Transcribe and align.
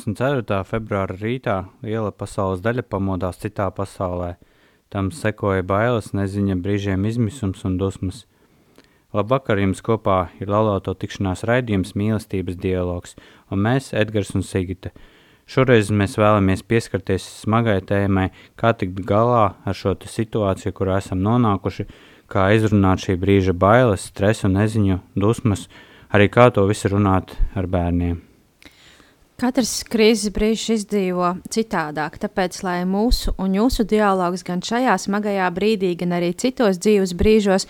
24. 0.00 0.64
februāra 0.64 1.16
rītā 1.18 1.56
liela 1.84 2.10
pasaules 2.12 2.62
daļa 2.64 2.86
pamodās 2.88 3.40
citā 3.42 3.66
pasaulē. 3.74 4.36
Tam 4.88 5.10
sekoja 5.12 5.62
bailes, 5.66 6.12
neziņa, 6.16 6.56
brīžiem 6.64 7.04
izmisums 7.04 7.64
un 7.68 7.76
dusmas. 7.78 8.24
Labvakar 9.12 9.58
jums 9.60 9.82
kopā 9.84 10.30
ir 10.40 10.48
laulāto 10.48 10.94
tikšanās 10.94 11.44
raidījums 11.44 11.92
mīlestības 11.98 12.56
dialogs, 12.62 13.16
un 13.50 13.60
mēs, 13.66 13.90
Edgars 13.92 14.32
un 14.38 14.46
Sigita. 14.46 14.94
Šoreiz 15.50 15.90
mēs 15.90 16.16
vēlamies 16.16 16.62
pieskarties 16.62 17.26
smagai 17.42 17.80
tēmai, 17.82 18.30
kā 18.56 18.72
tikt 18.72 19.02
galā 19.04 19.56
ar 19.66 19.76
šo 19.76 19.96
situāciju, 19.98 20.72
kurā 20.78 21.00
esam 21.02 21.20
nonākuši, 21.26 21.88
kā 22.30 22.48
izrunāt 22.54 23.04
šī 23.04 23.18
brīža 23.20 23.52
bailes, 23.52 24.08
stresu, 24.14 24.48
neziņu, 24.48 25.02
dusmas, 25.18 25.66
arī 26.08 26.30
kā 26.30 26.48
to 26.54 26.68
visu 26.70 26.94
runāt 26.94 27.34
ar 27.58 27.66
bērniem. 27.66 28.29
Katrs 29.40 29.86
krīzes 29.88 30.28
brīdis 30.36 30.66
izdzīvo 30.74 31.30
citādāk, 31.48 32.18
tāpēc, 32.20 32.58
lai 32.60 32.82
mūsu 32.84 33.32
un 33.40 33.54
jūsu 33.56 33.86
dialogs 33.88 34.42
gan 34.44 34.60
šajā 34.60 34.98
smagajā 35.00 35.46
brīdī, 35.56 35.94
gan 36.02 36.12
arī 36.18 36.34
citos 36.36 36.76
dzīves 36.76 37.14
brīžos 37.16 37.64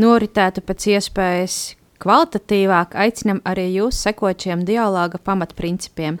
noritētu 0.00 0.64
pēc 0.64 0.86
iespējas 0.94 1.56
kvalitatīvāk, 2.00 2.96
aicinam 3.04 3.42
arī 3.44 3.66
jūs 3.74 3.98
sekot 4.00 4.46
šiem 4.46 4.62
dialoga 4.64 5.20
pamatprincipiem. 5.20 6.16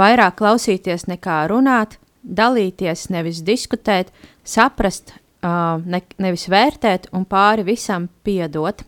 Vairāk 0.00 0.38
klausīties 0.40 1.04
nekā 1.12 1.42
runāt, 1.52 1.98
dalīties, 2.24 3.10
nevis 3.12 3.42
diskutēt, 3.44 4.14
saprast, 4.48 5.12
uh, 5.44 5.76
ne, 5.84 6.00
nevis 6.16 6.48
vērtēt 6.48 7.10
un 7.12 7.28
pāri 7.28 7.68
visam 7.68 8.08
piedot. 8.24 8.80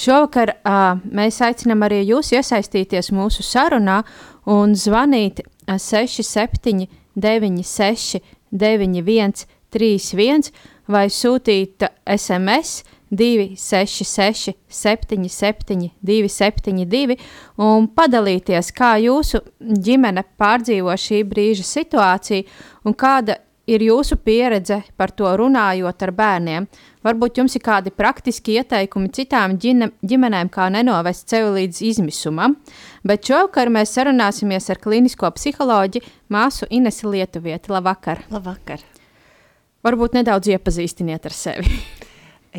Šovakar 0.00 0.54
uh, 0.54 0.96
mēs 1.12 1.42
aicinām 1.44 1.82
arī 1.84 2.00
jūs 2.08 2.30
iesaistīties 2.32 3.10
mūsu 3.12 3.44
sarunā 3.44 4.00
un 4.46 4.74
zvanīt 4.78 5.42
67, 5.66 6.88
96, 7.14 8.20
91, 8.50 9.46
31 9.70 10.50
vai 10.90 11.06
sūtīt 11.12 11.86
SMS 12.06 12.82
266, 13.10 14.54
77, 14.68 15.90
272 16.00 17.18
un 17.58 17.88
padalīties, 17.90 18.70
kā 18.74 18.94
jūsu 19.02 19.42
ģimene 19.58 20.24
pārdzīvo 20.38 20.94
šī 20.94 21.24
brīža 21.30 21.66
situāciju 21.66 22.46
un 22.86 22.94
kāda 22.94 23.40
ir 23.68 23.84
jūsu 23.84 24.16
pieredze 24.24 24.80
par 24.96 25.12
to 25.16 25.30
runājot 25.36 26.04
ar 26.06 26.12
bērniem. 26.16 26.68
Varbūt 27.04 27.40
jums 27.40 27.56
ir 27.56 27.64
kādi 27.64 27.92
praktiski 27.94 28.58
ieteikumi 28.60 29.10
citām 29.16 29.56
ģine, 29.60 29.90
ģimenēm, 30.04 30.50
kā 30.52 30.68
nenovest 30.72 31.30
sevi 31.32 31.54
līdz 31.58 31.82
izmisumam, 31.90 32.58
bet 33.06 33.24
šovakar 33.28 33.72
mēs 33.72 33.94
sarunāsimies 33.96 34.70
ar 34.72 34.80
klinisko 34.82 35.30
psiholoģi 35.36 36.04
māsu 36.32 36.68
Inesi 36.70 37.08
Lietuvieti. 37.08 37.72
Labvakar! 37.72 38.24
Labvakar! 38.32 38.84
Varbūt 39.84 40.18
nedaudz 40.18 40.50
iepazīstiniet 40.52 41.24
ar 41.24 41.36
sevi. 41.36 41.80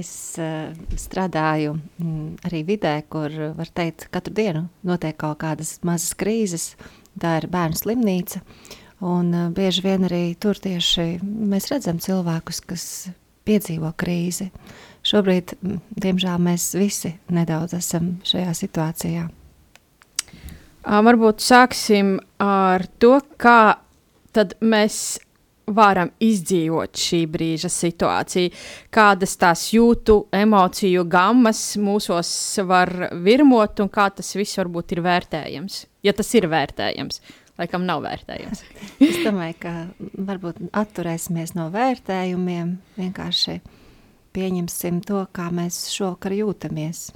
es 0.02 0.12
uh, 0.40 0.72
strādāju 0.98 1.76
mm, 1.76 2.28
arī 2.48 2.64
vidē, 2.68 2.96
kur, 3.12 3.34
var 3.58 3.70
teikt, 3.76 4.08
katru 4.14 4.34
dienu 4.38 4.66
notiek 4.88 5.18
kaut 5.20 5.42
kādas 5.44 5.78
mazas 5.88 6.16
krīzes. 6.18 6.72
Tā 7.22 7.42
ir 7.42 7.50
bērnu 7.52 7.76
slimnīca. 7.76 8.40
Un 9.02 9.34
uh, 9.34 9.50
bieži 9.54 9.82
vien 9.86 10.06
arī 10.06 10.24
tur 10.38 10.60
tieši 10.62 11.16
mēs 11.26 11.72
redzam 11.72 11.98
cilvēkus, 12.02 12.62
kas 12.70 12.86
piedzīvo 13.48 13.92
krīzi. 13.98 14.52
Šobrīd, 15.02 15.56
diemžēl, 15.98 16.38
mēs 16.46 16.72
visi 16.78 17.16
nedaudz 17.34 17.74
esam 17.80 18.14
šajā 18.28 18.54
situācijā. 18.58 19.26
Varbūt 20.82 21.42
sāksim 21.46 22.16
ar 22.42 22.86
to, 23.02 23.18
kā 23.42 23.78
mēs 24.62 24.96
varam 25.72 26.10
izdzīvot 26.22 26.98
šī 26.98 27.20
brīža 27.32 27.70
situāciju, 27.72 28.52
kādas 28.94 29.36
tās 29.40 29.68
jūtu, 29.74 30.18
emociju 30.36 31.06
gammas 31.10 31.62
mūsos 31.82 32.32
var 32.68 32.92
virmot 33.24 33.80
un 33.84 33.92
kā 33.94 34.10
tas 34.16 34.34
viss 34.36 34.58
varbūt 34.60 34.98
ir 34.98 35.04
vērtējams, 35.06 35.78
ja 36.06 36.16
tas 36.18 36.34
ir 36.38 36.50
vērtējams 36.52 37.22
laikam 37.62 37.86
nav 37.88 38.04
vērtējums. 38.06 38.64
es 39.08 39.22
domāju, 39.26 39.58
ka 39.62 39.76
varbūt 40.30 40.62
atturēsimies 40.78 41.56
no 41.58 41.70
vērtējumiem, 41.74 42.76
vienkārši 42.98 43.60
pieņemsim 44.36 45.02
to, 45.08 45.24
kā 45.36 45.50
mēs 45.54 45.86
šovakar 45.94 46.36
jūtamies. 46.38 47.10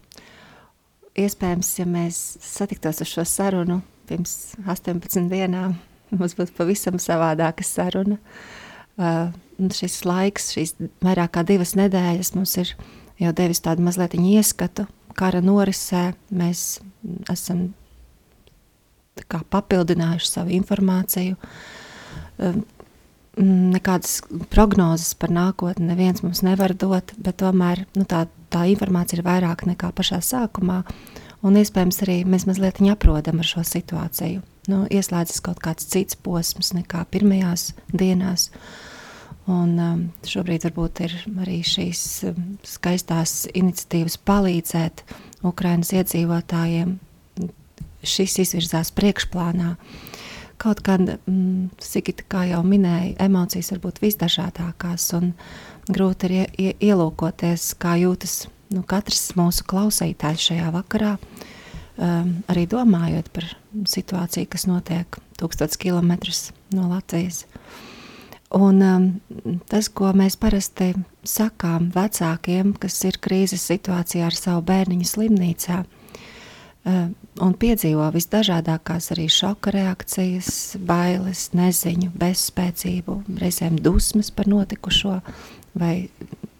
Iespējams, 1.15 1.71
ja 1.79 1.87
mēs 1.87 2.21
satiktos 2.43 2.99
ar 3.03 3.09
šo 3.09 3.23
sarunu 3.27 3.79
pirms 4.09 4.55
18 4.67 5.29
dienām, 5.31 5.77
mums 6.19 6.35
būtu 6.37 6.55
pavisam 6.57 6.99
savādāka 7.01 7.65
saruna. 7.65 8.19
Uh, 8.95 9.33
šis 9.75 10.03
laiks, 10.07 10.53
šīs 10.55 10.75
vairāk 11.03 11.33
kā 11.35 11.43
divas 11.47 11.73
nedēļas 11.75 12.33
mums 12.35 12.55
ir 12.61 12.75
jau 13.19 13.31
devis 13.35 13.63
tādu 13.63 13.83
mazliet 13.83 14.15
ieskatu 14.15 14.87
kara 15.15 15.41
norisē. 15.43 16.13
Mēs 16.35 16.79
esam 17.31 17.69
papildinājuši 19.23 20.29
savu 20.29 20.55
informāciju. 20.55 21.35
Ehm, 22.39 22.63
nekādas 23.35 24.21
prognozes 24.51 25.13
par 25.19 25.31
nākotni 25.35 25.89
neviens 25.89 26.23
mums 26.23 26.41
nevar 26.45 26.73
dot, 26.73 27.11
bet 27.17 27.41
tomēr 27.41 27.85
nu, 27.95 28.05
tā, 28.07 28.25
tā 28.49 28.65
informācija 28.71 29.19
ir 29.19 29.25
vairāk 29.27 29.65
nekā 29.67 29.91
pašā 29.95 30.21
sākumā. 30.23 30.83
Un 31.45 31.59
iespējams 31.59 32.01
arī 32.01 32.23
mēs 32.25 32.47
mazliet 32.47 32.79
aprodam 32.89 33.39
ar 33.39 33.45
šo 33.45 33.61
situāciju. 33.67 34.41
Nu, 34.71 34.85
ieslēdzas 34.89 35.43
kaut 35.45 35.59
kāds 35.61 35.85
cits 35.85 36.15
posms 36.15 36.73
nekā 36.73 37.03
pirmajās 37.11 37.73
dienās. 37.93 38.49
Un, 39.45 39.75
um, 39.77 39.99
šobrīd 40.25 40.65
varbūt 40.65 41.03
ir 41.05 41.13
arī 41.43 41.59
šīs 41.61 42.01
um, 42.31 42.55
skaistās 42.65 43.43
iniciatīvas 43.53 44.17
palīdzēt 44.25 45.03
Ukraiņas 45.45 45.91
iedzīvotājiem 45.99 46.95
šis 48.09 48.39
izvirzās 48.45 48.91
priekšplānā. 48.95 49.75
Kaut 50.61 50.79
kāda, 50.85 51.17
mm, 51.27 51.69
Sigita, 51.83 52.23
kā 52.31 52.45
jau 52.47 52.61
minēja, 52.63 53.15
emocijas 53.25 53.73
var 53.73 53.81
būt 53.83 53.99
visdažādākās, 54.03 55.09
un 55.17 55.33
grūti 55.91 56.29
ir 56.29 56.35
ie, 56.57 56.71
ielūkoties, 56.79 57.73
kā 57.75 57.97
jūtas 57.99 58.47
nu, 58.71 58.83
katrs 58.87 59.33
mūsu 59.35 59.65
klausītājs 59.67 60.47
šajā 60.49 60.71
vakarā, 60.71 61.17
um, 61.97 62.31
arī 62.47 62.65
domājot 62.71 63.27
par 63.35 63.49
situāciju, 63.73 64.47
kas 64.47 64.65
notiek 64.69 65.19
tūkstotis 65.41 65.77
kilometrus 65.81 66.49
no 66.71 66.87
Latvijas. 66.87 67.43
Un, 68.55 68.79
um, 68.79 69.59
tas, 69.67 69.89
ko 69.91 70.13
mēs 70.15 70.39
parasti 70.39 70.93
sakām 71.27 71.91
vecākiem, 71.91 72.71
kas 72.79 73.03
ir 73.03 73.19
krīzes 73.19 73.67
situācijā 73.67 74.29
ar 74.29 74.39
savu 74.39 74.63
bērniņu 74.69 75.11
slimnīcā, 75.11 75.83
uh, 75.83 76.04
un 76.85 77.53
piedzīvo 77.59 78.05
visdažādākās 78.13 79.09
arī 79.15 79.25
šoka 79.31 79.73
reakcijas, 79.73 80.49
bailes, 80.85 81.49
neziņu, 81.57 82.11
bezspēcību, 82.21 83.17
reizēm 83.41 83.79
dusmas 83.81 84.29
par 84.35 84.49
notikušo 84.51 85.17
vai 85.75 86.07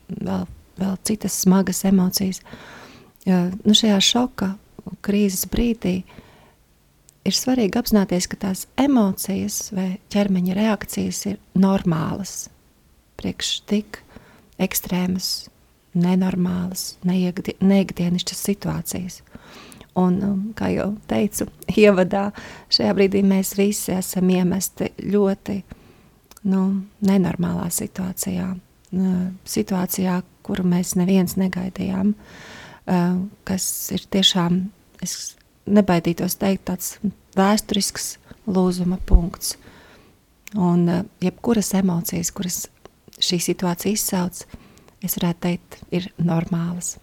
vēl, 0.09 0.45
vēl 0.81 0.95
citas 1.05 1.37
smagas 1.45 1.83
emocijas. 1.85 2.41
Nu, 3.25 3.73
šajā 3.77 3.99
šoka 4.01 4.51
krīzes 5.05 5.45
brīdī 5.49 5.99
ir 7.25 7.37
svarīgi 7.37 7.79
apzināties, 7.81 8.29
ka 8.29 8.41
tās 8.47 8.65
emocijas 8.81 9.69
vai 9.73 9.95
ķermeņa 10.13 10.57
reakcijas 10.57 11.21
ir 11.31 11.39
normālas, 11.57 12.47
priekš 13.21 13.59
tik 13.69 14.01
ekstrēmas, 14.61 15.49
nenormālas, 15.95 16.95
neikdienišķas 17.05 18.45
situācijas. 18.49 19.21
Un, 19.95 20.15
um, 20.27 20.39
kā 20.57 20.69
jau 20.73 20.89
teicu, 21.07 21.47
ievadā 21.85 22.27
šajā 22.73 22.95
brīdī 22.97 23.23
mēs 23.23 23.53
visi 23.55 23.93
esam 23.95 24.29
iemesti 24.33 24.91
ļoti 24.99 25.61
nu, 26.51 26.63
nenormālā 27.05 27.69
situācijā. 27.73 28.49
Situācijā, 29.49 30.19
kuru 30.45 30.65
mēs 30.67 30.93
neviens 30.99 31.35
negaidījām, 31.39 32.11
uh, 32.15 33.15
kas 33.47 33.65
ir 33.95 34.03
tiešām, 34.11 34.65
es 35.03 35.35
nebaidītos 35.65 36.37
teikt, 36.39 36.67
tāds 36.69 36.91
vēsturisks 37.35 38.15
lūzuma 38.47 38.99
punkts. 39.07 39.55
Un 40.55 40.85
uh, 40.91 41.01
jebkuras 41.23 41.73
emocijas, 41.79 42.31
kuras 42.35 42.61
šī 43.15 43.39
situācija 43.47 43.95
izsauc, 43.95 44.43
es 45.03 45.17
varētu 45.17 45.43
teikt, 45.47 45.79
ir 45.95 46.11
normālas. 46.19 46.97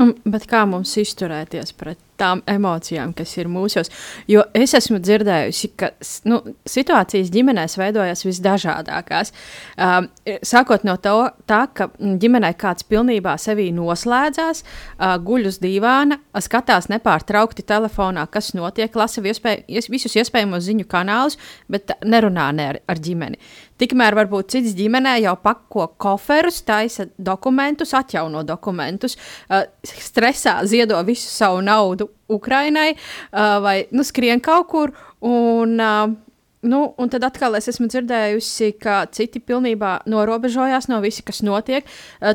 Un, 0.00 0.14
bet 0.24 0.46
kā 0.48 0.62
mums 0.68 0.94
izturēties 1.00 1.74
pret 1.76 2.00
tām 2.20 2.42
emocijām, 2.50 3.14
kas 3.16 3.32
ir 3.38 3.48
mūsos? 3.50 3.90
Jo 4.30 4.44
es 4.56 4.74
esmu 4.76 5.00
dzirdējusi, 5.02 5.72
ka 5.80 5.90
nu, 6.28 6.40
situācijas 6.68 7.32
ģimenēs 7.32 7.76
veidojas 7.80 8.24
visdažādākās. 8.26 9.32
Um, 9.76 10.10
sākot 10.46 10.84
no 10.86 10.96
to, 11.02 11.16
tā, 11.50 11.62
ka 11.74 11.90
ģimenē 11.98 12.52
kāds 12.60 12.86
pilnībā 12.90 13.36
sevi 13.40 13.70
noslēdzās, 13.76 14.62
uh, 14.64 15.16
guļ 15.24 15.50
uz 15.50 15.60
dīvāna, 15.62 16.20
skatās 16.44 16.90
nepārtraukti 16.92 17.64
telefonā, 17.66 18.26
kas 18.30 18.52
notiek, 18.56 18.94
lasa 18.96 19.24
iespēj, 19.24 19.64
visus 19.92 20.16
iespējamos 20.20 20.66
ziņu 20.68 20.88
kanālus, 20.90 21.38
bet 21.70 21.94
nerunā 22.04 22.50
ne 22.56 22.70
ar, 22.74 22.80
ar 22.90 23.02
ģimeni. 23.02 23.40
Tikmēr 23.80 24.12
varbūt 24.18 24.52
cits 24.52 24.74
ģimenē 24.76 25.16
jau 25.22 25.34
pako 25.40 25.86
koferus, 26.00 26.60
taisa 26.68 27.08
dokumentus, 27.16 27.94
atjauno 27.96 28.44
dokumentus, 28.46 29.16
uh, 29.48 29.64
stresā 29.88 30.58
ziedo 30.68 31.00
visu 31.06 31.30
savu 31.30 31.62
naudu 31.64 32.09
Ukrainai 32.30 32.94
uh, 32.94 33.60
vai 33.64 33.76
nu, 33.90 34.04
skrien 34.06 34.40
kaut 34.40 34.68
kur. 34.72 34.96
Un, 35.20 35.78
uh, 35.78 36.18
Nu, 36.60 36.94
un 37.00 37.08
tad 37.08 37.24
atkal 37.24 37.56
es 37.56 37.70
esmu 37.72 37.86
dzirdējusi, 37.88 38.74
ka 38.82 39.06
citi 39.16 39.40
pilnībā 39.40 40.02
norobežojās 40.12 40.90
no 40.90 40.98
visa, 41.00 41.22
kas 41.24 41.40
notiek. 41.40 41.86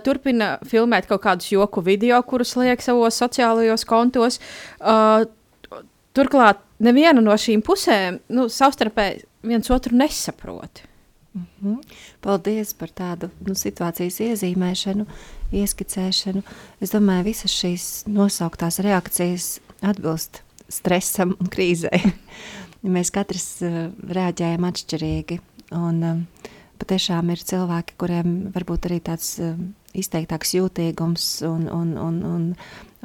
Turpina 0.02 0.56
filmēt 0.66 1.06
kaut 1.06 1.22
kādus 1.28 1.52
joku 1.54 1.84
video, 1.86 2.18
kurus 2.26 2.56
liek 2.58 2.82
savos 2.82 3.20
sociālajos 3.22 3.86
kontos. 3.86 4.40
Turklāt 6.18 6.66
neviena 6.82 7.22
no 7.22 7.38
šīm 7.38 7.62
pusēm 7.66 8.18
nu, 8.34 8.48
savstarpēji 8.50 9.28
viens 9.46 9.70
otru 9.70 9.94
nesaprot. 9.94 10.82
Mm 11.36 11.46
-hmm. 11.62 11.78
Paldies 12.22 12.74
par 12.74 12.90
tādu 12.90 13.30
nu, 13.46 13.54
situācijas 13.54 14.20
iezīmēšanu, 14.20 15.06
ieskicēšanu. 15.52 16.42
Es 16.82 16.92
domāju, 16.92 17.24
ka 17.24 17.30
visas 17.30 17.52
šīs 17.52 18.08
nosauktās 18.08 18.80
reakcijas 18.80 19.60
atbilst 19.84 20.42
stresam 20.72 21.36
un 21.40 21.50
krīzei. 21.52 22.02
Mēs 22.96 23.12
katrs 23.14 23.48
uh, 23.66 23.88
reaģējam 24.06 24.68
atšķirīgi. 24.68 25.40
Un, 25.76 26.02
um, 26.06 26.52
patiešām 26.82 27.32
ir 27.34 27.42
cilvēki, 27.42 27.96
kuriem 28.00 28.36
varbūt 28.54 28.90
arī 28.90 29.00
tāds 29.06 29.32
uh, 29.42 29.56
izteiktāks 29.98 30.54
jūtīgums, 30.58 31.30
un, 31.48 31.70
un, 31.72 31.96
un, 32.02 32.20
un, 32.30 32.50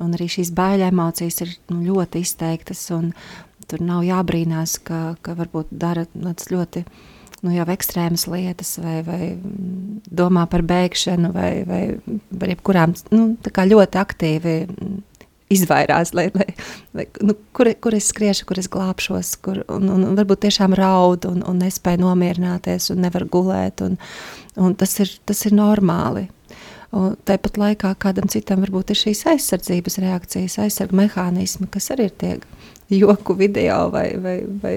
un 0.03 0.19
arī 0.19 0.29
šīs 0.31 0.53
bailē 0.57 0.91
emocijas 0.91 1.41
ir 1.47 1.55
nu, 1.73 1.81
ļoti 1.87 2.25
izteiktas. 2.27 2.89
Tur 3.71 3.85
nav 3.87 4.03
jābrīnās, 4.03 4.81
ka, 4.83 5.15
ka 5.23 5.37
varbūt 5.39 5.71
dara 5.71 6.05
ļoti 6.17 6.85
nu, 7.45 7.53
jau 7.55 7.67
ekstrēmas 7.73 8.27
lietas, 8.29 8.75
vai, 8.83 8.99
vai 9.07 9.21
domā 10.11 10.47
par 10.51 10.65
bēgšanu, 10.67 11.31
vai, 11.37 11.53
vai 11.69 11.83
par 12.41 12.53
jebkurām 12.53 12.97
nu, 13.15 13.31
ļoti 13.71 14.01
aktīvi 14.01 14.57
izvairās, 15.51 16.13
lai, 16.15 16.29
lai, 16.35 16.47
lai, 16.95 17.07
nu, 17.27 17.35
kur, 17.57 17.73
kur 17.83 17.95
es 17.97 18.11
skriešu, 18.13 18.47
kur 18.49 18.61
es 18.63 18.69
glābšos, 18.71 19.35
kur, 19.45 19.63
un, 19.73 19.89
un, 19.91 20.05
un 20.07 20.19
varbūt 20.19 20.45
tiešām 20.47 20.77
raud 20.79 21.27
un, 21.31 21.43
un 21.47 21.63
nespēju 21.65 22.05
nomierināties 22.05 22.93
un 22.95 23.03
nevar 23.05 23.27
gulēt. 23.31 23.83
Un, 23.87 23.99
un 24.61 24.77
tas, 24.79 24.95
ir, 25.03 25.13
tas 25.27 25.43
ir 25.49 25.57
normāli. 25.59 26.29
Un 26.95 27.15
tāpat 27.27 27.59
laikā 27.59 27.93
kādam 28.03 28.31
citam 28.31 28.63
varbūt 28.65 28.91
ir 28.91 28.99
šīs 28.99 29.23
aizsardzības 29.31 30.01
reakcijas, 30.03 30.59
aizsardzības 30.59 30.99
mehānismi, 31.03 31.71
kas 31.71 31.93
arī 31.95 32.09
ir 32.11 32.17
tie 32.19 32.33
joku 32.91 33.37
video 33.39 33.85
vai, 33.95 34.09
vai, 34.19 34.41
vai 34.63 34.77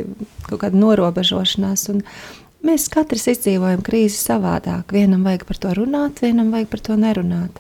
kaut 0.50 0.62
kāda 0.66 0.80
norobežošanās. 0.80 1.90
Un, 1.94 2.06
Mēs 2.64 2.86
katrs 2.88 3.26
izdzīvojam 3.28 3.82
krīzi 3.84 4.16
savādāk. 4.22 4.94
Vienam 4.96 5.26
vajag 5.28 5.42
par 5.50 5.58
to 5.60 5.74
runāt, 5.76 6.22
vienam 6.24 6.54
vajag 6.54 6.70
par 6.72 6.80
to 6.86 6.96
nerunāt. 6.96 7.58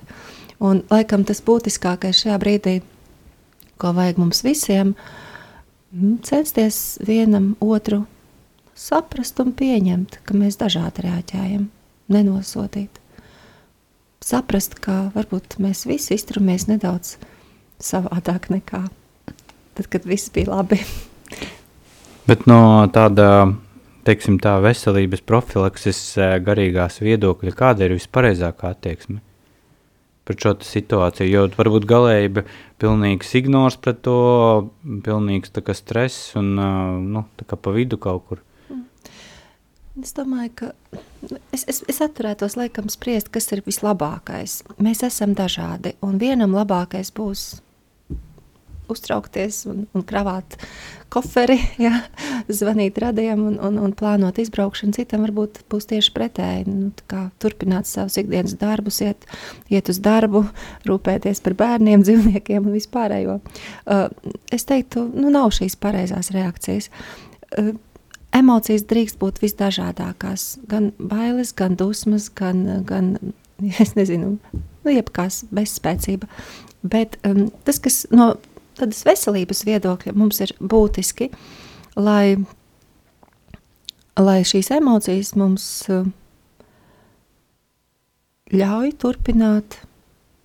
Un, 0.63 0.80
laikam 0.88 1.25
tas 1.27 1.42
būtiskākais 1.44 2.21
šajā 2.24 2.38
brīdī, 2.39 2.77
ko 3.83 3.91
vajag 3.91 4.19
mums 4.21 4.44
visiem, 4.45 4.95
mm, 5.91 6.21
censties 6.24 6.97
vienam 7.03 7.53
otru 7.59 8.06
saprast 8.80 9.39
un 9.44 9.51
pieņemt, 9.51 10.21
ka 10.24 10.35
mēs 10.39 10.57
dažādi 10.62 11.03
reaģējam, 11.03 11.68
nenosodīt. 12.13 13.01
Saprast, 14.24 14.77
ka 14.80 15.12
varbūt 15.15 15.57
mēs 15.59 15.83
visi 15.89 16.15
izturamies 16.15 16.69
nedaudz 16.69 17.18
savādāk 17.83 18.47
nekā 18.53 18.85
tad, 19.75 19.89
kad 19.91 20.07
viss 20.07 20.31
bija 20.31 20.53
labi. 20.53 20.80
Bet 22.30 22.47
no 22.47 22.88
tāda 22.95 23.51
teiksim, 24.07 24.39
tā 24.39 24.56
veselības 24.63 25.25
profilakses 25.27 26.00
eh, 26.15 26.38
garīgās 26.39 27.01
viedokļa, 27.03 27.51
kāda 27.59 27.89
ir 27.89 27.97
vispareizākā 27.97 28.71
attieksme 28.71 29.19
pret 30.27 30.45
šo 30.45 30.55
situāciju? 30.63 31.29
Jo 31.29 31.43
varbūt 31.57 31.87
galēji 31.89 32.45
pilnīgs 32.81 33.35
ignors 33.39 33.77
pret 33.79 34.01
to, 34.05 34.17
pilnīgs 35.05 35.53
stress 35.77 36.33
un 36.39 36.55
nu, 37.09 37.25
pa 37.49 37.75
vidu 37.75 37.99
kaut 38.01 38.27
kur. 38.29 38.43
Es 40.01 40.15
domāju, 40.17 40.49
ka 40.57 40.67
es, 41.53 41.67
es, 41.69 41.83
es 41.85 41.99
atturētos 42.01 42.55
laikam 42.57 42.87
spriest, 42.89 43.29
kas 43.29 43.51
ir 43.53 43.61
vislabākais. 43.61 44.63
Mēs 44.81 45.03
esam 45.05 45.35
dažādi, 45.37 45.93
un 46.01 46.17
vienam 46.17 46.55
labākais 46.57 47.13
būs 47.13 47.43
uztraukties 48.94 49.63
un, 49.69 49.86
un 49.94 50.06
kravāt 50.07 50.57
koferi, 51.13 51.60
ja, 51.81 51.92
zvanīt 52.50 52.98
radiem 53.01 53.42
un, 53.45 53.57
un, 53.62 53.78
un 53.84 53.94
plānot 53.98 54.40
izbraukšanu. 54.42 54.95
Citam 54.98 55.25
varbūt 55.28 55.62
būs 55.69 55.88
tieši 55.92 56.13
pretēji. 56.16 56.66
Nu, 56.69 56.90
turpināt 57.42 57.90
savus 57.90 58.18
ikdienas 58.22 58.56
darbus, 58.62 59.00
iet, 59.06 59.28
iet 59.74 59.92
uz 59.94 60.01
darbu, 60.04 60.45
rūpēties 60.90 61.44
par 61.45 61.57
bērniem, 61.60 62.04
dzīvniekiem 62.07 62.66
un 62.66 62.78
vispārējo. 62.78 63.40
Uh, 63.85 64.07
es 64.54 64.66
teiktu, 64.69 65.06
nu, 65.14 65.30
nav 65.33 65.54
šīs 65.57 65.78
pareizās 65.81 66.33
reakcijas. 66.33 66.90
Uh, 67.54 67.73
emocijas 68.33 68.88
drīkst 68.90 69.19
būt 69.21 69.42
visdažādākās. 69.44 70.47
Gan 70.69 70.92
bailes, 70.97 71.54
gan 71.57 71.78
dusmas, 71.80 72.30
gan, 72.33 72.66
gan 72.90 73.16
es 73.83 73.94
nezinu, 74.00 74.38
nu, 74.54 74.90
jebkās 74.92 75.44
bezspēcība. 75.54 76.30
Bet 76.83 77.19
um, 77.28 77.45
tas, 77.64 77.80
kas 77.80 78.04
no 78.12 78.33
tādas 78.77 79.03
veselības 79.07 79.63
viedokļa 79.68 80.13
mums 80.18 80.42
ir 80.44 80.53
būtiski, 80.59 81.30
lai, 81.99 82.37
lai 84.19 84.39
šīs 84.47 84.71
emocijas 84.77 85.33
mums 85.39 85.65
uh, 85.94 86.06
ļauj 88.53 88.94
turpināt 89.01 89.81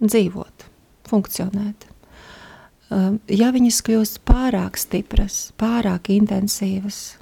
dzīvot, 0.04 0.66
funkcionēt. 1.08 1.88
Uh, 2.88 3.18
ja 3.28 3.52
viņas 3.52 3.82
kļūst 3.84 4.22
pārāk 4.28 4.80
stipras, 4.80 5.48
pārāk 5.60 6.12
intensīvas, 6.14 7.18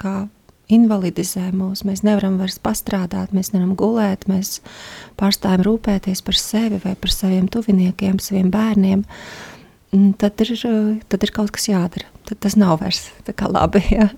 kā 0.00 0.28
invalidizē 0.72 1.52
mūs, 1.54 1.84
mēs 1.86 2.02
nevaram 2.06 2.40
vairs 2.40 2.56
pastrādāt, 2.62 3.34
mēs 3.34 3.52
nevaram 3.54 3.76
gulēt, 3.78 4.24
mēs 4.30 4.60
pārstājam 5.18 5.62
rūpēties 5.66 6.24
par 6.26 6.38
sevi 6.38 6.80
vai 6.82 6.96
par 6.98 7.12
saviem 7.14 7.46
tuviniekiem, 7.50 8.18
saviem 8.22 8.50
bērniem. 8.54 9.04
Uh, 9.06 9.55
tad 10.18 10.40
ir, 10.44 10.52
eh, 10.52 11.00
tad 11.08 11.22
ir 11.26 11.32
kaut 11.34 11.52
kas 11.54 11.68
jādara. 11.70 12.06
Tad 12.26 12.40
tas 12.42 12.56
nav 12.56 12.80
vairs 12.80 13.10
tā 13.24 13.34
labi. 13.50 13.82
Ja? 13.90 14.10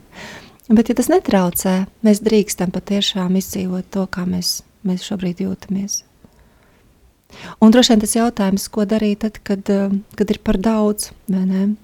Bet, 0.69 0.91
ja 0.91 0.95
tas 0.95 1.09
netraucē, 1.09 1.87
mēs 2.05 2.21
drīkstam 2.21 2.73
patiešām 2.75 3.37
izdzīvot 3.41 3.89
to, 3.91 4.07
kā 4.07 4.27
mēs, 4.29 4.63
mēs 4.85 5.07
šobrīd 5.07 5.41
jūtamies. 5.41 6.03
Un 7.61 7.73
droši 7.73 7.93
vien 7.93 8.03
tas 8.03 8.17
jautājums, 8.17 8.69
ko 8.73 8.85
darīt 8.89 9.23
tad, 9.25 9.39
kad, 9.45 9.69
eh, 9.71 9.91
kad 10.17 10.31
ir 10.31 10.39
par 10.45 10.57
daudz, 10.57 11.11
vai 11.29 11.45
ne? 11.47 11.77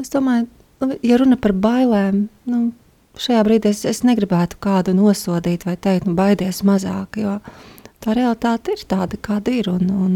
Es 0.00 0.08
domāju, 0.10 0.46
nu, 0.80 0.96
ja 1.02 1.18
runa 1.20 1.36
par 1.36 1.52
bailēm, 1.52 2.28
nu, 2.46 2.72
šajā 3.20 3.42
brīdī 3.44 3.72
es, 3.74 3.84
es 3.84 4.02
negribētu 4.06 4.58
kādu 4.62 4.94
nosodīt 4.96 5.66
vai 5.68 5.76
teikt, 5.76 6.08
nu, 6.08 6.14
baidies 6.18 6.62
mazāk, 6.66 7.18
jo 7.20 7.38
tā 8.02 8.16
realitāte 8.16 8.74
ir 8.76 8.84
tāda, 8.88 9.18
kāda 9.20 9.52
ir. 9.52 9.70
Un, 9.72 9.90
un, 9.90 10.14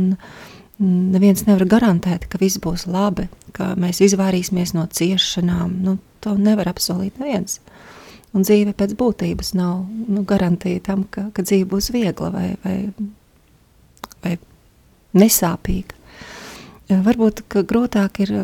neviens 0.82 1.44
nevar 1.46 1.66
garantēt, 1.70 2.26
ka 2.30 2.40
viss 2.40 2.60
būs 2.62 2.86
labi, 2.90 3.28
ka 3.56 3.72
mēs 3.80 4.02
izvairīsimies 4.04 4.74
no 4.76 4.86
ciešanām. 4.86 5.78
Nu, 5.84 5.96
to 6.24 6.36
nevar 6.38 6.68
apsolīt 6.72 7.20
neviens. 7.22 7.60
Un 8.36 8.44
dzīve 8.44 8.74
pēc 8.76 8.96
būtības 8.98 9.54
nav 9.56 9.86
nu, 9.88 10.24
garantīta 10.28 10.92
tam, 10.92 11.06
ka, 11.10 11.30
ka 11.32 11.44
dzīve 11.46 11.68
būs 11.70 11.92
viegla 11.94 12.32
vai, 12.34 12.48
vai, 12.64 12.76
vai 14.24 14.34
nesāpīga. 15.16 15.94
Varbūt 16.86 17.40
grūtāk 17.50 18.20
ir 18.22 18.34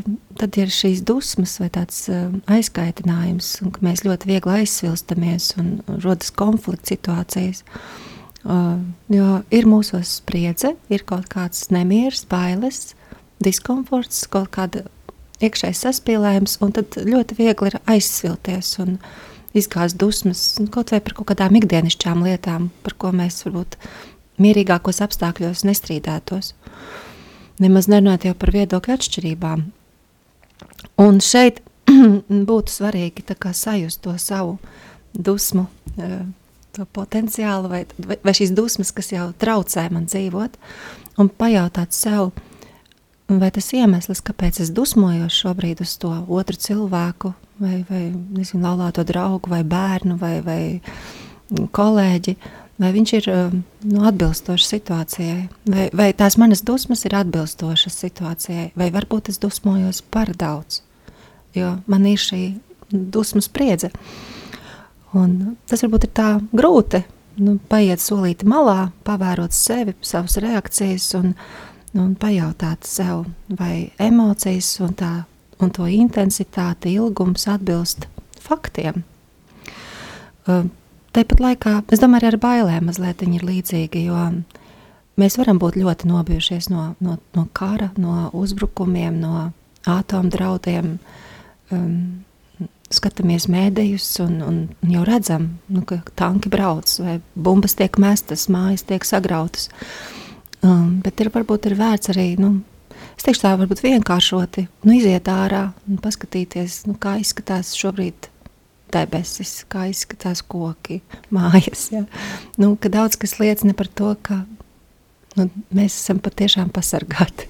tad 0.41 0.57
ir 0.59 0.73
šīs 0.73 1.05
dusmas 1.07 1.61
vai 1.63 1.69
tāds 1.71 2.09
aizkaitinājums, 2.51 3.53
un 3.63 3.71
ka 3.71 3.85
mēs 3.87 4.03
ļoti 4.03 4.33
viegli 4.33 4.57
aizsvilstamies 4.63 5.53
un 5.63 5.77
rodas 6.03 6.33
konflikts 6.35 6.91
situācijas. 6.91 7.63
Uh, 7.63 8.12
jo 8.43 9.29
ir 9.55 9.69
mūsos 9.71 10.17
spriedze, 10.19 10.75
ir 10.91 11.05
kaut 11.07 11.29
kāds 11.31 11.69
nemieris, 11.75 12.25
bailes, 12.31 12.95
diskomforts, 13.43 14.25
kaut 14.31 14.51
kāda 14.55 14.87
iekšējais 15.43 15.83
saspīlējums, 15.87 16.57
un 16.63 16.75
tad 16.77 16.97
ļoti 17.07 17.39
viegli 17.39 17.71
ir 17.73 17.79
aizsvilties 17.91 18.77
un 18.83 18.97
izgāzt 19.59 19.99
dusmas 20.01 20.43
kaut 20.73 20.95
vai 20.95 21.03
par 21.05 21.17
kaut 21.19 21.33
kādām 21.33 21.59
ikdienišķām 21.61 22.25
lietām, 22.27 22.71
par 22.85 22.97
ko 22.99 23.13
mēs 23.15 23.43
varbūt 23.47 23.77
mierīgākos 24.43 25.03
apstākļos 25.05 25.67
nestrīdētos. 25.69 26.55
Nemaz 27.63 27.89
nerunājot 27.91 28.31
jau 28.31 28.37
par 28.39 28.53
viedokļu 28.55 28.95
atšķirībām. 28.97 29.67
Un 31.03 31.21
šeit 31.23 31.61
būtu 32.51 32.73
svarīgi 32.73 33.25
sajust 33.53 34.03
to 34.03 34.17
savu 34.19 34.59
dusmu, 35.13 35.67
e, 35.99 36.25
to 36.77 36.87
potenciālu, 36.99 37.71
vai, 37.73 37.83
vai 38.25 38.35
šīs 38.37 38.55
dusmas, 38.57 38.93
kas 38.95 39.13
jau 39.13 39.31
traucē 39.39 39.89
man 39.93 40.09
dzīvot, 40.11 40.57
un 41.21 41.29
pajautāt 41.29 41.97
sev, 41.97 42.33
vai 43.29 43.51
tas 43.55 43.71
iemesls, 43.77 44.25
kāpēc 44.25 44.63
es 44.65 44.73
dusmojos 44.75 45.37
šobrīd 45.45 45.85
uz 45.85 45.97
to 46.01 46.13
otru 46.29 46.59
cilvēku, 46.59 47.35
vai, 47.63 47.83
vai 47.89 48.07
nezinu, 48.13 48.65
laulāto 48.65 49.05
draugu, 49.09 49.53
vai 49.53 49.63
bērnu, 49.65 50.19
vai, 50.21 50.35
vai 50.45 50.63
kolēģi, 51.53 52.37
uh, 52.37 52.63
vai 52.83 52.91
viņš 52.95 53.13
ir 53.19 53.29
um, 53.31 53.63
nu, 53.87 54.03
atbilstošs 54.09 54.69
situācijai, 54.75 55.47
vai, 55.69 55.87
vai 55.97 56.11
tās 56.17 56.39
manas 56.41 56.65
dusmas 56.67 57.05
ir 57.07 57.17
atbilstošas 57.19 57.99
situācijai, 58.05 58.71
vai 58.79 58.91
varbūt 58.95 59.31
es 59.33 59.41
dusmojos 59.43 60.03
par 60.13 60.33
daudz, 60.39 60.83
jo 61.57 61.77
man 61.91 62.09
ir 62.11 62.21
šī 62.21 62.43
dusmu 62.93 63.43
spriedze. 63.45 63.93
Un 65.19 65.57
tas 65.69 65.83
varbūt 65.85 66.07
ir 66.09 66.13
tā 66.17 66.29
grūti, 66.57 67.03
nu, 67.45 67.59
paiet 67.69 68.01
solīti 68.01 68.49
malā, 68.49 68.91
pavērot 69.05 69.53
sevi, 69.53 69.95
savas 70.05 70.39
reakcijas 70.41 71.11
un, 71.19 71.35
un 71.99 72.15
pajautāt 72.21 72.89
sev, 72.89 73.27
vai 73.59 73.93
emocijas 74.01 74.73
un, 74.85 74.95
tā, 74.97 75.13
un 75.61 75.73
to 75.75 75.89
intensitāte, 75.89 76.93
ilgums 76.93 77.45
atbilst 77.51 78.09
faktiem. 78.41 79.05
Tāpat 81.13 81.45
laikā, 81.45 81.77
es 81.93 82.01
domāju, 82.01 82.23
arī 82.25 82.33
ar 82.33 82.41
bailēm 82.43 82.89
mazliet 82.89 83.23
ir 83.27 83.45
līdzīga, 83.45 84.01
jo 84.09 84.23
mēs 85.21 85.37
varam 85.39 85.61
būt 85.61 85.77
ļoti 85.77 86.09
nobijušies 86.09 86.71
no, 86.73 86.95
no, 87.05 87.19
no 87.37 87.47
kara, 87.53 87.93
no 88.01 88.31
uzbrukumiem, 88.33 89.21
no 89.21 89.51
atomu 89.85 90.33
draudiem. 90.33 90.97
Um, 91.73 92.25
skatāmies 92.95 93.49
mēdījus 93.53 94.09
un, 94.25 94.35
un, 94.47 94.59
jau 94.91 95.05
redzam, 95.09 95.49
nu, 95.73 95.85
ka 95.89 96.01
tanki 96.19 96.53
brauc, 96.53 96.91
vai 97.03 97.21
bumbas 97.35 97.77
tiek 97.79 97.97
mestas, 98.03 98.49
mājas 98.53 98.85
tiek 98.89 99.07
sagrautas. 99.09 99.71
Um, 100.63 101.01
bet 101.03 101.21
ir 101.21 101.33
varbūt 101.35 101.67
ir 101.71 101.79
vērts 101.79 102.13
arī, 102.13 102.27
nu, 102.39 102.61
es 103.17 103.27
teikšu 103.27 103.43
tā, 103.43 103.55
varbūt 103.59 103.83
vienkāršoti, 103.83 104.67
nu, 104.87 104.95
iziet 104.95 105.31
ārā 105.33 105.71
un 105.91 105.99
paskatīties, 106.03 106.85
nu, 106.87 106.95
kā 107.03 107.17
izskatās 107.23 107.75
šobrīd 107.79 108.29
debesis, 108.93 109.63
kā 109.73 109.87
izskatās 109.91 110.45
koki, 110.45 111.01
mājas. 111.35 111.89
Ja? 111.95 112.05
Nu, 112.61 112.75
ka 112.77 112.93
daudz 112.93 113.19
kas 113.21 113.39
liecina 113.41 113.75
par 113.77 113.89
to, 113.89 114.13
ka 114.23 114.43
nu, 115.39 115.49
mēs 115.75 115.97
esam 115.97 116.21
patiešām 116.23 116.73
pasargāti. 116.75 117.49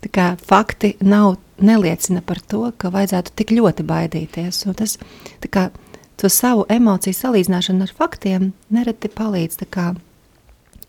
Tā 0.00 0.08
kā 0.12 0.26
fakti 0.40 0.94
nav, 1.04 1.36
neliecina 1.64 2.22
par 2.26 2.40
to, 2.40 2.66
ka 2.76 2.92
vajadzētu 2.92 3.34
tik 3.36 3.54
ļoti 3.56 3.86
baidīties. 3.86 4.64
Un 4.70 4.76
tas, 4.78 4.96
kā, 5.50 5.68
to 6.20 6.30
savu 6.32 6.66
emociju 6.68 7.16
salīdzināšanu 7.16 7.86
ar 7.86 7.96
faktiem 7.96 8.52
nereti 8.72 9.12
palīdz 9.12 9.64
kā, 9.70 9.92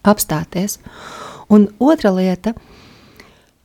apstāties. 0.04 0.80
Un 1.52 1.70
otra 1.80 2.14
lieta– 2.16 2.56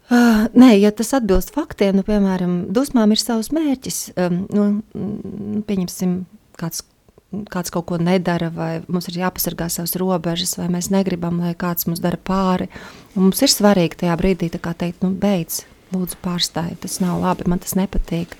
Uh, 0.07 0.45
nē, 0.55 0.77
ja 0.79 0.93
tas 0.95 1.09
atbilst 1.19 1.51
faktiem, 1.51 1.97
nu, 1.99 2.05
piemēram, 2.07 2.69
dusmām 2.71 3.11
ir 3.11 3.19
savs 3.19 3.49
mērķis. 3.51 3.97
Um, 4.15 4.37
nu, 4.55 4.67
mm, 4.95 5.65
pieņemsim, 5.67 6.13
kāds, 6.61 6.85
kāds 7.51 7.75
kaut 7.75 7.89
ko 7.89 7.99
nedara, 7.99 8.53
vai 8.55 8.85
mums 8.87 9.11
ir 9.11 9.19
jāpasargā 9.25 9.67
savas 9.73 9.97
robežas, 9.99 10.55
vai 10.61 10.69
mēs 10.71 10.93
negribam, 10.95 11.41
lai 11.43 11.57
kāds 11.59 11.89
mums 11.91 12.05
dara 12.05 12.21
pāri. 12.23 12.69
Un 13.17 13.27
mums 13.27 13.43
ir 13.43 13.51
svarīgi 13.51 14.05
tajā 14.05 14.15
brīdī 14.21 14.53
teikt, 14.55 15.03
nu, 15.03 15.11
beidz, 15.11 15.65
lūdzu, 15.95 16.19
pārstāj, 16.25 16.75
tas 16.83 16.99
nav 17.03 17.21
labi, 17.23 17.47
man 17.51 17.63
tas 17.63 17.77
nepatīk. 17.79 18.35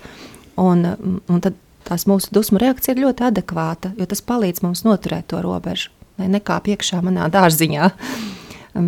Un, 0.57 0.83
un 1.29 1.43
tad 1.43 1.57
tās 1.87 2.07
mūsu 2.09 2.33
dusmu 2.35 2.59
reakcija 2.61 2.95
ir 2.95 3.05
ļoti 3.05 3.27
adekvāta, 3.29 3.93
jo 3.99 4.07
tas 4.09 4.23
palīdz 4.25 4.63
mums 4.65 4.83
noturēt 4.87 5.29
to 5.31 5.41
robežu, 5.43 5.91
lai 6.19 6.29
nekāp 6.33 6.67
iekšā 6.73 7.01
manā 7.05 7.29
dārziņā. 7.33 7.91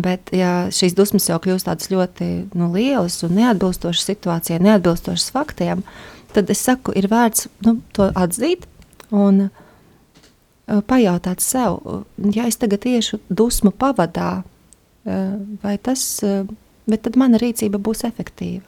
Bet, 0.04 0.30
ja 0.36 0.68
šīs 0.74 0.94
dusmas 0.94 1.26
jau 1.26 1.40
kļūst 1.42 1.66
tādas 1.66 1.90
ļoti 1.90 2.26
nu, 2.54 2.68
lielas 2.76 3.16
un 3.26 3.34
neatbilstošas 3.34 4.06
situācijai, 4.12 4.60
neatbilstošas 4.62 5.32
faktiem, 5.34 5.82
tad 6.34 6.50
es 6.52 6.62
saku, 6.62 6.94
ir 6.94 7.08
vērts 7.10 7.48
nu, 7.66 7.80
to 7.96 8.06
atzīt 8.14 8.68
un 9.10 9.48
uh, 9.48 10.78
pajautāt 10.86 11.42
sev, 11.42 11.80
ja 12.22 12.46
es 12.46 12.60
tagad 12.60 12.86
iešu 12.86 13.18
dusmu 13.26 13.72
pavadā, 13.74 14.44
uh, 14.44 15.34
vai 15.64 15.74
tas, 15.82 16.04
uh, 16.22 16.46
bet 16.90 17.06
tad 17.06 17.16
mana 17.20 17.40
rīcība 17.40 17.80
būs 17.80 18.04
efektīva. 18.08 18.66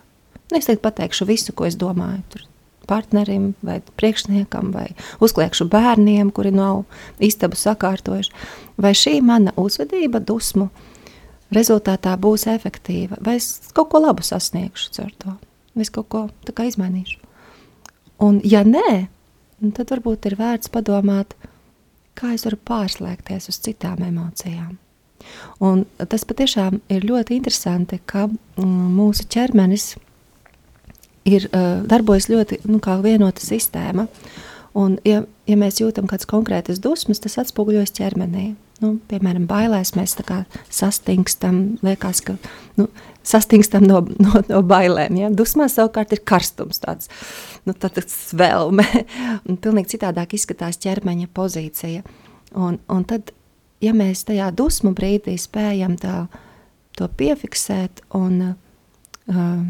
Nu, 0.53 0.59
es 0.59 0.69
tagad 0.69 0.83
pateikšu 0.85 1.27
visu, 1.29 1.55
ko 1.57 1.67
es 1.69 1.79
domāju. 1.81 2.23
Tur 2.33 2.49
partnerim, 2.87 3.53
vai 3.65 3.79
priekšniekam, 3.97 4.73
vai 4.75 4.91
uzkliekšu 5.23 5.69
bērniem, 5.71 6.33
kuri 6.35 6.51
nav 6.55 6.83
istabu 7.23 7.57
sakārtojuši. 7.57 8.35
Vai 8.83 8.93
šī 8.99 9.21
mana 9.25 9.55
uzvedība, 9.57 10.21
dusmu 10.21 10.69
rezultātā 11.53 12.15
būs 12.21 12.47
efektīva, 12.51 13.19
vai 13.21 13.39
es 13.41 13.73
kaut 13.77 13.93
ko 13.93 14.03
labu 14.03 14.25
sasniegšu 14.27 14.93
ar 15.05 15.13
to, 15.25 15.35
vai 15.77 15.87
es 15.87 15.93
kaut 15.95 16.09
ko 16.11 16.27
izmainīšu. 16.69 17.19
Un, 18.23 18.41
ja 18.45 18.63
nē, 18.67 19.07
tad 19.77 19.93
varbūt 19.93 20.31
ir 20.31 20.39
vērts 20.41 20.73
padomāt, 20.73 21.35
kā 22.19 22.35
es 22.37 22.47
varu 22.47 22.61
pārslēgties 22.69 23.51
uz 23.53 23.61
citām 23.65 24.03
emocijām. 24.05 24.79
Un 25.63 25.85
tas 25.99 26.25
patiešām 26.29 26.81
ir 26.93 27.07
ļoti 27.09 27.39
interesanti, 27.39 28.01
ka 28.07 28.27
mm, 28.29 28.89
mūsu 28.97 29.27
ķermenis 29.33 29.93
ir 31.29 31.47
uh, 31.51 31.83
darbojas 31.89 32.29
ļoti 32.33 32.63
nu, 32.67 32.81
kā 32.83 32.99
vienota 33.03 33.45
sistēma. 33.45 34.09
Un, 34.79 34.97
ja, 35.05 35.21
ja 35.47 35.57
mēs 35.61 35.83
jūtam 35.83 36.09
kādas 36.09 36.29
konkrētas 36.31 36.81
dusmas, 36.83 37.21
tas 37.21 37.37
atspoguļojas 37.43 37.93
ķermenī. 37.99 38.53
Nu, 38.83 38.97
piemēram, 39.07 39.45
bailēs 39.47 39.93
mēs 39.95 40.17
sastingstam, 40.73 41.59
liekas, 41.87 42.23
ka 42.27 42.35
nu, 42.81 42.89
sastingstam 43.23 43.85
no, 43.87 44.01
no, 44.25 44.43
no 44.49 44.63
bailēm. 44.67 45.21
Ja? 45.21 45.31
Dusmās 45.31 45.77
savukārt 45.79 46.17
ir 46.17 46.25
karstums, 46.27 46.83
tāds 46.83 47.13
nu, 47.69 47.77
svelme, 48.09 48.87
pilnīgi 49.63 49.95
citādāk 49.95 50.35
izskatās 50.39 50.81
ķermeņa 50.83 51.31
pozīcija. 51.35 52.03
Un, 52.59 52.81
un 52.93 53.07
tad, 53.09 53.31
ja 53.83 53.93
mēs 53.97 54.25
tajā 54.29 54.51
dusmu 54.57 54.95
brīdī 54.97 55.37
spējam 55.41 55.97
tā, 56.01 56.27
to 56.97 57.09
piefiksēt 57.09 58.03
un 58.17 58.41
uh, 58.53 59.63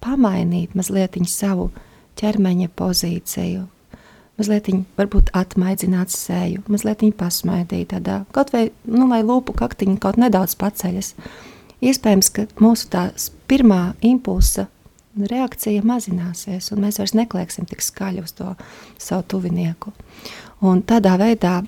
pamainīt 0.00 0.76
mazliet 0.78 1.18
savu 1.28 1.70
ķermeņa 2.16 2.70
pozīciju, 2.76 3.66
mazliet 4.38 4.70
varbūt 4.96 5.32
atmaidzināt 5.36 6.14
seju, 6.14 6.62
mazliet 6.68 7.04
pasmaidīt, 7.18 7.90
tādā, 7.92 8.24
kaut 8.32 8.52
vai 8.54 8.70
nu, 8.84 9.08
lai 9.10 9.22
lūpu 9.24 9.56
kaktiņa 9.56 9.98
kaut 10.00 10.20
nedaudz 10.20 10.56
paceļas. 10.60 11.14
Iespējams, 11.84 12.30
ka 12.32 12.46
mūsu 12.62 12.88
tā 12.88 13.10
pirmā 13.48 13.94
impulsa 14.00 14.66
reakcija 15.16 15.84
mazināsies, 15.84 16.70
un 16.72 16.84
mēs 16.84 17.00
vairs 17.00 17.14
neklieksim 17.16 17.68
tik 17.68 17.84
skaļi 17.84 18.24
uz 18.24 18.32
to 18.36 18.54
savu 19.00 19.24
tuvinieku. 19.28 19.92
Un 20.64 20.80
tādā 20.88 21.16
veidā 21.20 21.60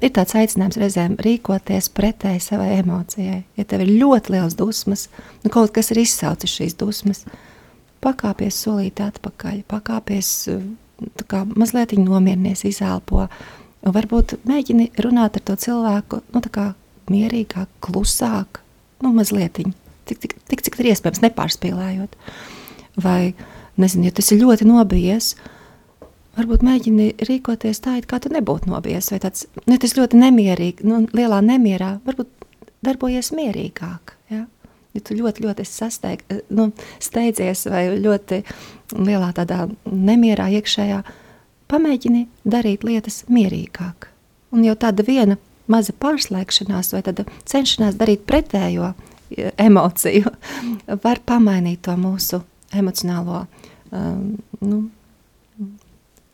ir 0.00 0.12
tāds 0.16 0.34
aicinājums 0.38 0.78
reizēm 0.80 1.16
rīkoties 1.22 1.90
pretēji 1.96 2.42
savai 2.44 2.72
emocijai. 2.78 3.42
Ja 3.58 3.66
tev 3.68 3.84
ir 3.84 3.94
ļoti 4.00 4.34
liels 4.36 4.56
dusmas, 4.58 5.08
nu 5.44 5.52
kaut 5.52 5.74
kas 5.76 5.92
ir 5.92 6.02
izsaucis 6.02 6.54
šīs 6.58 6.76
dusmas, 6.80 7.24
pakāpies 8.04 8.58
solīti 8.64 9.04
atpakaļ, 9.04 9.62
pakāpies 9.70 10.32
kā, 11.30 11.44
mazliet 11.54 11.94
nomierinies, 11.98 12.64
izelpo. 12.68 13.26
Varbūt 13.80 14.40
mēģini 14.48 14.90
runāt 15.00 15.38
ar 15.38 15.44
to 15.48 15.56
cilvēku 15.56 16.20
nu, 16.34 16.42
mierīgāk, 17.10 17.70
klusāk, 17.82 18.60
nu, 19.02 19.12
mazliet 19.16 19.56
tik, 19.56 19.72
tik, 20.06 20.36
tik, 20.48 20.62
cik 20.66 20.76
ir 20.80 20.92
iespējams, 20.92 21.22
nepārspīlējot. 21.24 22.18
Vai, 23.00 23.32
nezinu, 23.80 24.08
ja 24.08 24.14
tas 24.14 24.30
ir 24.30 24.42
ļoti 24.42 24.68
nobijies, 24.68 25.32
varbūt 26.40 26.64
mēģini 26.66 27.08
rīkoties 27.28 27.82
tā, 27.84 27.98
it 28.00 28.08
kā 28.10 28.20
tu 28.22 28.32
nebūtu 28.32 28.70
nobijies, 28.70 29.10
vai 29.12 29.20
tāds, 29.22 29.46
nu, 29.66 29.76
tas 29.80 29.96
ļoti 29.98 30.20
nemierīgi, 30.20 30.86
nu, 30.88 31.02
lielā 31.16 31.40
nemierā, 31.44 31.96
varbūt 32.06 32.30
darbojies 32.86 33.32
mierīgāk. 33.36 34.14
Ja? 34.32 34.44
ja 34.96 35.02
tu 35.04 35.16
ļoti, 35.18 35.44
ļoti 35.46 35.66
sasteig, 35.68 36.24
nu, 36.54 36.70
steidzies 37.02 37.66
vai 37.70 37.86
ļoti 38.00 38.42
lielā 38.96 39.32
tādā 39.36 39.66
nemierā 39.86 40.48
iekšējā, 40.60 41.02
pamēģini 41.70 42.26
darīt 42.50 42.86
lietas 42.86 43.22
mierīgāk. 43.30 44.08
Un 44.50 44.66
jau 44.66 44.74
tāda 44.80 45.04
viena 45.06 45.38
maza 45.70 45.94
pārslēgšanās 45.94 46.94
vai 46.96 47.02
cenšanās 47.46 47.98
darīt 47.98 48.24
pretējo 48.26 48.94
emociju 49.60 50.32
var 51.04 51.20
pamainīt 51.26 51.84
to 51.86 51.94
mūsu 52.00 52.42
emocionālo 52.74 53.44
um, 53.94 54.38
nu, 54.62 54.80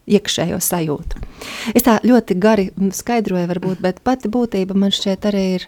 iekšējo 0.07 0.61
sajūtu. 0.63 1.21
Es 1.75 1.87
tā 1.87 1.99
ļoti 2.07 2.39
gari 2.41 2.71
skaidroju, 2.95 3.51
varbūt, 3.51 3.83
bet 3.83 4.01
pati 4.07 4.31
būtība 4.33 4.77
man 4.79 4.95
šķiet 4.95 5.29
arī 5.31 5.45
ir 5.57 5.67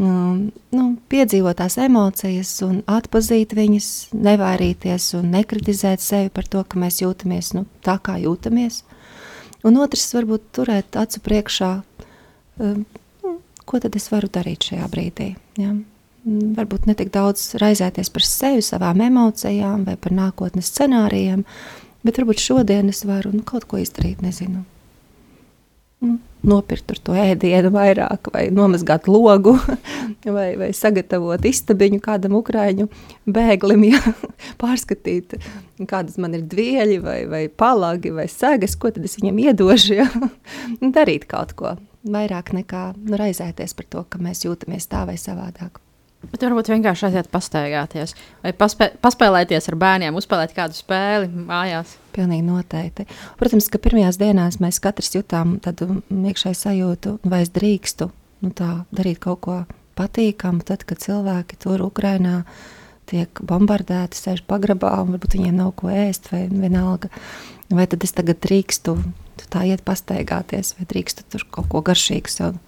um, 0.00 0.48
nu, 0.74 0.86
piedzīvot 1.12 1.60
tās 1.60 1.76
emocijas 1.82 2.56
un 2.66 2.80
atpazīt 2.90 3.54
viņas, 3.56 3.90
nevairīties 4.16 5.12
un 5.20 5.30
nekritizēt 5.36 6.04
sevi 6.04 6.32
par 6.34 6.48
to, 6.48 6.64
ka 6.64 6.80
mēs 6.80 7.02
jūtamies 7.04 7.54
nu, 7.58 7.66
tā, 7.84 7.98
kā 8.02 8.16
jūtamies. 8.22 8.82
Un 9.64 9.80
otrs, 9.80 10.10
varbūt 10.16 10.50
turēt 10.58 10.96
acu 11.00 11.20
priekšā, 11.24 11.72
um, 12.60 12.84
ko 13.64 13.80
tad 13.80 13.96
es 13.96 14.10
varu 14.12 14.28
darīt 14.32 14.68
šajā 14.70 14.88
brīdī. 14.92 15.34
Ja? 15.60 15.72
Varbūt 16.24 16.86
ne 16.88 16.96
tik 16.96 17.10
daudz 17.12 17.50
raizēties 17.60 18.08
par 18.12 18.24
sevi, 18.24 18.64
savām 18.64 19.02
emocijām 19.04 19.84
vai 19.84 19.96
par 20.00 20.14
nākotnes 20.16 20.70
scenārijiem, 20.72 21.44
bet 22.04 22.20
varbūt 22.20 22.44
šodien 22.44 22.92
es 22.92 23.04
varu 23.08 23.34
nu, 23.34 23.42
kaut 23.48 23.66
ko 23.70 23.80
izdarīt, 23.82 24.22
nezinu 24.24 24.64
nu, 26.04 26.18
nopirkt 26.44 26.92
to 27.04 27.14
ēdienu 27.16 27.70
vairāk, 27.74 28.28
vai 28.34 28.44
nomazgāt 28.54 29.08
logu, 29.10 29.54
vai, 30.36 30.48
vai 30.60 30.70
sagatavot 30.76 31.44
istabiņu 31.48 32.00
kādam 32.04 32.36
ukrāņu 32.40 32.88
bēglim, 33.24 33.86
ja 33.88 34.00
pārskatīt, 34.62 35.38
kādas 35.90 36.18
man 36.20 36.36
ir 36.38 36.44
dvieļi, 36.50 37.00
vai, 37.04 37.18
vai 37.30 37.44
palagi, 37.48 38.12
vai 38.14 38.28
segas, 38.32 38.76
ko 38.76 38.92
tad 38.94 39.06
es 39.08 39.16
viņam 39.20 39.40
iedošu. 39.48 39.96
Ja? 40.02 40.08
Darīt 40.98 41.28
kaut 41.30 41.56
ko 41.58 41.76
vairāk 42.04 42.52
nekā 42.56 42.90
nu, 42.98 43.16
raizēties 43.20 43.76
par 43.78 43.90
to, 43.90 44.04
ka 44.08 44.20
mēs 44.22 44.44
jūtamies 44.44 44.90
tā 44.92 45.06
vai 45.08 45.16
savādāk. 45.20 45.83
Bet 46.32 46.44
varbūt 46.46 46.70
vienkārši 46.72 47.08
aiziet 47.08 47.30
pastaigāties 47.32 48.14
vai 48.44 48.52
paspē, 48.56 48.90
paspēlēties 49.04 49.70
ar 49.70 49.78
bērniem, 49.80 50.18
uzspēlēt 50.18 50.54
kādu 50.56 50.76
spēli 50.78 51.30
mājās. 51.48 51.96
Pilnīgi 52.14 52.46
noteikti. 52.46 53.08
Protams, 53.40 53.66
ka 53.72 53.80
pirmajās 53.82 54.20
dienās 54.20 54.60
mēs 54.62 54.78
katrs 54.82 55.16
jutām 55.16 55.56
tādu 55.64 56.00
iekšēju 56.14 56.60
sajūtu, 56.60 57.16
vai 57.26 57.42
es 57.42 57.50
drīkstu 57.54 58.10
nu, 58.44 58.52
tā, 58.54 58.70
darīt 58.94 59.18
kaut 59.24 59.42
ko 59.46 59.58
patīkamu, 59.98 60.62
tad, 60.66 60.86
kad 60.86 61.02
cilvēki 61.02 61.58
tur 61.64 61.82
Ukrainā 61.86 62.42
tiek 63.10 63.42
bombardēti, 63.44 64.18
sēž 64.18 64.44
pagrabā 64.48 64.94
un 65.02 65.14
varbūt 65.14 65.36
viņiem 65.36 65.58
nav 65.60 65.74
ko 65.80 65.90
ēst 65.92 66.30
vai 66.32 66.46
vienalga. 66.48 67.10
Vai 67.74 67.86
tad 67.90 68.04
es 68.06 68.14
tagad 68.16 68.40
drīkstu 68.44 68.96
tā 69.52 69.64
iet 69.68 69.82
pastaigāties, 69.86 70.74
vai 70.78 70.86
drīkstu 70.90 71.26
tur 71.32 71.44
kaut 71.54 71.68
ko 71.72 71.82
garšīgu 71.84 72.30
sev 72.30 72.58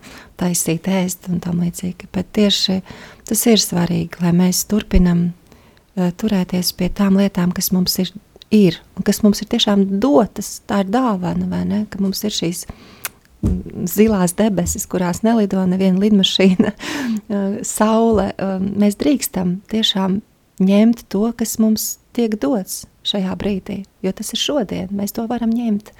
taisīt, 0.40 0.88
ēst 0.90 1.28
un 1.30 1.40
tam 1.44 1.62
līdzīgi. 1.64 2.10
Bet 2.14 2.32
tieši 2.36 2.80
tas 3.28 3.44
ir 3.50 3.62
svarīgi, 3.62 4.22
lai 4.24 4.32
mēs 4.36 4.64
turpinam 4.70 5.28
uh, 5.30 6.10
turēties 6.18 6.72
pie 6.78 6.90
tām 6.90 7.18
lietām, 7.20 7.54
kas 7.56 7.72
mums 7.74 7.98
ir, 8.02 8.12
ir 8.54 8.80
un 8.96 9.06
kas 9.06 9.22
mums 9.24 9.42
ir 9.42 9.50
tiešām 9.54 9.86
dotas. 10.02 10.60
Tā 10.68 10.84
ir 10.84 10.92
dāvana, 10.94 11.48
vai 11.50 11.64
ne? 11.68 11.84
Ka 11.90 12.00
mums 12.02 12.24
ir 12.26 12.34
šīs 12.34 12.64
mm, 12.66 13.86
zilās 13.90 14.36
debesis, 14.38 14.88
kurās 14.90 15.22
nelido 15.26 15.64
neviena 15.68 16.02
lidmašīna, 16.04 16.72
uh, 16.72 17.60
saule. 17.76 18.32
Uh, 18.36 18.58
mēs 18.62 18.98
drīkstam 19.00 19.60
tiešām 19.72 20.20
ņemt 20.62 21.06
to, 21.12 21.28
kas 21.36 21.58
mums 21.60 21.96
tiek 22.16 22.36
dots 22.40 22.84
šajā 23.06 23.34
brīdī, 23.38 23.82
jo 24.04 24.12
tas 24.16 24.32
ir 24.34 24.40
šodien. 24.40 24.92
Mēs 24.96 25.14
to 25.16 25.26
varam 25.30 25.52
ņemt. 25.54 25.92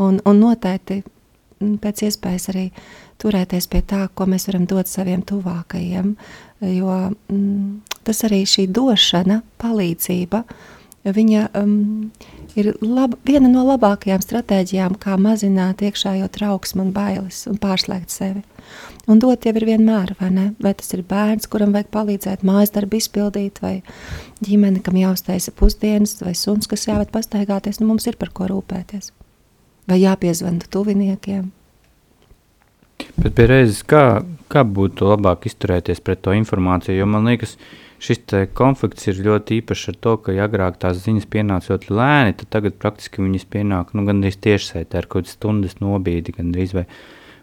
Un, 0.00 0.20
un 0.24 0.38
noteikti 0.40 1.02
mm, 1.02 1.78
pēc 1.82 2.06
iespējas 2.08 2.48
arī 2.52 2.66
turēties 3.22 3.68
pie 3.70 3.82
tā, 3.86 4.06
ko 4.14 4.26
mēs 4.30 4.48
varam 4.48 4.66
dot 4.68 4.90
saviem 4.90 5.22
tuvākajiem. 5.28 6.14
Jo 6.64 6.94
mm, 7.10 7.82
tas 8.06 8.24
arī 8.28 8.42
šī 8.48 8.68
došana, 8.72 9.42
palīdzība, 9.62 10.42
viņa 11.02 11.48
um, 11.58 12.10
ir 12.58 12.72
lab, 12.80 13.18
viena 13.26 13.50
no 13.50 13.66
labākajām 13.66 14.22
stratēģijām, 14.22 14.96
kā 15.02 15.18
mazināt 15.20 15.82
iekšējo 15.84 16.28
trauksmu 16.32 16.86
un 16.86 16.92
bailes 16.94 17.44
un 17.50 17.58
pārslēgt 17.62 18.14
sevi. 18.14 18.44
Un 19.10 19.18
dot 19.18 19.44
jau 19.44 19.52
ir 19.58 19.66
vienmēr, 19.66 20.14
vai 20.20 20.30
ne? 20.32 20.44
Vai 20.62 20.72
tas 20.78 20.94
ir 20.94 21.02
bērns, 21.04 21.50
kuram 21.50 21.74
vajag 21.74 21.90
palīdzēt 21.92 22.44
mājas 22.46 22.72
darbu 22.72 23.00
izpildīt, 23.00 23.58
vai 23.64 23.80
ģimene, 24.46 24.80
kam 24.86 24.96
jāuztaisa 25.00 25.52
pusdienas, 25.58 26.20
vai 26.22 26.36
suns, 26.38 26.70
kas 26.70 26.86
jāved 26.86 27.10
pastaigāties, 27.12 27.82
nu 27.82 27.90
mums 27.90 28.06
ir 28.06 28.16
par 28.20 28.30
ko 28.32 28.48
rūpēties 28.54 29.10
vai 29.88 29.98
jāpiezvana 30.02 30.70
tuviniekiem. 30.70 31.50
Bet 33.18 33.34
pie 33.36 33.46
reizes, 33.50 33.82
kā, 33.86 34.22
kā 34.52 34.62
būtu 34.66 35.08
labāk 35.10 35.48
izturēties 35.50 36.02
pret 36.04 36.22
to 36.22 36.34
informāciju? 36.36 37.00
Jo 37.00 37.08
man 37.10 37.26
liekas, 37.26 37.56
šis 38.02 38.22
konflikts 38.58 39.08
ir 39.10 39.22
ļoti 39.26 39.58
īpašs 39.60 39.90
ar 39.92 39.98
to, 40.04 40.14
ka 40.22 40.36
agrāk 40.44 40.78
tās 40.82 41.02
ziņas 41.02 41.26
pienāca 41.32 41.74
ļoti 41.74 41.90
lēni, 41.98 42.36
tad 42.38 42.52
tagad 42.56 42.78
praktiski 42.82 43.24
viņas 43.24 43.48
pienāk 43.52 43.92
nu, 43.96 44.06
gandrīz 44.08 44.38
tiešsaitē 44.44 45.02
ar 45.02 45.08
kaut 45.08 45.26
kādas 45.26 45.36
stundas 45.38 45.78
nobīdi. 45.82 46.36
Gandrīz, 46.38 46.76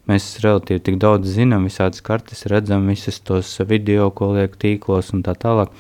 mēs 0.10 0.30
relatīvi 0.44 0.86
tik 0.86 1.02
daudz 1.02 1.36
zinām, 1.36 1.68
visādas 1.68 2.04
kartes 2.06 2.48
redzam, 2.52 2.88
visas 2.90 3.20
tos 3.20 3.52
video, 3.68 4.10
ko 4.16 4.34
liek 4.38 4.56
tīklos 4.60 5.12
un 5.16 5.26
tā 5.28 5.36
tālāk. 5.40 5.76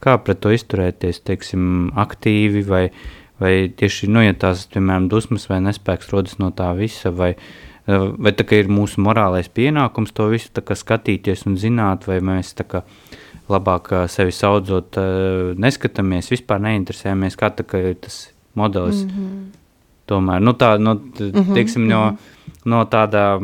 Kā 0.00 0.16
pret 0.24 0.40
to 0.40 0.52
izturēties, 0.56 1.20
teiksim, 1.28 1.90
aktīvi 2.00 2.62
vai 2.66 2.86
ne? 2.88 3.19
Vai 3.40 3.70
tieši 3.76 4.08
nu, 4.12 4.20
ja 4.20 4.34
tās, 4.36 4.66
piemēram, 4.68 5.08
dusmas 5.08 5.46
vai 5.48 5.62
nespēks 5.64 6.10
rodas 6.12 6.36
no 6.40 6.50
tā 6.52 6.68
visa, 6.76 7.08
vai, 7.10 7.30
eh, 7.88 8.02
vai 8.18 8.32
tā 8.36 8.44
ir 8.58 8.68
mūsu 8.68 9.00
morālais 9.00 9.48
pienākums 9.48 10.12
to 10.12 10.28
visu 10.28 10.50
skatīties 10.52 11.46
un 11.48 11.56
zināt, 11.56 12.06
vai 12.06 12.20
mēs 12.20 12.52
kā, 12.54 12.82
labāk 13.48 13.92
eh, 13.92 14.08
sevi 14.08 14.34
saudzot, 14.36 14.98
eh, 15.00 15.54
neskatāmies, 15.56 16.28
vispār 16.30 16.60
neinteresējamies, 16.60 17.38
kā 17.40 17.50
tā, 17.56 17.64
tas 18.00 18.28
modelis. 18.54 19.04
Mm 19.04 19.10
-hmm. 19.10 19.48
Tomēr 20.06 20.40
nu, 20.40 20.52
tā, 20.52 20.78
nu, 20.78 20.94
mhm, 20.94 21.54
teiksim, 21.54 21.88
no, 21.88 22.10
mm 22.10 22.16
-hmm. 22.16 22.70
no 22.70 22.84
tāda. 22.84 23.40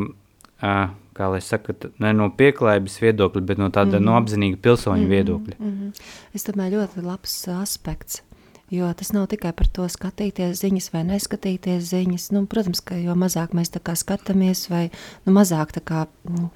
Uh, 0.63 0.89
kā 1.17 1.31
lai 1.33 1.41
saka, 1.41 1.75
ne 2.03 2.13
no 2.13 2.29
pieklājības 2.37 3.01
viedokļa, 3.01 3.43
bet 3.49 3.59
no 3.59 3.69
tāda 3.69 3.99
mm 3.99 4.05
-hmm. 4.05 4.05
no 4.05 4.17
apzinīga 4.21 4.57
pilsoņa 4.63 4.97
mm 4.97 5.05
-hmm. 5.05 5.15
viedokļa. 5.15 5.55
Mm 5.59 5.73
-hmm. 5.73 5.93
Es 6.35 6.47
domāju, 6.49 6.77
ļoti 6.77 7.03
labs 7.03 7.49
aspekts. 7.49 8.23
Jo 8.71 8.89
tas 8.99 9.13
nav 9.15 9.29
tikai 9.31 9.53
par 9.55 9.69
to 9.71 9.85
skatīties 9.87 10.59
ziņas 10.59 10.89
vai 10.91 11.05
neskatīties 11.07 11.85
ziņas. 11.87 12.31
Nu, 12.35 12.43
protams, 12.51 12.81
ka 12.83 12.99
jo 12.99 13.15
mazāk 13.15 13.55
mēs 13.55 13.71
skatāmies, 13.71 14.65
vai 14.73 14.89
nu, 15.23 15.35
mazāk 15.37 15.77
kā, 15.87 16.07
nu, 16.27 16.51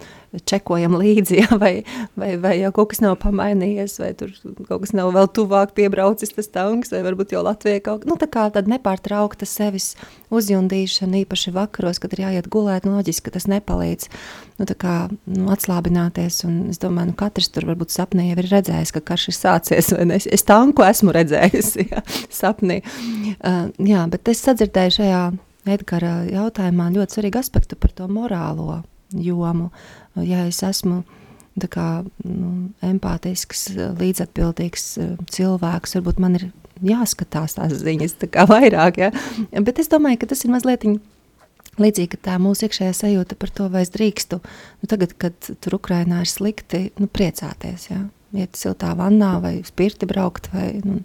čekojam 0.46 0.94
līdzi, 1.00 1.38
ja, 1.42 1.58
vai, 1.58 1.82
vai, 2.18 2.34
vai 2.40 2.54
jau 2.60 2.72
kaut 2.76 2.92
kas 2.92 3.02
nav 3.02 3.16
pamainījies, 3.22 3.96
vai 4.02 4.12
tur 4.18 4.32
kaut 4.68 4.84
kas 4.84 4.94
nav 4.96 5.12
vēl 5.16 5.30
tuvāk 5.34 5.74
piebraucis 5.78 6.34
tas 6.36 6.50
tanks, 6.52 6.92
vai 6.94 7.02
varbūt 7.06 7.34
jau 7.34 7.42
Latvija 7.46 7.82
kaut 7.86 8.06
nu, 8.08 8.18
kā 8.20 8.46
tāda 8.54 8.70
nepārtraukta 8.70 9.48
sevis 9.48 9.92
uzjundīšana, 10.30 11.24
īpaši 11.24 11.54
vakaros, 11.56 11.98
kad 12.02 12.14
ir 12.14 12.24
jāiet 12.26 12.50
gulēt, 12.52 12.86
nu, 12.86 12.94
loģiski, 12.98 13.26
ka 13.26 13.34
tas 13.38 13.48
nepalīdz 13.50 14.10
nu, 14.60 14.68
kā, 14.78 14.96
nu, 15.30 15.48
atslābināties, 15.54 16.42
un 16.46 16.60
es 16.70 16.80
domāju, 16.82 17.10
nu, 17.10 17.18
katrs 17.18 17.50
tur 17.50 17.66
varbūt 17.70 17.94
sapnī 17.94 18.30
jau 18.30 18.38
ir 18.38 18.50
redzējis, 18.52 18.94
ka 18.94 19.04
karš 19.12 19.30
ir 19.32 19.38
sācies, 19.38 19.92
vai 19.96 20.06
ne? 20.12 20.20
Es 20.20 20.46
tanku 20.46 20.84
esmu 20.86 21.14
redzējis, 21.16 21.72
ja, 21.90 22.04
sapnī. 22.32 22.80
Uh, 23.40 23.70
jā, 23.82 24.06
bet 24.12 24.30
es 24.30 24.44
sadzirdēju 24.46 25.00
šajā 25.00 25.22
Edgara 25.70 26.22
jautājumā 26.24 26.88
ļoti 26.94 27.18
svarīgu 27.18 27.40
aspektu 27.42 27.76
par 27.76 27.92
to 27.92 28.06
morālo 28.08 28.80
jomu. 29.12 29.70
Ja 30.26 30.46
es 30.48 30.62
esmu 30.66 31.02
kā, 31.70 32.02
nu, 32.24 32.70
empātisks, 32.86 33.66
līdzatbildīgs 34.00 34.84
uh, 35.00 35.14
cilvēks, 35.28 35.96
varbūt 35.98 36.20
man 36.22 36.38
ir 36.38 36.46
jāskatās 36.86 37.56
tās 37.58 37.74
ziņas 37.82 38.16
tā 38.22 38.46
vairāk. 38.48 39.00
Ja? 39.00 39.10
Bet 39.60 39.80
es 39.82 39.90
domāju, 39.92 40.22
ka 40.22 40.30
tas 40.30 40.44
ir 40.44 40.54
mazliet 40.54 40.86
līdzīgi 41.80 42.20
tā 42.24 42.36
mūsu 42.42 42.66
iekšējā 42.66 42.94
sajūta 42.96 43.36
par 43.40 43.52
to, 43.54 43.68
vai 43.72 43.84
es 43.84 43.92
drīkstu 43.94 44.40
nu, 44.40 44.88
tagad, 44.90 45.14
kad 45.20 45.52
tur 45.62 45.78
Ukrainā 45.78 46.22
ir 46.24 46.30
slikti, 46.30 46.88
nu, 47.00 47.08
priecāties. 47.10 47.90
Ja? 47.90 48.02
Iet 48.36 48.58
siltā 48.58 48.92
vannā 48.98 49.36
vai 49.42 49.56
spirti 49.66 50.06
braukt 50.10 50.50
vai 50.54 50.72
nu, 50.84 51.00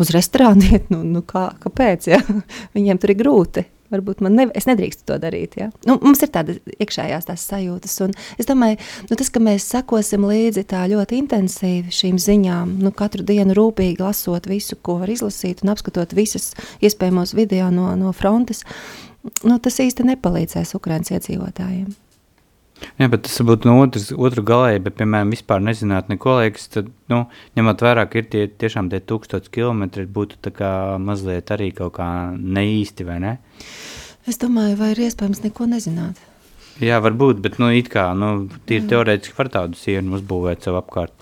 uz 0.00 0.12
restorānu 0.14 0.68
iet, 0.70 0.90
nu, 0.94 1.02
nu 1.06 1.24
kā, 1.26 1.48
kāpēc? 1.62 2.10
Ja? 2.14 2.20
Viņiem 2.76 3.00
tur 3.02 3.14
ir 3.14 3.20
grūti. 3.20 3.68
Varbūt 3.94 4.22
man 4.24 4.36
ne, 4.38 4.48
es 4.58 4.66
nedrīkstu 4.68 5.06
to 5.08 5.18
darīt. 5.22 5.56
Ja? 5.60 5.70
Nu, 5.88 5.96
mums 6.02 6.22
ir 6.24 6.32
tādas 6.34 6.60
iekšējās 6.76 7.28
tās 7.30 7.46
sajūtas. 7.50 7.96
Un 8.06 8.14
es 8.40 8.48
domāju, 8.50 8.80
nu, 9.08 9.18
tas, 9.20 9.30
ka 9.32 9.42
mēs 9.44 9.68
sekosim 9.70 10.26
līdzi 10.28 10.66
tā 10.70 10.84
ļoti 10.90 11.20
intensīvi 11.22 11.94
šīm 11.94 12.20
ziņām, 12.22 12.76
nu, 12.84 12.94
katru 12.96 13.26
dienu 13.26 13.56
rūpīgi 13.56 14.02
lasot 14.02 14.48
visu, 14.50 14.78
ko 14.82 14.98
var 15.02 15.12
izlasīt 15.14 15.64
un 15.64 15.74
apskatot 15.74 16.16
visas 16.16 16.52
iespējamos 16.84 17.36
video 17.38 17.70
no, 17.74 17.92
no 17.98 18.14
frontes, 18.16 18.64
nu, 19.46 19.58
tas 19.58 19.80
īsti 19.82 20.06
nepalīdzēs 20.14 20.74
Ukraiņas 20.78 21.14
iedzīvotājiem. 21.18 21.92
Jā, 22.98 23.06
bet 23.10 23.24
tas 23.26 23.38
būtu 23.46 23.68
no 23.68 23.76
otras, 23.82 24.08
otru 24.12 24.42
galēji, 24.46 24.82
bet, 24.84 24.96
piemēram, 24.98 25.30
vispār 25.34 25.62
nezināt 25.62 26.10
neko, 26.10 26.36
liekas, 26.42 26.66
tad, 26.74 26.90
nu, 27.10 27.22
ņemot 27.58 27.84
vērā, 27.86 28.04
ka 28.10 28.20
ir 28.20 28.28
tie 28.32 28.44
tiešām 28.50 28.90
tie 28.92 29.00
tūkstoši 29.02 29.52
kilometri, 29.54 30.06
būtu 30.10 30.40
tā 30.44 30.52
kā 30.54 30.70
mazliet 31.02 31.52
arī 31.54 31.70
kaut 31.76 31.96
kā 31.98 32.08
neīsti, 32.34 33.06
vai 33.08 33.18
ne? 33.22 33.34
Es 34.30 34.40
domāju, 34.42 34.78
vai 34.80 34.92
ir 34.94 35.04
iespējams 35.06 35.44
neko 35.46 35.68
nezināt. 35.70 36.20
Jā, 36.82 36.98
varbūt, 37.02 37.38
bet, 37.44 37.60
nu, 37.62 37.70
it 37.70 37.90
kā, 37.92 38.08
nu, 38.18 38.48
tīri 38.66 38.88
teorētiski 38.90 39.38
var 39.38 39.52
tādu 39.54 39.78
sienu 39.78 40.18
uzbūvēt 40.18 40.66
sev 40.66 40.78
apkārt. 40.80 41.14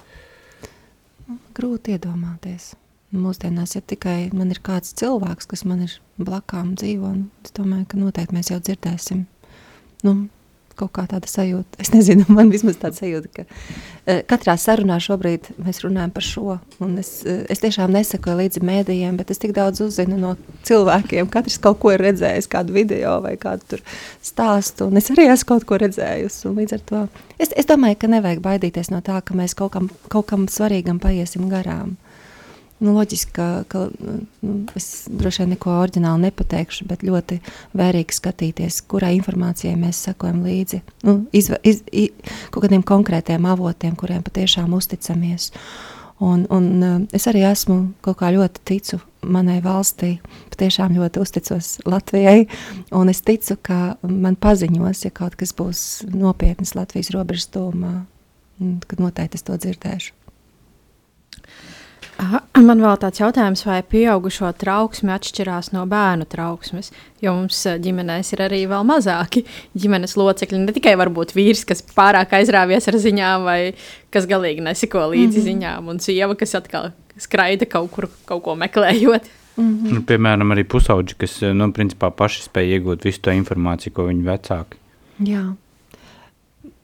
Grūti 1.57 1.99
iedomāties. 1.99 2.73
Mūsdienās, 3.13 3.75
ja 3.77 3.83
tikai 3.85 4.31
man 4.33 4.55
ir 4.55 4.63
kāds 4.65 4.95
cilvēks, 4.97 5.51
kas 5.51 5.67
man 5.69 5.83
ir 5.85 5.99
blakām 6.17 6.73
dzīvo, 6.81 7.11
un 7.13 7.27
es 7.45 7.53
domāju, 7.53 7.91
ka 7.91 8.01
noteikti 8.01 8.39
mēs 8.39 8.49
jau 8.55 8.57
dzirdēsim. 8.65 9.27
Nu, 10.09 10.15
kaut 10.79 10.93
kā 10.97 11.05
tāda 11.11 11.29
sajūta. 11.31 11.81
Es 11.83 11.93
nezinu, 11.95 12.27
man 12.33 12.51
vismaz 12.53 12.79
tāda 12.81 12.99
sajūta, 12.99 13.31
ka 13.37 13.45
uh, 13.47 14.21
katrā 14.31 14.57
sarunā 14.61 14.99
šobrīd 15.03 15.51
mēs 15.63 15.83
runājam 15.85 16.13
par 16.15 16.27
šo. 16.27 16.59
Es, 17.01 17.13
uh, 17.27 17.43
es 17.53 17.63
tiešām 17.65 17.95
nesakoju 17.95 18.39
līdzi 18.43 18.65
mēdījiem, 18.67 19.19
bet 19.21 19.33
es 19.35 19.43
tik 19.43 19.55
daudz 19.57 19.83
uzzinu 19.85 20.21
no 20.21 20.35
cilvēkiem. 20.69 21.31
Katrs 21.33 21.59
kaut 21.63 21.81
ko 21.83 21.95
ir 21.95 22.05
redzējis, 22.05 22.51
kādu 22.53 22.77
video 22.77 23.19
vai 23.25 23.35
kādu 23.41 23.81
stāstu. 24.25 24.91
Es 24.99 25.13
arī 25.15 25.29
esmu 25.33 25.55
kaut 25.55 25.69
ko 25.69 25.81
redzējusi. 25.83 26.55
Es, 27.39 27.51
es 27.51 27.69
domāju, 27.69 28.01
ka 28.01 28.13
nevajag 28.13 28.43
baidīties 28.45 28.93
no 28.93 29.03
tā, 29.05 29.21
ka 29.25 29.37
mēs 29.39 29.57
kaut 29.59 29.75
kam, 29.77 29.93
kaut 30.13 30.31
kam 30.31 30.49
svarīgam 30.51 31.03
paiesim 31.03 31.49
garām. 31.53 31.97
Uh, 31.97 32.12
Nu, 32.83 32.97
loģiski, 32.97 33.31
ka, 33.37 33.47
ka 33.71 33.85
nu, 34.43 34.57
es 34.79 35.07
droši 35.07 35.45
vien 35.45 35.53
neko 35.55 35.71
oriģināli 35.85 36.27
nepateikšu, 36.27 36.89
bet 36.91 37.05
ļoti 37.07 37.39
vērīgi 37.79 38.17
skatīties, 38.17 38.81
kurai 38.91 39.13
informācijai 39.21 39.77
mēs 39.79 40.01
sekojam 40.09 40.41
līdzi. 40.43 40.81
Nu, 41.07 41.21
izva, 41.31 41.61
iz, 41.63 41.85
iz, 41.95 42.11
kaut 42.51 42.67
kādiem 42.67 42.83
konkrētiem 42.87 43.47
avotiem, 43.47 43.95
kuriem 43.99 44.25
patiešām 44.27 44.75
uzticamies. 44.75 45.53
Un, 46.23 46.43
un 46.55 46.67
uh, 46.83 46.99
es 47.15 47.27
arī 47.31 47.45
esmu 47.47 47.79
kaut 48.03 48.19
kā 48.21 48.33
ļoti 48.35 48.63
ticu 48.67 48.99
manai 49.23 49.61
valstī, 49.63 50.17
patiešām 50.51 50.95
ļoti 50.99 51.23
uzticos 51.23 51.77
Latvijai. 51.87 52.49
Un 52.95 53.11
es 53.11 53.23
ticu, 53.23 53.57
ka 53.63 53.79
man 54.03 54.35
paziņos, 54.39 55.05
ja 55.07 55.15
kaut 55.15 55.39
kas 55.39 55.55
būs 55.59 55.85
nopietns 56.11 56.75
Latvijas 56.79 57.13
robežas 57.15 57.47
tūmā, 57.55 57.95
kad 58.91 59.03
noteikti 59.03 59.39
es 59.39 59.47
to 59.47 59.59
dzirdēšu. 59.59 60.19
Man 62.63 62.83
vēl 62.83 62.99
tāds 63.01 63.19
jautājums, 63.19 63.63
vai 63.67 63.81
pieaugušo 63.89 64.51
trauksme 64.61 65.15
atšķirās 65.15 65.71
no 65.73 65.83
bērnu 65.89 66.27
trauksmes? 66.31 66.93
Jo 67.25 67.33
mums 67.39 67.59
eh, 67.67 67.79
ģimenēs 67.83 68.35
ir 68.35 68.43
arī 68.45 68.61
vēl 68.71 68.85
mazāki 68.87 69.43
ģimenes 69.79 70.15
locekļi. 70.21 70.61
Ne 70.67 70.75
tikai 70.77 70.93
varbūt 71.01 71.33
vīrs, 71.35 71.65
kas 71.69 71.83
pārāk 71.97 72.35
aizrāvies 72.39 72.87
ar 72.91 72.99
ziņām, 73.03 73.47
vai 73.49 73.59
kas 74.15 74.29
galīgi 74.31 74.65
neseko 74.65 75.09
līdzi 75.15 75.27
mm 75.27 75.39
-hmm. 75.39 75.47
ziņām, 75.49 75.89
un 75.89 76.03
sieva, 76.05 76.37
kas 76.39 76.55
atkal 76.59 76.93
skraida 77.19 77.67
kaut 77.67 77.91
kur, 77.91 78.09
kaut 78.29 78.45
ko 78.45 78.55
meklējot. 78.61 79.31
Mm 79.57 79.73
-hmm. 79.73 79.93
nu, 79.97 80.03
piemēram, 80.03 80.53
arī 80.53 80.65
pusauģi, 80.65 81.17
kas 81.19 81.43
eh, 81.43 81.55
nu, 81.55 81.73
principā 81.73 82.11
paši 82.11 82.43
spēj 82.49 82.77
iegūt 82.77 83.05
visu 83.05 83.21
to 83.21 83.31
informāciju, 83.31 83.93
ko 83.93 84.07
viņi 84.13 84.25
vecāki. 84.29 84.77
Jā. 85.25 85.55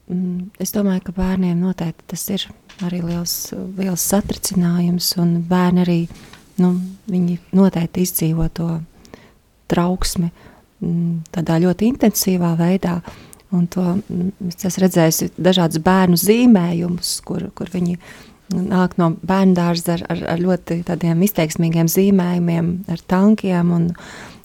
Mm, 0.08 0.50
es 0.58 0.72
domāju, 0.72 1.02
ka 1.04 1.12
bērniem 1.12 1.60
noteikti 1.60 2.04
tas 2.06 2.28
ir 2.30 2.48
arī 2.86 3.00
liels, 3.02 3.52
liels 3.78 4.04
satricinājums, 4.10 5.14
un 5.20 5.38
bērni 5.48 5.82
arī 5.84 5.98
nu, 6.62 6.74
noteikti 7.56 8.04
izdzīvo 8.06 8.48
to 8.54 8.68
trauksmi 9.70 10.28
mm, 10.28 11.16
tādā 11.34 11.58
ļoti 11.64 11.90
intensīvā 11.92 12.54
veidā. 12.58 12.98
Un 13.54 13.66
to, 13.72 13.84
mm, 13.96 14.48
es 14.50 14.66
esmu 14.68 14.84
redzējis 14.84 15.34
dažādus 15.40 15.82
bērnu 15.84 16.18
zīmējumus, 16.20 17.18
kur, 17.26 17.48
kur 17.56 17.70
viņi 17.72 17.96
nāk 18.54 18.96
no 19.00 19.12
bērnu 19.28 19.56
dārza 19.56 19.96
ar, 19.96 20.06
ar, 20.12 20.24
ar 20.34 20.42
ļoti 20.42 20.82
izteiksmīgiem 21.28 21.88
zīmējumiem, 21.92 22.72
ar 22.92 23.04
tankiem 23.10 23.72
un, 23.74 23.90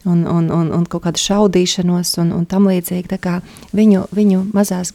un, 0.07 0.25
un, 0.27 0.49
un, 0.51 0.73
un 0.75 0.87
kaut 0.91 1.05
kādu 1.07 1.21
šaudīšanos 1.23 2.17
un, 2.23 2.33
un 2.35 2.47
tam 2.49 2.67
līdzīgi. 2.71 3.21
Viņu, 3.75 4.07
viņu 4.15 4.43
mazās 4.55 4.93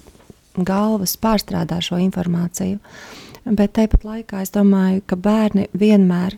galvas 0.58 1.14
pārstrādā 1.20 1.78
šo 1.84 2.00
informāciju. 2.02 2.80
Uh, 2.80 3.27
Bet 3.48 3.76
tāpat 3.78 4.04
laikā 4.04 4.42
es 4.44 4.52
domāju, 4.52 5.02
ka 5.08 5.16
bērni 5.16 5.68
vienmēr 5.72 6.36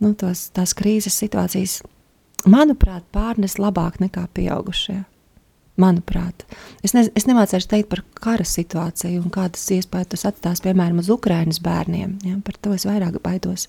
nu, 0.00 0.14
tos, 0.16 0.48
tās 0.56 0.72
krīzes 0.78 1.18
situācijas, 1.20 1.80
manuprāt, 2.48 3.04
pārnes 3.12 3.58
labāk 3.60 3.98
nekā 4.00 4.28
pieaugušie. 4.34 5.02
Manuprāt, 5.78 6.42
es, 6.82 6.90
ne, 6.90 7.04
es 7.14 7.28
nemācīšu 7.28 7.68
teikt 7.70 7.86
par 7.92 8.00
kara 8.18 8.42
situāciju 8.42 9.20
un 9.22 9.30
kādas 9.30 9.62
iespējas 9.76 10.08
tas 10.10 10.24
atstās, 10.32 10.62
piemēram, 10.64 10.98
uz 10.98 11.10
Ukraiņas 11.14 11.60
bērniem. 11.62 12.16
Ja, 12.26 12.38
par 12.42 12.56
to 12.58 12.72
es 12.74 12.82
vairāk 12.88 13.20
baidos. 13.22 13.68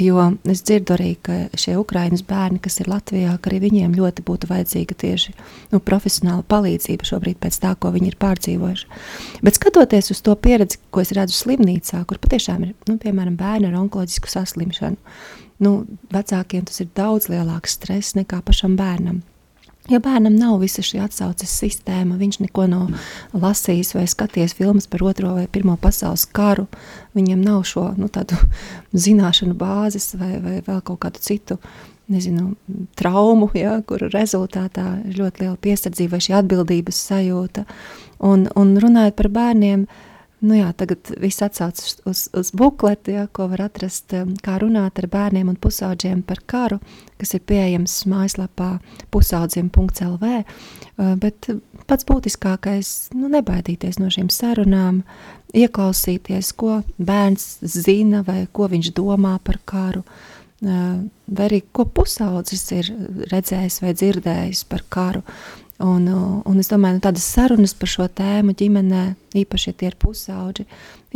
Jo 0.00 0.30
es 0.48 0.62
dzirdu 0.64 0.96
arī, 0.96 1.10
ka 1.20 1.36
šie 1.60 1.76
Ukraiņas 1.78 2.24
bērni, 2.26 2.62
kas 2.64 2.80
ir 2.80 2.88
Latvijā, 2.88 3.34
ka 3.36 3.52
arī 3.52 3.60
viņiem 3.66 3.92
ļoti 3.98 4.24
būtu 4.24 4.48
vajadzīga 4.48 4.96
tieši 5.04 5.34
nu, 5.74 5.82
profesionāla 5.84 6.46
palīdzība 6.48 7.10
šobrīd 7.10 7.38
pēc 7.44 7.60
tā, 7.60 7.74
ko 7.76 7.92
viņi 7.92 8.14
ir 8.14 8.18
pārdzīvojuši. 8.24 8.88
Bet 9.44 9.60
skatoties 9.60 10.10
uz 10.16 10.24
to 10.24 10.38
pieredzi, 10.40 10.80
ko 10.88 11.04
es 11.04 11.12
redzu 11.12 11.36
slimnīcā, 11.42 12.00
kur 12.08 12.22
patiešām 12.24 12.64
ir, 12.64 12.72
nu, 12.88 12.96
piemēram, 13.04 13.36
bērni 13.36 13.68
ar 13.68 13.76
onkoloģisku 13.84 14.32
saslimšanu, 14.32 14.96
nu, 15.68 15.76
vecākiem 16.08 16.64
tas 16.72 16.80
ir 16.80 16.90
daudz 16.96 17.28
lielāks 17.28 17.76
stress 17.76 18.16
nekā 18.16 18.40
pašam 18.48 18.80
bērnam. 18.80 19.20
Ja 19.92 19.98
bērnam 20.00 20.36
nav 20.40 20.62
visa 20.62 20.80
šī 20.80 21.02
atsauces 21.04 21.50
sistēma, 21.60 22.16
viņš 22.16 22.38
neko 22.40 22.64
nav 22.72 22.94
lasījis 23.36 23.92
vai 23.92 24.06
skatījies 24.08 24.56
filmas 24.56 24.86
par 24.88 25.04
Otro 25.04 25.34
vai 25.36 25.44
Pirmo 25.52 25.74
pasaules 25.80 26.24
karu, 26.32 26.64
viņam 27.12 27.42
nav 27.44 27.66
šo 27.68 27.90
nu, 28.00 28.08
zināšanu 29.06 29.52
bāzes 29.60 30.14
vai, 30.16 30.38
vai 30.40 30.62
vēl 30.64 30.80
kaut 30.88 31.02
kādu 31.04 31.20
citu 31.20 31.58
nezinu, 32.08 32.54
traumu, 32.96 33.50
ja, 33.56 33.76
kur 33.84 34.06
rezultātā 34.12 34.86
ir 35.04 35.20
ļoti 35.20 35.44
liela 35.44 35.60
piesardzība 35.60 36.16
vai 36.16 36.24
šī 36.24 36.34
atbildības 36.40 37.04
sajūta. 37.10 37.64
Un, 38.24 38.48
un 38.56 38.74
runājot 38.80 39.16
par 39.20 39.30
bērniem, 39.32 39.84
uh, 39.84 40.13
Nu 40.44 40.58
jā, 40.58 40.66
tagad 40.76 41.08
viss 41.22 41.40
atsaucas 41.44 41.94
uz, 42.04 42.26
uz, 42.36 42.50
bukleti, 42.56 43.14
ja, 43.16 43.24
ko 43.32 43.46
var 43.48 43.62
atrast, 43.64 44.12
um, 44.18 44.34
kā 44.44 44.58
runāt 44.60 44.98
ar 45.00 45.06
bērniem 45.08 45.48
un 45.48 45.56
pusauģiem 45.60 46.20
par 46.26 46.42
karu, 46.50 46.80
kas 47.20 47.32
ir 47.38 47.44
pieejams 47.48 47.94
mājaslapā 48.10 48.74
pusaudziem.lv. 49.14 50.34
Uh, 50.34 51.14
bet 51.22 51.48
pats 51.88 52.08
būtiskākais 52.08 52.92
nu,- 53.16 53.30
nebaidīties 53.36 53.98
no 54.02 54.10
šīm 54.12 54.28
sarunām, 54.28 55.00
ieklausīties, 55.56 56.52
ko 56.60 56.82
bērns 56.98 57.64
zina 57.64 58.20
vai 58.26 58.44
ko 58.52 58.68
viņš 58.68 58.92
domā 58.92 59.38
par 59.40 59.62
karu. 59.64 60.04
Uh, 60.64 61.04
vai 61.28 61.48
arī 61.48 61.62
ko 61.72 61.84
pusaudzis 61.88 62.68
ir 62.72 62.92
redzējis 63.32 63.80
vai 63.82 63.96
dzirdējis 63.96 64.64
par 64.68 64.84
karu. 64.88 65.24
Un, 65.82 66.04
un 66.46 66.58
es 66.62 66.68
domāju, 66.70 66.94
ka 66.94 67.00
nu, 67.00 67.02
tādas 67.02 67.24
sarunas 67.26 67.72
par 67.74 67.90
šo 67.90 68.04
tēmu 68.06 68.52
ģimenē, 68.54 69.00
īpaši, 69.34 69.72
ja 69.72 69.78
tie 69.80 69.88
ir 69.88 69.96
pusauģi, 69.98 70.66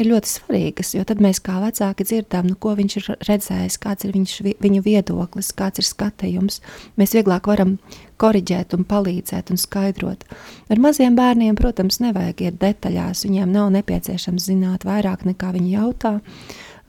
ir 0.03 0.09
ļoti 0.11 0.31
svarīgas. 0.33 0.91
Jo 0.97 1.05
tad 1.07 1.23
mēs 1.23 1.39
kā 1.47 1.61
vecāki 1.63 2.07
dzirdam, 2.09 2.49
nu, 2.51 2.57
ko 2.59 2.73
viņš 2.79 2.97
ir 2.99 3.07
redzējis, 3.29 3.77
kāds 3.85 4.09
ir 4.09 4.17
viņš, 4.17 4.35
viņu 4.59 4.83
viedoklis, 4.83 5.53
kāds 5.55 5.79
ir 5.79 5.87
skatījums. 5.87 6.59
Mēs 6.99 7.15
vieglāk 7.15 7.47
varam 7.47 7.77
korrigēt, 8.19 8.75
un 8.75 8.83
palīdzēt 8.89 9.55
un 9.55 9.63
skaidrot. 9.63 10.27
Ar 10.67 10.83
maziem 10.83 11.15
bērniem, 11.19 11.55
protams, 11.59 12.01
nevajag 12.03 12.49
iet 12.49 12.59
detaļās. 12.59 13.23
Viņiem 13.31 13.55
nav 13.55 13.71
nepieciešams 13.79 14.51
zināt 14.51 14.89
vairāk 14.91 15.23
nekā 15.29 15.55
viņi 15.55 15.75
jautā. 15.77 16.17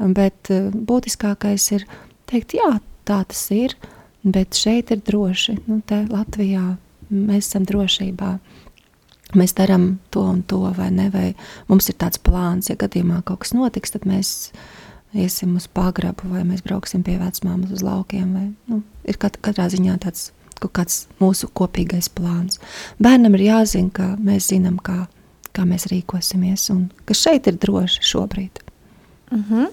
Bet 0.02 0.50
eh, 0.50 0.74
būtiskākais 0.74 1.72
ir 1.78 1.86
teikt, 2.30 2.58
jā, 2.58 2.80
tā 3.06 3.22
tas 3.30 3.46
ir, 3.54 3.78
bet 4.26 4.58
šeit 4.58 4.90
ir 4.96 5.06
droši. 5.06 5.60
Nu, 5.70 5.84
Latvijā 6.10 6.80
mēs 7.10 7.50
esam 7.50 7.66
drošībā. 7.70 8.34
Mēs 9.38 9.54
darām 9.58 10.00
to 10.14 10.24
un 10.26 10.42
to, 10.42 10.64
vai 10.74 10.90
ne? 10.94 11.10
Vai 11.14 11.28
mums 11.70 11.90
ir 11.92 11.98
tāds 12.02 12.22
plāns, 12.22 12.72
ja 12.72 12.78
gadījumā 12.80 13.22
kaut 13.28 13.44
kas 13.44 13.54
notiks, 13.54 13.94
tad 13.94 14.08
mēs 14.10 14.52
iesim 15.14 15.56
uz 15.58 15.68
pagrabu, 15.70 16.30
vai 16.32 16.42
mēs 16.48 16.64
brauksim 16.66 17.04
pie 17.06 17.20
vecmāmas 17.22 17.74
uz 17.74 17.84
laukiem. 17.86 18.32
Vai, 18.34 18.48
nu, 18.72 18.82
ir 19.06 19.20
kat, 19.22 19.38
katrā 19.46 19.68
ziņā 19.70 20.00
tāds 20.02 20.32
kaut 20.60 20.74
kāds 20.76 21.04
mūsu 21.22 21.50
kopīgais 21.56 22.10
plāns. 22.12 22.60
Bērnam 23.00 23.38
ir 23.38 23.46
jāzina, 23.48 23.94
ka 23.94 24.10
mēs 24.18 24.50
zinām, 24.50 24.80
kā, 24.84 25.06
kā 25.56 25.66
mēs 25.68 25.88
rīkosimies, 25.94 26.66
un 26.74 26.90
ka 27.06 27.16
šeit 27.18 27.48
ir 27.48 27.62
droši 27.62 28.04
šobrīd. 28.10 28.66
Uh 29.30 29.40
-huh. 29.52 29.68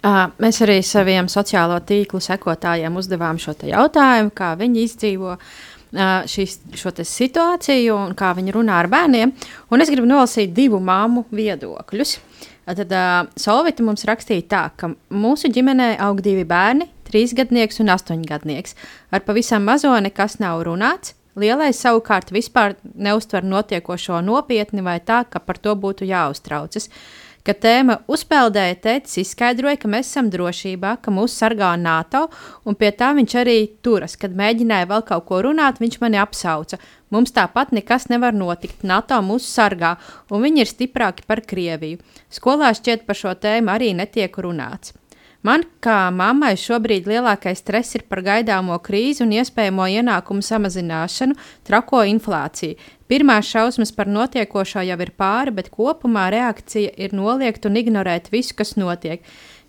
uh, 0.00 0.32
mēs 0.40 0.62
arī 0.64 0.82
saviem 0.82 1.28
sociālo 1.28 1.76
tīklu 1.80 2.20
sekotājiem 2.20 2.96
uzdevām 2.96 3.38
šo 3.38 3.52
jautājumu, 3.52 4.30
kā 4.30 4.56
viņi 4.56 4.82
izdzīvo 4.82 5.32
uh, 5.32 5.38
šis, 6.30 6.58
šo 6.74 6.92
situāciju 6.98 7.96
un 7.96 8.14
kā 8.18 8.32
viņi 8.36 8.54
runā 8.54 8.80
ar 8.82 8.90
bērniem. 8.92 9.32
Un 9.70 9.84
es 9.84 9.92
gribu 9.92 10.08
nolasīt 10.10 10.54
divu 10.56 10.80
māmu 10.82 11.24
viedokļus. 11.34 12.18
Tad 12.64 12.92
uh, 12.96 13.26
Solvita 13.36 13.84
mums 13.84 14.06
rakstīja 14.08 14.46
tā, 14.48 14.62
ka 14.80 14.94
mūsu 15.12 15.50
ģimenē 15.52 15.94
aug 16.06 16.22
divi 16.24 16.46
bērni, 16.48 16.88
trīsgadnieks 17.04 17.82
un 17.84 17.92
astoņgadnieks. 17.92 18.78
Ar 19.12 19.24
pavisam 19.26 19.66
mazo 19.68 19.92
nekas 20.00 20.38
nav 20.40 20.64
runāts. 20.64 21.12
Lielais 21.36 21.76
savukārt 21.82 22.30
vispār 22.30 22.76
neuztver 22.94 23.44
notiekošo 23.44 24.20
nopietni 24.22 24.84
vai 24.86 25.00
tā, 25.02 25.24
ka 25.26 25.42
par 25.42 25.58
to 25.58 25.74
būtu 25.74 26.06
jāuztraucas. 26.06 26.88
Kad 27.44 27.58
tēma 27.60 27.98
uzpeldēja, 28.08 28.76
tētis 28.86 29.18
izskaidroja, 29.20 29.76
ka 29.82 29.88
mēs 29.92 30.08
esam 30.08 30.30
drošībā, 30.32 30.94
ka 31.04 31.12
mūs 31.12 31.34
sargā 31.36 31.74
NATO, 31.76 32.22
un 32.64 32.78
pie 32.80 32.88
tā 32.96 33.10
viņš 33.18 33.34
arī 33.42 33.56
turas. 33.84 34.14
Kad 34.16 34.32
mēģināja 34.38 34.88
vēl 34.88 35.04
kaut 35.10 35.26
ko 35.28 35.42
runāt, 35.44 35.76
viņš 35.82 35.98
mani 36.00 36.22
apsauca. 36.22 36.80
Mums 37.12 37.36
tāpat 37.36 37.76
nekas 37.76 38.08
nevar 38.08 38.32
notikt. 38.32 38.80
NATO 38.88 39.20
mūs 39.20 39.44
sargā, 39.44 39.92
un 40.32 40.40
viņi 40.40 40.64
ir 40.64 40.72
stiprāki 40.72 41.28
par 41.28 41.44
Krieviju. 41.44 42.00
Skolā 42.32 42.72
šķiet 42.80 43.04
par 43.04 43.20
šo 43.20 43.36
tēmu 43.36 43.76
arī 43.76 43.92
netiek 43.92 44.40
runāts. 44.40 44.96
Man, 45.44 45.66
kā 45.84 46.08
mammai, 46.08 46.54
šobrīd 46.56 47.04
lielākais 47.04 47.60
stress 47.60 47.98
ir 47.98 48.06
par 48.08 48.22
gaidāmo 48.24 48.78
krīzi 48.80 49.20
un 49.26 49.34
iespējamo 49.36 49.84
ienākumu 49.98 50.40
samazināšanu, 50.40 51.36
trako 51.68 52.00
inflāciju. 52.08 52.78
Pirmās 53.12 53.50
šausmas 53.52 53.92
par 53.92 54.08
notiekošo 54.08 54.80
jau 54.88 54.96
ir 55.04 55.10
pāri, 55.20 55.52
bet 55.52 55.68
kopumā 55.74 56.30
reakcija 56.32 56.94
ir 56.96 57.12
noliegt 57.12 57.68
un 57.68 57.76
ignorēt 57.76 58.30
visu, 58.32 58.56
kas 58.56 58.72
notiek. 58.80 59.20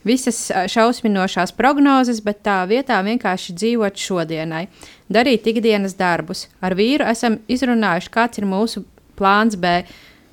Visas 0.08 0.40
šausminošās 0.72 1.52
prognozes, 1.58 2.22
bet 2.24 2.40
tā 2.46 2.62
vietā 2.70 3.02
vienkārši 3.04 3.56
dzīvot 3.60 4.00
šodienai, 4.00 4.68
darīt 5.12 5.50
ikdienas 5.52 5.98
darbus. 6.00 6.46
Ar 6.64 6.78
vīru 6.78 7.04
esam 7.10 7.42
izrunājuši, 7.52 8.14
kāds 8.14 8.40
ir 8.40 8.48
mūsu 8.48 8.86
plāns 9.20 9.60
B. 9.60 9.82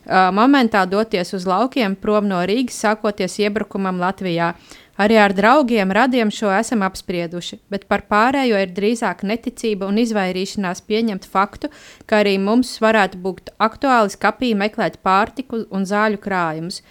Momentā 0.06 0.82
doties 0.90 1.34
uz 1.34 1.46
laukiem 1.46 1.94
prom 1.98 2.26
no 2.30 2.40
Rīgas, 2.46 2.78
sākoties 2.84 3.40
iebrukumam 3.42 3.98
Latvijā. 4.02 4.52
Arī 5.00 5.16
ar 5.16 5.32
draugiem, 5.32 5.88
radiem 5.94 6.28
šo 6.28 6.50
esam 6.52 6.82
apsprieduši, 6.84 7.56
bet 7.72 7.86
par 7.88 8.04
pārējo 8.12 8.58
ir 8.60 8.74
drīzāk 8.76 9.22
neticība 9.24 9.88
un 9.88 10.00
izvairīšanās 10.02 10.84
pieņemt 10.84 11.24
faktu, 11.32 11.70
ka 12.04 12.20
arī 12.20 12.36
mums 12.36 12.74
varētu 12.82 13.20
būt 13.24 13.54
aktuāli 13.56 14.12
skapī 14.12 14.52
meklēt 14.58 15.00
pārtiku 15.00 15.64
un 15.72 15.88
zāļu 15.88 16.20
krājumus. 16.20 16.82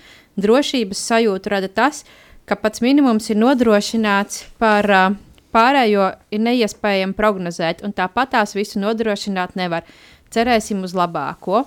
Drošības 0.41 1.03
sajūtu 1.11 1.53
rada 1.53 1.69
tas, 1.69 2.01
ka 2.49 2.57
pats 2.57 2.81
minimums 2.81 3.29
ir 3.29 3.37
nodrošināts 3.37 4.47
par 4.57 4.89
uh, 4.89 5.13
pārējo 5.53 6.09
ir 6.33 6.41
neiespējami 6.41 7.15
prognozēt, 7.17 7.85
un 7.85 7.93
tāpat 7.93 8.33
tās 8.35 8.55
visu 8.57 8.81
nodrošināt 8.81 9.57
nevar. 9.59 9.85
Cerēsim 10.31 10.81
uz 10.87 10.95
labāko. 10.95 11.65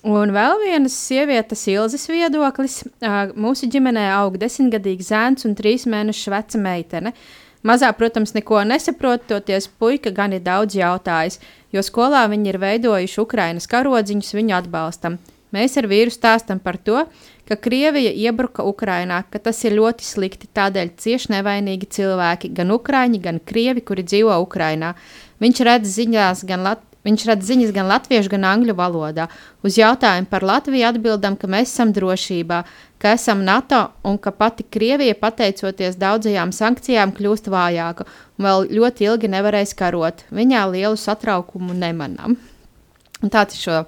Un 0.00 0.32
vēl 0.32 0.54
vienas 0.62 0.94
sievietes 0.96 1.66
ilzas 1.68 2.06
viedoklis. 2.08 2.78
Mūsu 3.36 3.68
ģimenē 3.68 4.06
aug 4.14 4.38
desmitgadīgs 4.40 5.10
zēns 5.12 5.44
un 5.44 5.56
trīs 5.58 5.84
mēnešu 5.84 6.32
veca 6.32 6.60
meitene. 6.60 7.12
Mazā, 7.60 7.90
protams, 7.92 8.32
neko 8.32 8.62
nesaprot, 8.64 9.26
toties 9.28 9.68
puika 9.68 10.08
gan 10.16 10.32
ir 10.32 10.40
daudz 10.40 10.78
jautājis, 10.78 11.36
jo 11.76 11.84
skolā 11.84 12.22
viņi 12.32 12.48
ir 12.48 12.58
veidojuši 12.62 13.20
Ukrainas 13.20 13.68
karodziņus 13.68 14.32
viņu 14.38 14.56
atbalstam. 14.62 15.18
Mēs 15.52 15.76
ar 15.76 15.90
vīru 15.90 16.14
stāstam 16.14 16.62
par 16.62 16.78
to, 16.80 17.04
ka 17.44 17.58
Krievija 17.60 18.14
iebruka 18.14 18.64
Ukrainā, 18.64 19.24
ka 19.28 19.42
tas 19.42 19.60
ir 19.66 19.76
ļoti 19.76 20.06
slikti, 20.06 20.48
tādēļ 20.56 20.94
cieši 20.96 21.34
nevainīgi 21.34 21.90
cilvēki, 21.98 22.54
gan 22.56 22.72
ukrāņi, 22.72 23.20
gan 23.20 23.42
krievi, 23.44 23.84
kuri 23.84 24.06
dzīvo 24.06 24.38
Ukrainā. 24.46 24.94
Viņš 25.42 25.64
redz 25.68 25.98
ziņās 25.98 26.46
gan 26.48 26.64
Latvijas 26.64 26.89
Viņš 27.06 27.22
redz 27.30 27.48
ziņas 27.48 27.70
gan 27.72 27.88
latviešu, 27.88 28.28
gan 28.34 28.44
angļu 28.44 28.74
valodā. 28.76 29.24
Uz 29.64 29.78
jautājumu 29.80 30.28
par 30.28 30.44
Latviju 30.44 30.84
atbildam, 30.90 31.36
ka 31.40 31.48
mēs 31.48 31.72
esam 31.72 31.94
drošībā, 31.96 32.58
ka 33.00 33.14
esam 33.16 33.40
NATO 33.46 33.86
un 34.04 34.18
ka 34.20 34.34
pati 34.36 34.66
Krievija, 34.68 35.16
pateicoties 35.16 35.96
daudzajām 36.00 36.52
sankcijām, 36.52 37.14
kļūst 37.16 37.48
vājāka 37.48 38.04
un 38.04 38.48
vēl 38.48 38.68
ļoti 38.76 39.08
ilgi 39.08 39.32
nevarēs 39.32 39.72
karot. 39.78 40.26
Viņā 40.28 40.66
lielu 40.74 41.00
satraukumu 41.00 41.76
nemanam. 41.76 42.36
Un 43.20 43.32
tāds 43.32 43.56
ir 43.56 43.64
šo 43.64 43.78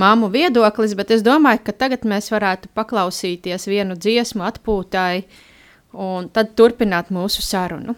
māmu 0.00 0.28
viedoklis, 0.32 0.94
bet 0.96 1.12
es 1.12 1.24
domāju, 1.24 1.62
ka 1.64 1.76
tagad 1.76 2.04
mēs 2.08 2.28
varētu 2.32 2.68
paklausīties 2.76 3.68
vienu 3.68 3.96
dziesmu 3.96 4.44
atpūtai 4.48 5.24
un 5.92 6.28
tad 6.32 6.52
turpināt 6.56 7.12
mūsu 7.12 7.44
sarunu. 7.44 7.96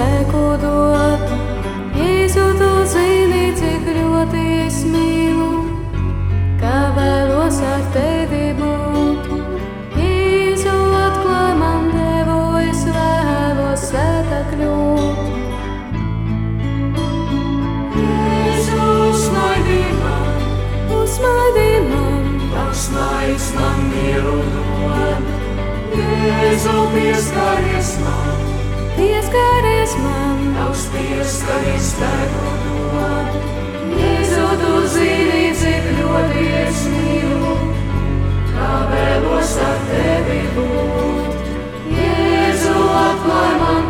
Spēku 0.00 0.44
dot. 0.62 1.32
Jēzu, 1.92 2.44
tu 2.56 2.68
zini, 2.88 3.50
cik 3.58 3.88
ļoti 3.96 4.44
es 4.64 4.78
mīlu, 4.88 5.48
kā 6.60 6.78
vēlos 6.96 7.58
ar 7.68 7.82
tevi 7.92 8.54
būt. 8.56 9.28
Jēzu, 10.00 10.76
atklāj 11.02 11.52
man 11.60 11.90
devu, 11.92 12.38
es 12.62 12.86
vēlos 12.88 13.84
svētā 13.90 14.40
kļūt. 14.54 15.20
Jēzu, 18.00 18.80
uzmaidi 19.10 19.82
man, 20.00 20.48
uzmaidi 21.02 21.70
man, 21.90 22.30
tavs 22.54 22.88
maids 22.96 23.52
man 23.58 23.84
mieru 23.92 24.38
dod. 24.56 25.28
Jēzu, 26.00 26.78
pieskaries 26.96 27.98
man 28.00 28.30
pieskaries 29.00 29.40
man, 29.44 29.59
tavs 29.98 30.84
pieskaries 30.92 31.88
spēku 31.94 32.50
dod. 32.94 33.38
Jēzu, 33.98 34.46
tu 34.60 34.74
zini, 34.94 35.50
cik 35.58 35.88
ļoti 35.98 36.44
es 36.60 36.82
mīlu, 36.92 37.54
kā 38.52 38.70
vēlos 38.92 39.56
ar 39.66 39.78
tevi 39.90 40.40
būt. 40.56 41.50
Jēzu, 41.96 42.76
atklāj 43.02 43.54
man 43.64 43.89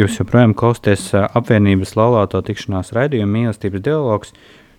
Jūs 0.00 0.14
joprojām 0.16 0.54
klausāties 0.56 1.10
apvienības 1.12 1.90
laulāto 1.98 2.38
tikšanās 2.46 2.94
raidījuma 2.96 3.34
mīlestības 3.34 3.82
dialogs. 3.84 4.30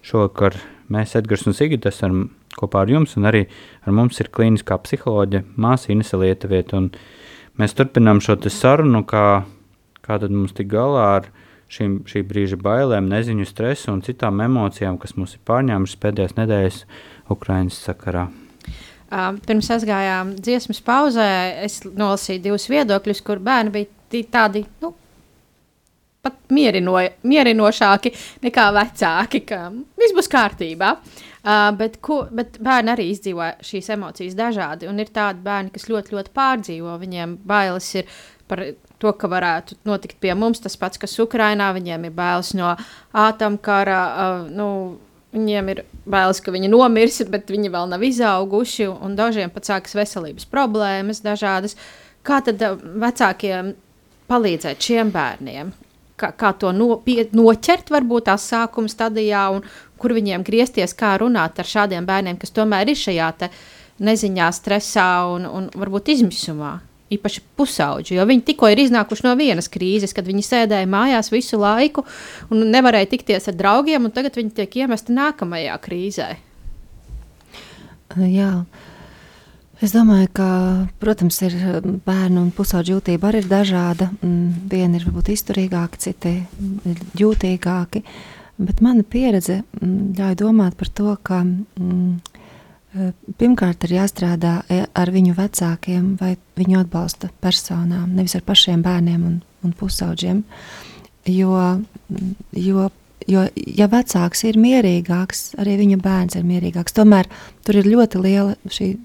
Šovakar 0.02 0.56
mēs, 0.90 1.12
Edgars 1.20 1.44
un 1.46 1.54
Sigita, 1.54 1.92
esam 1.92 2.24
kopā 2.56 2.82
ar 2.82 2.90
jums, 2.90 3.14
un 3.20 3.28
arī 3.30 3.44
ar 3.86 3.94
mums 3.94 4.18
ir 4.24 4.32
klīniskā 4.34 4.80
psiholoģija 4.82 5.44
māsa 5.62 5.92
Inese 5.94 6.18
Lietuvieta. 6.18 6.80
Mēs 7.62 7.78
turpinām 7.78 8.22
šo 8.24 8.40
sarunu, 8.50 9.04
kā, 9.06 9.44
kā 10.02 10.18
tad 10.24 10.34
mums 10.34 10.56
tik 10.58 10.72
galā 10.72 11.04
ar 11.20 11.28
šīm, 11.70 12.00
šī 12.10 12.24
brīža 12.26 12.58
bailēm, 12.58 13.12
neziņu, 13.12 13.46
stresu 13.46 13.92
un 13.94 14.02
citām 14.02 14.42
emocijām, 14.42 14.98
kas 14.98 15.14
mums 15.20 15.36
ir 15.38 15.44
pārņēmušas 15.46 16.02
pēdējās 16.02 16.34
nedēļas 16.40 16.80
Ukraiņas 17.36 17.78
sakarā. 17.92 18.26
Uh, 19.12 19.36
pirms 19.46 19.70
aizgājām 19.76 20.34
dziesmas 20.40 20.82
pauzē, 20.88 21.30
es 21.68 21.84
nolasīju 21.86 22.42
divus 22.48 22.66
viedokļus, 22.74 23.22
kur 23.28 23.44
bērni 23.44 23.76
bija 23.76 24.26
tādi 24.32 24.66
nu, 24.82 24.96
pat 26.26 26.38
mierino, 26.54 26.96
mierinošāki 27.26 28.14
nekā 28.46 28.68
vecāki, 28.76 29.44
ka 29.50 29.64
viss 30.00 30.16
būs 30.18 30.30
kārtībā. 30.32 30.96
Uh, 31.42 31.72
bet, 31.74 31.98
ko, 32.06 32.20
bet 32.30 32.60
bērni 32.62 32.94
arī 32.94 33.08
izdzīvo 33.10 33.48
šīs 33.66 33.90
emocijas 33.96 34.38
dažādi. 34.38 34.86
Un 34.90 35.02
ir 35.02 35.10
tādi 35.14 35.42
bērni, 35.42 35.74
kas 35.74 35.88
ļoti, 35.90 36.14
ļoti 36.14 36.34
pārdzīvo. 36.38 36.98
Viņiem 37.02 37.40
bailes 37.50 37.88
ir 37.98 38.12
par 38.52 38.62
to, 39.02 39.14
ka 39.18 39.30
varētu 39.32 39.80
notikt 39.90 40.20
pie 40.22 40.36
mums 40.38 40.62
tas 40.62 40.78
pats, 40.78 41.02
kas 41.02 41.18
Ukrainā. 41.24 41.72
Viņiem 41.74 42.06
ir 42.06 42.14
bailes 42.14 42.54
no 42.58 42.76
ātrumkara. 43.28 44.02
Uh, 44.12 44.52
nu, 44.54 44.68
Viņiem 45.32 45.70
ir 45.72 45.80
bailes, 46.12 46.42
ka 46.44 46.52
viņi 46.52 46.68
nomirs, 46.68 47.22
bet 47.32 47.48
viņi 47.48 47.70
vēl 47.72 47.86
nav 47.88 48.02
izauguši, 48.04 48.90
dažiem 49.16 49.54
pat 49.54 49.70
sākas 49.70 49.96
veselības 49.96 50.44
problēmas, 50.52 51.22
dažādas. 51.24 51.78
Kā 52.28 52.42
tad 52.44 52.60
vecākiem 52.60 53.72
palīdzēt 54.28 54.84
šiem 54.84 55.14
bērniem? 55.16 55.72
Kā, 56.22 56.32
kā 56.38 56.52
to 56.62 56.72
no, 56.76 56.96
pie, 57.06 57.24
noķert, 57.36 57.92
varbūt 57.94 58.30
tās 58.30 58.46
sākuma 58.52 58.92
stadijā, 58.92 59.48
un 59.56 59.66
kur 60.02 60.16
viņiem 60.18 60.46
griezties, 60.46 60.94
kā 60.98 61.16
runāt 61.22 61.60
ar 61.62 61.70
šādiem 61.70 62.08
bērniem, 62.08 62.40
kas 62.42 62.54
tomēr 62.56 62.92
ir 62.92 63.00
šajā 63.00 63.32
neziņā, 64.02 64.48
stresā 64.56 65.10
un, 65.30 65.46
un 65.50 65.68
varbūt 65.78 66.14
izmisumā. 66.16 66.80
Īpaši 67.12 67.42
pusauģi, 67.60 68.16
jo 68.16 68.24
viņi 68.24 68.46
tikko 68.48 68.70
ir 68.72 68.80
iznākuši 68.86 69.26
no 69.26 69.34
vienas 69.36 69.68
krīzes, 69.70 70.14
kad 70.16 70.30
viņi 70.30 70.46
sēdēja 70.48 70.88
mājās 70.88 71.28
visu 71.34 71.60
laiku 71.60 72.06
un 72.48 72.64
nevarēja 72.72 73.10
tikties 73.12 73.52
ar 73.52 73.58
draugiem, 73.60 74.08
un 74.08 74.16
tagad 74.16 74.40
viņi 74.40 74.56
tiek 74.62 74.78
iemesti 74.86 75.12
nākamajā 75.18 75.76
krīzē. 75.84 76.30
Jā, 78.16 78.54
uh, 78.62 78.88
Es 79.82 79.96
domāju, 79.96 80.28
ka, 80.38 80.48
protams, 81.02 81.40
ir 81.42 81.56
bērnu 82.06 82.44
un 82.44 82.52
pusauģu 82.54 83.00
jūtība 83.00 83.32
arī 83.32 83.40
ir 83.42 83.48
dažāda. 83.50 84.12
Vieni 84.22 85.00
ir 85.00 85.08
varbūt 85.08 85.32
izturīgāki, 85.34 86.02
citi 86.04 86.34
ir 86.86 87.00
jūtīgāki. 87.18 88.04
Bet 88.62 88.84
mana 88.86 89.02
pieredze 89.02 89.64
ļauj 89.82 90.38
domāt 90.38 90.78
par 90.78 90.92
to, 90.94 91.16
ka 91.26 91.40
eh, 91.42 93.10
pirmkārt 93.42 93.88
ir 93.88 93.96
jāstrādā 93.96 94.60
e, 94.70 94.84
ar 94.86 95.10
viņu 95.16 95.34
vecākiem 95.40 96.14
vai 96.22 96.36
viņu 96.62 96.84
atbalsta 96.84 97.32
personām, 97.42 98.12
nevis 98.14 98.38
ar 98.38 98.46
pašiem 98.46 98.86
bērniem 98.86 99.26
un, 99.32 99.42
un 99.66 99.74
pusauģiem. 99.82 100.44
Jo, 101.26 101.58
jo 102.54 102.86
Jo, 103.30 103.46
ja 103.56 103.86
vecāks 103.92 104.46
ir 104.50 104.58
mierīgāks, 104.62 105.52
arī 105.62 105.76
viņa 105.82 105.98
bērns 106.02 106.38
ir 106.40 106.46
mierīgāks. 106.48 106.96
Tomēr 106.98 107.30
tur 107.66 107.78
ir 107.82 107.90
ļoti 107.90 108.22
liela 108.24 108.56
šī 108.66 108.96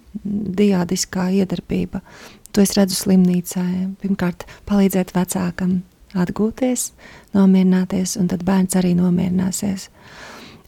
diādiskā 0.57 1.29
iedarbība. 1.43 2.01
To 2.57 2.65
es 2.65 2.73
redzu 2.79 2.97
slimnīcā. 2.97 3.65
Pirmkārt, 4.01 4.47
palīdzēt 4.69 5.13
vecākam 5.17 5.83
atgūties, 6.17 6.91
nomierināties, 7.37 8.17
un 8.21 8.31
tad 8.33 8.45
bērns 8.47 8.79
arī 8.81 8.95
nomierināsies. 8.97 9.91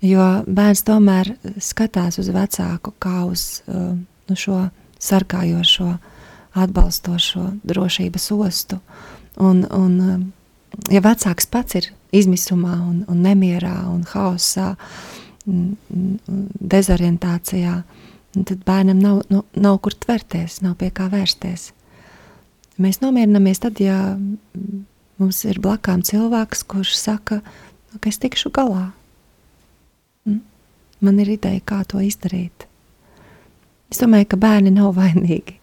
Jo 0.04 0.26
bērns 0.46 0.84
tomēr 0.86 1.32
skatās 1.62 2.20
uz 2.20 2.28
vecāku 2.34 2.92
kā 3.02 3.24
uz 3.26 3.62
uh, 3.66 3.94
nu, 3.96 4.36
šo 4.36 4.66
sargājošo, 5.02 5.94
atbalstošo 6.58 7.46
drošības 7.66 8.28
ostu. 8.34 8.78
Un, 9.38 9.64
un, 9.70 10.32
ja 10.90 11.02
vecāks 11.02 11.48
pats 11.50 11.78
ir 11.78 11.90
izmisumā, 12.14 12.76
un, 12.88 13.00
un 13.08 13.22
nemierā 13.24 13.76
un 13.90 14.04
haosā, 14.08 14.74
un, 15.48 15.74
un 15.92 16.44
dezorientācijā, 16.60 17.74
un 18.36 18.46
tad 18.48 18.62
bērnam 18.66 19.02
nav, 19.02 19.22
nu, 19.32 19.42
nav 19.56 19.80
kur 19.84 19.96
tverties, 19.96 20.60
nav 20.64 20.78
pie 20.80 20.90
kā 20.94 21.08
vērsties. 21.12 21.72
Mēs 22.78 23.00
nomierinamies 23.02 23.58
tad, 23.64 23.80
ja 23.82 24.14
mums 25.18 25.42
ir 25.48 25.58
blakām 25.62 26.04
cilvēks, 26.06 26.62
kurš 26.70 26.94
saka, 26.98 27.40
nu, 27.92 27.98
ka 27.98 28.12
es 28.12 28.20
tikšu 28.22 28.52
galā. 28.54 28.90
Mm? 30.28 30.42
Man 31.02 31.18
ir 31.24 31.34
ideja, 31.34 31.62
kā 31.64 31.82
to 31.88 32.02
izdarīt. 32.04 32.68
Es 33.90 34.00
domāju, 34.02 34.28
ka 34.30 34.40
bērni 34.40 34.70
nav 34.74 34.92
vainīgi. 34.98 35.56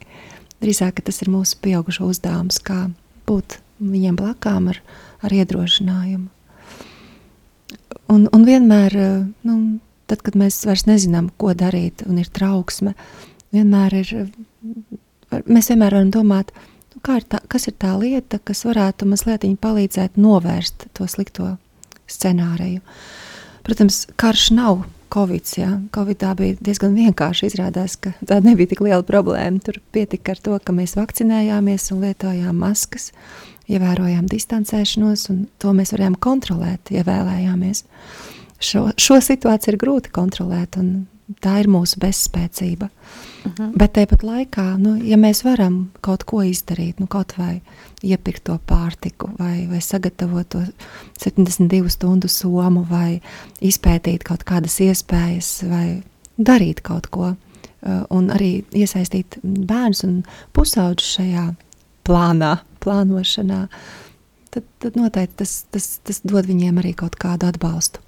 Drīzāk 0.63 1.03
tas 1.05 1.21
ir 1.21 1.29
mūsu 1.31 1.59
pieaugušo 1.61 2.07
uzdevums, 2.09 2.57
kā 2.63 2.87
būt 3.29 3.59
viņiem 3.79 4.17
blakām 4.17 4.71
ar, 4.71 4.79
ar 5.23 5.35
iedrošinājumu. 5.35 6.34
Un, 8.11 8.27
un 8.29 8.45
vienmēr, 8.45 8.95
nu, 9.47 9.55
tad, 10.09 10.21
kad 10.25 10.37
mēs 10.37 10.59
vairs 10.67 10.85
nezinām, 10.89 11.31
ko 11.41 11.55
darīt, 11.57 12.05
un 12.05 12.19
ir 12.21 12.29
trauksme, 12.33 12.93
vienmēr 13.55 13.97
ir, 14.03 14.13
mēs 15.47 15.71
vienmēr 15.71 15.97
varam 15.97 16.11
domāt, 16.13 16.53
nu, 16.93 17.01
ir 17.01 17.27
tā, 17.29 17.41
kas 17.51 17.69
ir 17.71 17.77
tā 17.81 17.95
lieta, 17.97 18.39
kas 18.43 18.65
varētu 18.67 19.09
mazliet 19.09 19.47
palīdzēt 19.61 20.19
novērst 20.21 20.89
to 20.93 21.07
slikto 21.09 21.55
scenāriju. 22.11 22.83
Protams, 23.65 24.03
karš 24.21 24.51
nav 24.53 24.83
Covid. 25.13 25.49
Ja? 25.57 25.71
Covid 25.95 26.23
bija 26.37 26.57
diezgan 26.61 26.93
vienkārši. 26.97 27.49
Izrādās, 27.49 27.95
ka 27.97 28.11
tā 28.25 28.37
nebija 28.43 28.73
tik 28.73 28.83
liela 28.85 29.01
problēma. 29.05 29.61
Tur 29.63 29.79
pietika 29.95 30.35
ar 30.35 30.41
to, 30.43 30.57
ka 30.61 30.75
mēs 30.75 30.97
vakcinējāmies 30.99 31.89
un 31.95 32.03
lietojām 32.05 32.57
maskas 32.61 33.11
ievērojām 33.71 34.27
distancēšanos, 34.29 35.27
un 35.33 35.45
to 35.61 35.73
mēs 35.75 35.95
varējām 35.95 36.19
kontrolēt, 36.21 36.93
ja 36.93 37.05
vēlējāmies. 37.07 37.83
Šo, 38.61 38.87
šo 38.97 39.19
situāciju 39.21 39.73
ir 39.73 39.81
grūti 39.81 40.13
kontrolēt, 40.15 40.77
un 40.79 41.05
tā 41.41 41.57
ir 41.63 41.69
mūsu 41.71 41.99
bezspēcība. 42.01 42.89
Uh 42.89 43.51
mhm. 43.51 43.53
-huh. 43.57 43.77
Bet 43.77 43.93
tāpat 43.97 44.23
laikā, 44.23 44.77
nu, 44.77 44.95
ja 45.03 45.17
mēs 45.17 45.43
varam 45.43 45.91
kaut 46.01 46.23
ko 46.23 46.43
izdarīt, 46.43 46.99
nu, 46.99 47.07
kaut 47.07 47.37
vai 47.37 47.61
iepirkt 48.03 48.43
to 48.43 48.59
pārtiku, 48.67 49.29
vai, 49.39 49.67
vai 49.67 49.81
sagatavot 49.81 50.49
to 50.49 50.61
72 51.19 51.89
stundu 51.89 52.27
somu, 52.27 52.85
vai 52.89 53.21
izpētīt 53.61 54.23
kaut 54.23 54.43
kādas 54.43 54.79
iespējas, 54.79 55.63
vai 55.69 56.03
darīt 56.37 56.81
kaut 56.81 57.07
ko, 57.07 57.35
uh, 57.85 58.03
un 58.09 58.29
arī 58.29 58.63
iesaistīt 58.73 59.39
bērnus 59.43 60.03
un 60.03 60.23
pusauģus 60.53 61.15
šajā 61.17 61.53
plānā, 62.03 62.57
plānošanā, 62.85 63.65
tad, 64.53 64.67
tad 64.83 64.99
noteikti 64.99 65.41
tas, 65.43 65.57
tas, 65.73 65.89
tas 66.05 66.21
dod 66.23 66.47
viņiem 66.49 66.81
arī 66.81 66.95
kaut 66.97 67.17
kādu 67.21 67.49
atbalstu. 67.49 68.01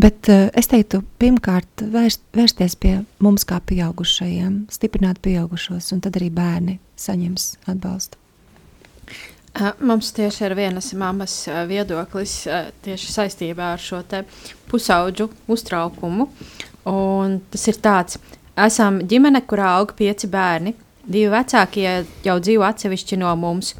Bet 0.00 0.30
uh, 0.32 0.48
es 0.56 0.70
teiktu, 0.70 1.02
pirmkārt, 1.20 1.84
vērst, 1.92 2.24
vērsties 2.34 2.78
pie 2.80 2.94
mums 3.22 3.44
kā 3.46 3.60
pieaugušajiem, 3.68 4.64
stiprināt 4.72 5.20
pieaugušos, 5.22 5.92
un 5.94 6.02
tad 6.06 6.16
arī 6.18 6.32
bērni 6.34 6.80
saņems 6.98 7.52
atbalstu. 7.70 8.20
Mums 9.82 10.12
tieši 10.14 10.44
ir 10.46 10.54
vienas 10.54 10.92
mammas 10.94 11.32
viedoklis 11.66 12.44
tieši 12.84 13.08
saistībā 13.10 13.72
ar 13.74 13.82
šo 13.82 13.98
pusauģu 14.70 15.26
uztraukumu. 15.50 16.28
Un 16.88 17.40
tas 17.50 17.66
ir 17.68 17.80
tāds, 17.82 18.20
esam 18.54 19.00
ģimene, 19.10 19.42
kurā 19.50 19.74
aug 19.80 19.92
pieci 19.98 20.30
bērni. 20.30 20.76
Divi 21.02 21.32
vecākie 21.32 21.88
jau 22.24 22.36
dzīvo 22.38 22.64
atsevišķi 22.68 23.18
no 23.20 23.34
mums. 23.36 23.74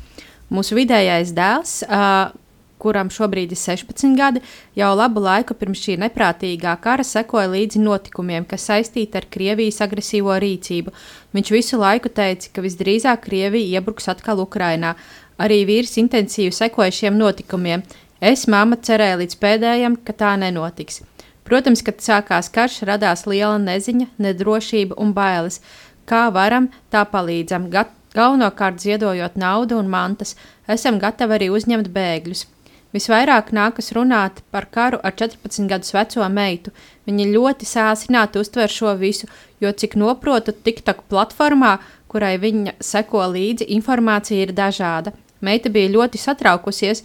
Mūsu 0.51 0.75
vidējais 0.79 1.31
dēls, 1.37 1.75
uh, 1.87 2.33
kuram 2.81 3.11
šobrīd 3.13 3.53
ir 3.55 3.61
16 3.61 4.17
gadi, 4.19 4.43
jau 4.79 4.91
labu 4.97 5.23
laiku 5.23 5.55
pirms 5.59 5.83
šī 5.85 5.99
neprātīgā 6.01 6.73
kara 6.83 7.05
sekoja 7.07 7.51
līdzi 7.53 7.83
notikumiem, 7.83 8.47
kas 8.49 8.67
saistīti 8.71 9.21
ar 9.21 9.29
Krievijas 9.31 9.83
agresīvo 9.85 10.35
rīcību. 10.43 10.95
Viņš 11.37 11.53
visu 11.55 11.81
laiku 11.81 12.13
teica, 12.13 12.51
ka 12.55 12.65
visdrīzāk 12.65 13.23
Krievija 13.29 13.81
iebruks 13.81 14.11
atkal 14.13 14.43
Ukrainā. 14.43 14.97
Arī 15.41 15.63
vīrs 15.69 15.97
intensīvi 16.01 16.53
sekoja 16.57 16.93
šiem 16.93 17.21
notikumiem. 17.21 17.85
Es, 18.21 18.45
mamma, 18.51 18.77
cerēju 18.77 19.23
līdz 19.23 19.39
pēdējiem, 19.41 20.01
ka 20.05 20.17
tā 20.17 20.35
nenotiks. 20.41 21.01
Protams, 21.47 21.81
kad 21.83 22.03
sākās 22.05 22.51
karš, 22.53 22.83
radās 22.91 23.25
liela 23.27 23.57
neziņa, 23.59 24.11
nedrošība 24.21 24.99
un 25.01 25.15
bailes. 25.17 25.63
Kā 26.11 26.27
varam, 26.35 26.69
tā 26.93 27.07
palīdzam. 27.09 27.71
Gat 27.73 27.95
Galvenokārt 28.15 28.81
ziedojot 28.83 29.37
naudu 29.39 29.77
un 29.79 29.91
mantas, 29.91 30.35
esam 30.67 30.99
gatavi 30.99 31.37
arī 31.37 31.51
uzņemt 31.55 31.93
bēgļus. 31.95 32.47
Visvairāk 32.91 33.53
nākas 33.55 33.93
runāt 33.95 34.41
par 34.51 34.67
karu 34.75 34.99
ar 35.07 35.15
14 35.15 35.69
gadus 35.71 35.95
veco 35.95 36.27
meitu. 36.27 36.73
Viņa 37.07 37.29
ļoti 37.31 37.69
sāsināti 37.71 38.43
uztver 38.43 38.73
šo 38.73 38.97
visu, 38.99 39.29
jo, 39.63 39.71
cik 39.71 39.95
noprotu, 39.95 40.51
TikTok 40.51 41.05
platformā, 41.13 41.77
kurai 42.11 42.35
viņa 42.43 42.75
seko 42.83 43.29
līdzi, 43.31 43.69
informācija 43.79 44.43
ir 44.43 44.55
dažāda. 44.59 45.15
Meita 45.41 45.71
bija 45.71 45.93
ļoti 45.95 46.19
satraukusies, 46.19 47.05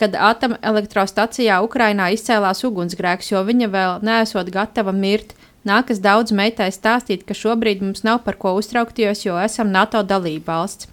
kad 0.00 0.18
atomelektrostacijā 0.18 1.60
Ukrainā 1.62 2.10
izcēlās 2.16 2.64
ugunsgrēks, 2.66 3.30
jo 3.30 3.44
viņa 3.46 3.70
vēl 3.70 4.02
neesot 4.02 4.50
gatava 4.50 4.90
mirt 4.96 5.36
Nākas 5.68 6.00
daudz 6.00 6.32
meitai 6.32 6.70
stāstīt, 6.72 7.26
ka 7.28 7.36
šobrīd 7.36 7.82
mums 7.84 8.00
nav 8.06 8.22
par 8.24 8.38
ko 8.40 8.54
uztraukties, 8.56 9.26
jo 9.26 9.36
esam 9.36 9.72
NATO 9.74 10.00
dalība 10.00 10.54
valsts. 10.54 10.88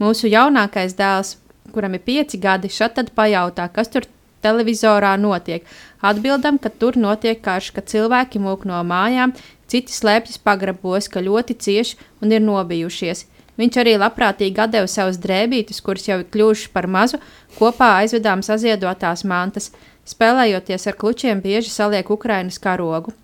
Mūsu 0.00 0.30
jaunākais 0.32 0.96
dēls, 0.96 1.36
kuram 1.72 1.96
ir 1.98 2.04
pieci 2.04 2.40
gadi, 2.40 2.70
šad 2.72 2.96
tad 2.96 3.12
pajautā, 3.16 3.68
kas 3.72 3.92
tur 3.92 4.08
televizorā 4.44 5.14
notiek. 5.20 5.66
Atbildam, 6.00 6.56
ka 6.58 6.72
tur 6.72 6.96
notiek 6.96 7.42
karš, 7.44 7.72
ka 7.76 7.84
cilvēki 7.84 8.40
mūk 8.40 8.64
no 8.68 8.80
mājām, 8.88 9.34
citi 9.68 9.92
slēpjas 9.92 10.40
pagrabos, 10.40 11.10
ka 11.12 11.24
ļoti 11.24 11.58
cieši 11.66 11.98
un 12.22 12.32
ir 12.32 12.44
nobijušies. 12.44 13.26
Viņš 13.56 13.78
arī 13.80 13.96
labprātīgi 14.00 14.68
deva 14.72 14.88
savus 14.88 15.20
drēbītes, 15.20 15.80
kuras 15.84 16.08
jau 16.08 16.20
ir 16.20 16.28
kļuvušas 16.32 16.72
par 16.72 16.88
mazu, 16.88 17.20
kopā 17.56 17.94
aizvedām 18.02 18.44
saziedotās 18.44 19.24
mantas. 19.24 19.70
Spēlējoties 20.06 20.86
ar 20.86 20.96
klučiem, 21.00 21.40
bieži 21.44 21.72
saliek 21.72 22.10
Ukrainas 22.12 22.60
karogu. 22.62 23.16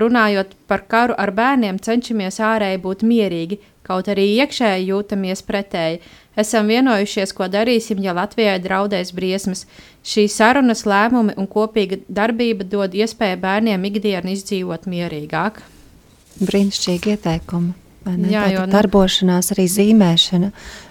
Runājot 0.00 0.56
par 0.66 0.84
karu 0.90 1.14
ar 1.18 1.30
bērniem, 1.34 1.78
cenšamies 1.78 2.40
ārēji 2.42 2.80
būt 2.82 3.04
mierīgi, 3.06 3.60
kaut 3.86 4.08
arī 4.10 4.26
iekšēji 4.40 4.88
jūtamies 4.90 5.44
pretēji. 5.46 6.00
Esam 6.40 6.66
vienojušies, 6.72 7.30
ko 7.36 7.46
darīsim, 7.46 8.00
ja 8.02 8.14
Latvijai 8.16 8.56
draudēs 8.62 9.12
briesmas. 9.14 9.68
Šīs 10.04 10.34
sarunas, 10.40 10.82
lēmumi 10.88 11.36
un 11.38 11.46
kopīga 11.46 12.00
darbība 12.10 12.66
dod 12.66 12.96
iespēju 12.98 13.38
bērniem 13.44 13.86
ikdienu 13.90 14.34
izdzīvot 14.34 14.88
mierīgāk. 14.90 15.62
Brīnišķīgi 16.42 17.14
ieteikumi. 17.14 17.74
Jā, 18.04 18.48
jo 18.52 18.66
nu- 18.66 18.72
darbošanās, 18.74 19.52
arī 19.54 19.64
zīmēšana. 19.70 20.50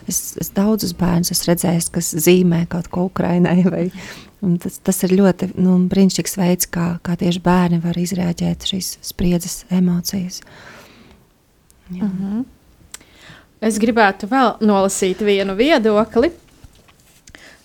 Es, 0.09 0.33
es 0.41 0.49
daudzus 0.55 0.95
bērnus 0.97 1.33
esmu 1.35 1.51
redzējis, 1.51 1.89
kas 1.93 2.13
zīmē 2.25 2.63
kaut 2.71 2.89
ko 2.89 3.09
Ukraiņai. 3.11 3.59
Vai, 3.73 3.85
tas, 4.59 4.79
tas 4.83 4.99
ir 5.07 5.15
ļoti 5.15 5.53
nu, 5.55 5.77
brīnišķīgs 5.91 6.37
veids, 6.39 6.67
kā, 6.71 6.97
kā 7.05 7.15
tieši 7.19 7.41
bērni 7.43 7.79
var 7.83 7.97
izrēģēt 7.99 8.67
šīs 8.67 8.97
spriedzes 9.05 9.63
emocijas. 9.71 10.41
Jā. 11.89 12.03
Mm 12.03 12.11
-hmm. 12.19 12.45
Es 13.63 13.79
gribētu 13.79 14.27
vēl 14.27 14.57
nolasīt 14.59 15.21
vienu 15.23 15.55
viedokli. 15.55 16.31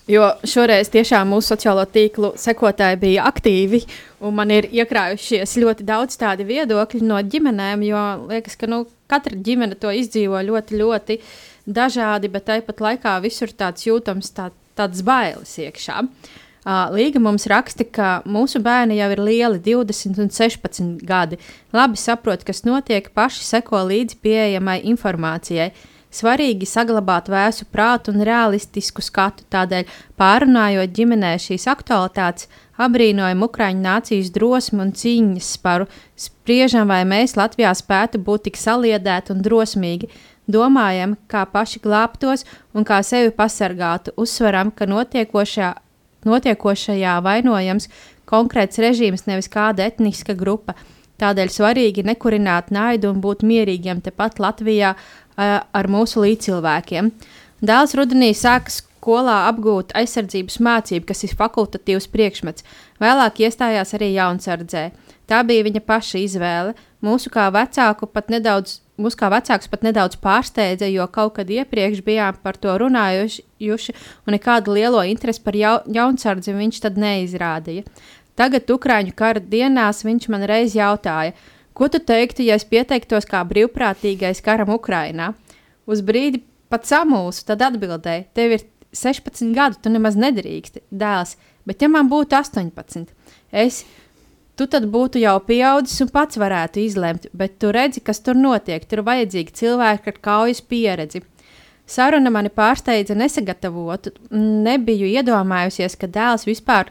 Jo 0.08 0.30
šoreiz 0.44 0.88
tiešām 0.88 1.28
mūsu 1.28 1.52
sociālo 1.52 1.84
tīklu 1.84 2.32
sekotāji 2.36 2.96
bija 2.96 3.24
aktīvi, 3.28 3.82
un 4.20 4.34
man 4.34 4.50
ir 4.50 4.64
iekrājušies 4.72 5.56
ļoti 5.56 5.84
daudz 5.84 6.16
tādu 6.16 6.44
viedokļu 6.44 7.02
no 7.02 7.20
ģimenēm, 7.20 7.82
jo 7.82 8.28
liekas, 8.28 8.56
ka 8.56 8.66
nu, 8.66 8.86
katra 9.06 9.36
ģimene 9.36 9.74
to 9.74 9.90
izdzīvo 9.90 10.40
ļoti, 10.42 10.78
ļoti 10.80 11.18
dažādi, 11.66 12.28
bet 12.28 12.44
tāpat 12.44 12.80
laikā 12.80 13.20
visur 13.20 13.48
tāds 13.48 13.84
jūtams 13.86 14.32
tā, 14.32 14.50
tāds 14.74 15.02
bailes 15.02 15.58
iekšā. 15.58 16.00
Uh, 16.00 16.08
Līga 16.68 17.20
mums 17.22 17.46
raksta, 17.48 17.84
ka 17.84 18.08
mūsu 18.28 18.60
bērni 18.60 18.98
jau 18.98 19.06
ir 19.14 19.22
lieli, 19.24 19.60
20 19.64 20.18
un 20.20 20.28
16 20.28 20.98
gadi. 21.08 21.38
Labi 21.72 21.96
saprot, 21.96 22.44
kas 22.44 22.60
notiek, 22.68 23.08
paši 23.16 23.46
seko 23.46 23.86
līdzi 23.88 24.18
pieejamai 24.20 24.82
informācijai. 24.90 25.70
Svarīgi 26.12 26.68
saglabāt 26.68 27.28
vēsu 27.28 27.66
prātu 27.72 28.12
un 28.12 28.24
realistisku 28.24 29.04
skatu, 29.04 29.44
tādēļ 29.52 29.88
pārunājot 30.20 30.92
ģimenē 30.96 31.34
šīs 31.40 31.66
aktualitātes, 31.72 32.48
apbrīnojam 32.80 33.44
Ukrāņu 33.44 33.84
nācijas 33.84 34.30
drosmi 34.32 34.84
un 34.84 34.94
cīņas 34.96 35.50
sparu, 35.56 35.88
spriežam, 36.16 36.88
vai 36.92 37.02
mēs 37.08 37.36
Latvijā 37.36 37.72
spētu 37.76 38.20
būt 38.24 38.48
tik 38.48 38.60
saliedēti 38.60 39.36
un 39.36 39.44
drosmīgi, 39.44 40.08
domājam, 40.48 41.16
kā 41.28 41.44
paši 41.48 41.84
glābtos 41.84 42.48
un 42.72 42.88
kā 42.88 43.02
sevi 43.04 43.32
pasargātu, 43.36 44.16
uzsveram, 44.16 44.72
ka 44.72 44.88
notiekošajā, 44.88 45.74
notiekošajā 46.26 47.18
vainojams 47.24 47.88
konkrēts 48.28 48.80
režīms, 48.82 49.26
nevis 49.28 49.50
kāda 49.52 49.86
etniska 49.88 50.34
grupa. 50.38 50.74
Tādēļ 51.18 51.50
svarīgi 51.50 52.04
nekurināt 52.06 52.70
naidu 52.70 53.10
un 53.10 53.22
būt 53.22 53.42
mierīgiem 53.46 54.02
tepat 54.04 54.38
Latvijā, 54.38 54.94
ar 55.38 55.88
mūsu 55.90 56.22
līdzcilvēkiem. 56.24 57.10
Dēls 57.62 57.94
rudenī 57.98 58.30
sāka 58.34 58.72
skolā 58.74 59.48
apgūt 59.48 59.94
aizsardzības 59.98 60.58
mācību, 60.62 61.06
kas 61.10 61.24
ir 61.26 61.34
fakultatīvs 61.38 62.08
priekšmets. 62.12 62.66
Vēlāk 63.02 63.42
iestājās 63.46 63.94
arī 63.98 64.12
jaunsardzē. 64.14 64.84
Tā 65.30 65.42
bija 65.46 65.66
viņa 65.66 65.82
paša 65.86 66.22
izvēle. 66.22 66.74
Mūsu 67.04 67.30
kā 67.34 67.48
vecāku 67.54 68.10
pat 68.10 68.30
nedaudz. 68.34 68.80
Mūs 68.98 69.14
kā 69.18 69.28
vecāks 69.30 69.70
pat 69.70 69.84
nedaudz 69.86 70.18
pārsteidza, 70.18 70.88
jo 70.90 71.06
kaut 71.14 71.36
kad 71.36 71.50
iepriekš 71.50 72.00
bijām 72.06 72.40
par 72.42 72.58
to 72.58 72.74
runājuši, 72.82 73.44
un 74.26 74.34
nekādu 74.34 74.74
lielo 74.74 75.04
interesi 75.06 75.44
par 75.44 75.54
jau, 75.54 75.76
jaunsardzi 75.86 76.56
viņš 76.56 76.80
tad 76.82 76.98
neizrādīja. 76.98 77.86
Tagad, 78.38 78.70
Ukrāņu 78.70 79.14
kara 79.18 79.42
dienās, 79.42 80.04
viņš 80.06 80.28
man 80.30 80.44
reiz 80.46 80.74
jautāja, 80.78 81.34
Ko 81.78 81.86
tu 81.86 82.00
teiktu, 82.02 82.42
ja 82.42 82.56
es 82.58 82.64
pieteiktos 82.66 83.28
kā 83.30 83.44
brīvprātīgais 83.46 84.40
karam 84.42 84.72
Ukrajinā? 84.74 85.28
Uz 85.86 86.00
brīdi 86.02 86.40
pat 86.66 86.88
samulsu, 86.90 87.44
tad 87.46 87.62
atbildēja, 87.62 88.24
tev 88.34 88.56
ir 88.56 88.64
16 88.98 89.52
gadi, 89.54 89.78
tu 89.84 89.92
nemaz 89.94 90.18
nedrīksti, 90.18 90.82
dēls, 90.90 91.36
bet 91.70 91.84
ja 91.84 91.90
man 91.92 92.10
būtu 92.10 92.34
18, 92.34 93.14
es, 93.62 93.84
tu 94.58 94.66
tad 94.66 94.88
būtu 94.90 95.20
jau 95.22 95.36
pieaudzis 95.46 96.02
un 96.04 96.10
pats 96.12 96.38
varētu 96.40 96.82
izlemt, 96.82 97.28
bet 97.32 97.58
tu 97.62 97.70
redzi, 97.74 98.02
kas 98.04 98.20
tur 98.24 98.38
notiek, 98.38 98.84
tur 98.90 99.04
vajadzīgi 99.06 99.54
cilvēki 99.60 100.12
ar 100.12 100.18
kaujas 100.24 100.62
pieredzi. 100.62 101.22
Saruna 101.88 102.30
mani 102.30 102.50
pārsteidza 102.52 103.14
nesagatavotu, 103.16 104.12
nebiju 104.66 105.08
iedomājusies, 105.08 105.96
ka 105.96 106.10
dēls 106.12 106.44
vispār 106.44 106.90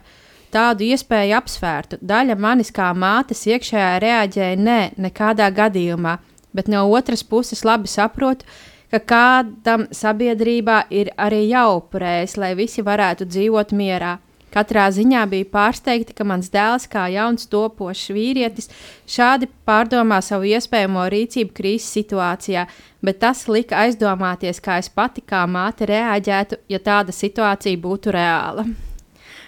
tādu 0.53 0.87
iespēju 0.87 1.35
apsvērtu. 1.37 1.99
Daļa 2.01 2.37
manis 2.39 2.73
kā 2.73 2.87
mātes 2.97 3.43
iekšējā 3.45 3.91
reaģēja 4.01 4.57
nē, 4.57 4.79
nekādā 4.97 5.51
gadījumā, 5.53 6.17
bet 6.57 6.71
no 6.71 6.87
otras 6.89 7.21
puses 7.21 7.61
labi 7.67 7.91
saprotu, 7.91 8.47
ka 8.89 9.03
kādam 9.03 9.85
sabiedrībā 9.93 10.85
ir 10.89 11.11
arī 11.19 11.43
jāupurējas, 11.51 12.37
lai 12.41 12.55
visi 12.57 12.81
varētu 12.81 13.27
dzīvot 13.29 13.75
mierā. 13.77 14.17
Katrā 14.53 14.87
ziņā 14.95 15.25
bija 15.27 15.45
pārsteigti, 15.51 16.15
ka 16.15 16.23
mans 16.27 16.47
dēls, 16.53 16.87
kā 16.89 17.05
jauns 17.11 17.49
topošs 17.51 18.13
vīrietis, 18.15 18.71
šādi 19.09 19.49
pārdomā 19.67 20.21
savu 20.23 20.47
iespējamo 20.53 21.03
rīcību 21.11 21.51
krīzes 21.57 21.91
situācijā, 21.97 22.63
bet 23.03 23.19
tas 23.21 23.43
lika 23.51 23.83
aizdomāties, 23.83 24.63
kā 24.63 24.79
es 24.81 24.89
pati 24.89 25.21
kā 25.21 25.43
māte 25.51 25.89
reaģētu, 25.91 26.61
ja 26.71 26.79
tāda 26.79 27.15
situācija 27.15 27.83
būtu 27.83 28.15
reāla. 28.15 28.65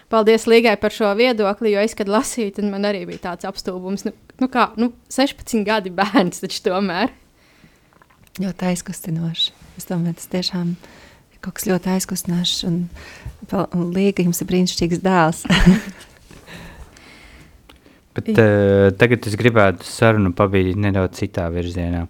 Paldies 0.09 0.47
Līgai 0.49 0.73
par 0.81 0.93
šo 0.93 1.11
viedokli, 1.17 1.75
jo 1.75 1.81
es, 1.85 1.93
kad 1.97 2.09
lasīju, 2.09 2.55
tad 2.57 2.65
man 2.65 2.87
arī 2.89 3.03
bija 3.05 3.27
tāds 3.29 3.45
apstulbums. 3.45 4.07
Nu, 4.07 4.15
nu 4.41 4.49
kā, 4.49 4.71
nu, 4.81 4.91
16 5.13 5.61
gadi 5.67 5.93
bērns 5.93 6.41
taču 6.41 6.63
tomēr. 6.65 7.13
Ļoti 8.41 8.71
aizkustinoši. 8.71 9.53
Es 9.77 9.85
domāju, 9.85 10.17
tas 10.17 10.31
tiešām 10.33 10.73
ir 10.73 11.41
kaut 11.45 11.59
kas 11.59 11.69
ļoti 11.69 11.93
aizkustinošs. 11.93 12.63
Un, 12.65 12.81
Līga 13.95 14.25
jums 14.25 14.41
ir 14.41 14.49
brīnišķīgs 14.51 15.01
dēls. 15.05 15.45
Bet, 18.19 18.33
uh, 18.33 18.89
tagad 18.99 19.27
es 19.29 19.37
gribētu 19.39 19.87
sarunu 19.87 20.33
pabīdīt 20.35 20.79
nedaudz 20.81 21.21
citā 21.21 21.45
virzienā. 21.53 22.07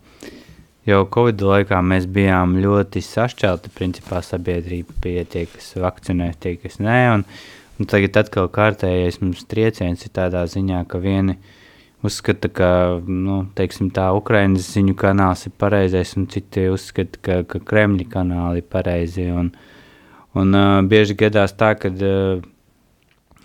Jo 0.87 1.03
Covid 1.13 1.43
laikā 1.45 1.83
mēs 1.85 2.07
bijām 2.09 2.57
ļoti 2.63 3.03
sašķelti. 3.05 3.75
Principā 3.75 4.23
sabiedrība 4.25 4.95
bija 5.03 5.23
tie, 5.27 5.45
kas 5.51 5.75
vakcinē, 5.77 6.31
tie, 6.41 6.55
kas 6.61 6.79
nē. 6.81 6.99
Un, 7.13 7.25
uh, 7.27 7.47
Un 7.79 7.87
tagad 7.87 8.17
atkal 8.19 8.49
kārtējais 8.51 9.21
mums 9.23 9.45
trieciens 9.47 10.01
ir 10.03 10.11
tādā 10.11 10.41
ziņā, 10.51 10.81
ka 10.91 10.99
vieni 10.99 11.37
uzskata, 12.03 12.49
ka 12.51 12.71
nu, 13.07 13.45
teiksim, 13.55 13.87
tā 13.95 14.09
Ukraiņas 14.17 14.67
ziņu 14.75 14.95
kanāls 14.99 15.45
ir 15.47 15.53
pareizais, 15.59 16.11
un 16.19 16.27
citi 16.31 16.65
uzskata, 16.73 17.21
ka, 17.23 17.37
ka 17.47 17.61
Kremļa 17.71 18.07
kanāli 18.11 18.63
ir 18.63 18.67
pareizi. 18.67 19.29
Un, 19.31 19.53
un 20.38 20.55
uh, 20.57 20.80
bieži 20.86 21.17
gadās 21.17 21.55
tā, 21.57 21.73
ka 21.80 21.91
uh, 21.93 22.43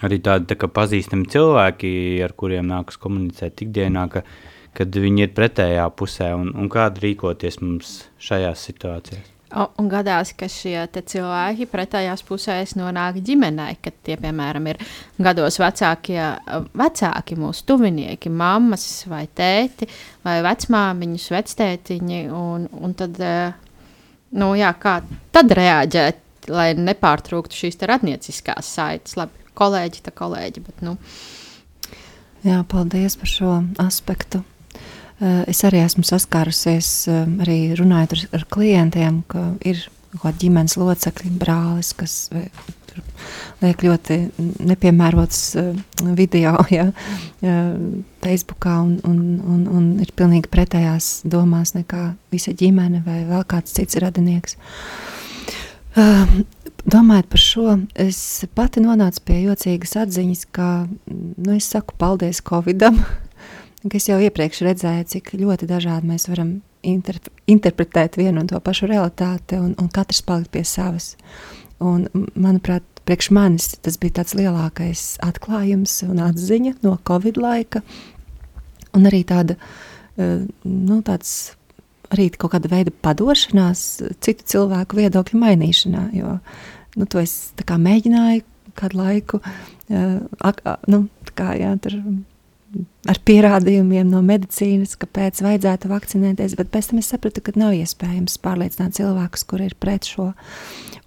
arī 0.04 0.20
tādi 0.24 0.50
tā 0.52 0.68
pazīstami 0.68 1.28
cilvēki, 1.32 1.92
ar 2.24 2.34
kuriem 2.36 2.68
nākas 2.70 2.98
komunicēt 3.00 3.64
ikdienā, 3.66 4.08
ka, 4.12 4.24
kad 4.76 4.96
viņi 5.04 5.28
ir 5.28 5.36
pretējā 5.36 5.86
pusē, 5.96 6.34
un, 6.36 6.50
un 6.56 6.72
kāda 6.72 7.04
rīkoties 7.04 7.62
mums 7.62 8.02
šajās 8.22 8.66
situācijās. 8.70 9.30
O, 9.54 9.68
un 9.78 9.86
gadās, 9.86 10.32
ka 10.34 10.48
šie 10.50 10.80
cilvēki 10.90 11.68
pretējās 11.70 12.24
pusēs 12.26 12.72
nonāk 12.74 13.20
ģimenē, 13.22 13.68
kad 13.84 13.94
tie, 14.02 14.16
piemēram, 14.18 14.66
ir 14.72 14.80
gados 15.22 15.60
vecākie, 15.62 16.18
vecāki 16.74 17.38
mūsu 17.38 17.62
tuvinieki, 17.68 18.32
mammas 18.34 19.04
vai 19.06 19.28
tēti, 19.30 19.86
vai 20.26 20.40
vecmāmiņas, 20.42 21.28
vectētiņi. 21.36 22.20
Un, 22.34 22.66
un 22.66 22.98
tad, 22.98 23.20
nu, 24.34 24.50
jā, 24.58 24.72
kā 24.82 24.96
tad 25.36 25.54
reaģēt, 25.54 26.23
lai 26.50 26.72
nepārtrūktu 26.78 27.64
šīs 27.64 27.80
radnieciskās 27.88 28.68
saites? 28.76 29.16
Labi, 29.20 29.44
kolēģi, 29.58 30.02
tā 30.04 30.12
kolēģi, 30.14 30.64
bet, 30.66 30.82
nu. 30.84 30.96
Jā, 32.44 32.60
paldies 32.68 33.16
par 33.16 33.30
šo 33.30 33.56
aspektu. 33.80 34.42
Eh, 35.22 35.44
es 35.48 35.62
arī 35.64 35.80
esmu 35.84 36.04
saskārusies, 36.04 36.90
eh, 37.08 37.26
arī 37.44 37.58
runājot 37.78 38.16
ar, 38.16 38.24
ar 38.40 38.46
klientiem, 38.50 39.22
ka 39.30 39.52
ir 39.64 39.86
kaut 40.14 40.22
kādi 40.28 40.46
ģimenes 40.46 40.76
locekļi, 40.78 41.30
brālis, 41.40 41.94
kas 41.96 42.28
liek 43.64 43.80
ļoti 43.82 44.18
nepiemērots 44.62 45.40
video 46.14 46.52
ja, 46.76 46.84
Facebookā 48.22 48.76
un, 48.84 48.92
un, 49.02 49.18
un, 49.42 49.64
un 49.66 49.88
ir 50.04 50.12
pilnīgi 50.14 50.52
pretējās 50.52 51.24
domās 51.26 51.74
nekā 51.74 52.12
visa 52.30 52.54
ģimene 52.54 53.02
vai 53.06 53.24
vēl 53.26 53.42
kāds 53.50 53.74
cits 53.74 53.98
radinieks. 53.98 54.54
Uh, 54.54 55.13
domājot 55.94 57.28
par 57.30 57.42
šo, 57.42 57.78
es 57.94 58.18
pati 58.56 58.82
nonācu 58.84 59.22
pie 59.26 59.40
jocīgas 59.44 59.96
atziņas, 60.04 60.44
ka 60.54 60.68
nu, 61.08 61.54
es 61.56 61.68
saku 61.70 61.96
paldies 62.00 62.42
Covidam, 62.44 63.00
ka 63.88 63.98
es 63.98 64.08
jau 64.10 64.18
iepriekš 64.22 64.64
redzēju, 64.66 65.08
cik 65.14 65.34
ļoti 65.38 65.68
dažādi 65.70 66.10
mēs 66.10 66.28
varam 66.30 66.58
interp 66.84 67.30
interpretēt 67.50 68.18
vienu 68.20 68.42
un 68.42 68.48
to 68.48 68.60
pašu 68.60 68.88
realitāti, 68.88 69.58
un, 69.60 69.74
un 69.80 69.88
katrs 69.92 70.22
palikt 70.24 70.52
pie 70.52 70.64
savas. 70.68 71.14
Un, 71.84 72.06
manuprāt, 72.34 72.84
priekš 73.04 73.30
manis 73.36 73.74
tas 73.84 73.98
bija 74.00 74.20
tāds 74.20 74.36
lielākais 74.38 75.02
atklājums 75.24 75.98
un 76.06 76.22
atziņa 76.24 76.78
no 76.84 76.96
Covid 77.04 77.40
laika, 77.40 77.82
un 78.96 79.10
arī 79.10 79.24
tāda, 79.28 79.58
nu, 80.16 81.00
tāds 81.04 81.54
arī 82.14 82.30
kaut 82.32 82.54
kāda 82.54 82.70
veida 82.72 82.94
padošanās 83.04 83.84
citu 84.24 84.46
cilvēku 84.54 84.98
viedokļu 85.02 85.40
mainīšanā, 85.40 86.08
jo, 86.16 86.38
nu, 86.98 87.08
to 87.10 87.22
es 87.22 87.52
kā 87.66 87.78
mēģināju 87.80 88.44
kādu 88.78 89.00
laiku, 89.00 89.40
uh, 89.42 90.22
ak, 90.42 90.62
nu, 90.90 91.04
kā, 91.38 91.52
jā, 91.58 91.74
tur 91.82 91.98
ar 93.06 93.20
pierādījumiem 93.28 94.08
no 94.10 94.22
medicīnas, 94.26 94.96
kāpēc 94.98 95.42
vajadzētu 95.44 95.90
vakcinēties, 95.92 96.56
bet 96.58 96.72
pēc 96.74 96.90
tam 96.90 97.00
es 97.02 97.10
sapratu, 97.12 97.42
ka 97.44 97.54
nav 97.58 97.76
iespējams 97.76 98.40
pārliecināt 98.42 98.96
cilvēkus, 98.98 99.46
kuri 99.50 99.68
ir 99.70 99.76
pret 99.78 100.08
šo. 100.10 100.32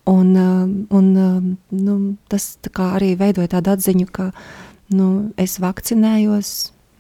Un, 0.07 0.29
um, 0.39 0.69
un 0.95 1.09
um, 1.19 1.49
nu, 1.75 1.97
tas 2.31 2.53
arī 2.85 3.11
veidoja 3.19 3.57
tādu 3.57 3.73
atziņu, 3.73 4.07
ka 4.15 4.29
nu, 4.95 5.09
es 5.35 5.57
vakcinējos, 5.59 6.53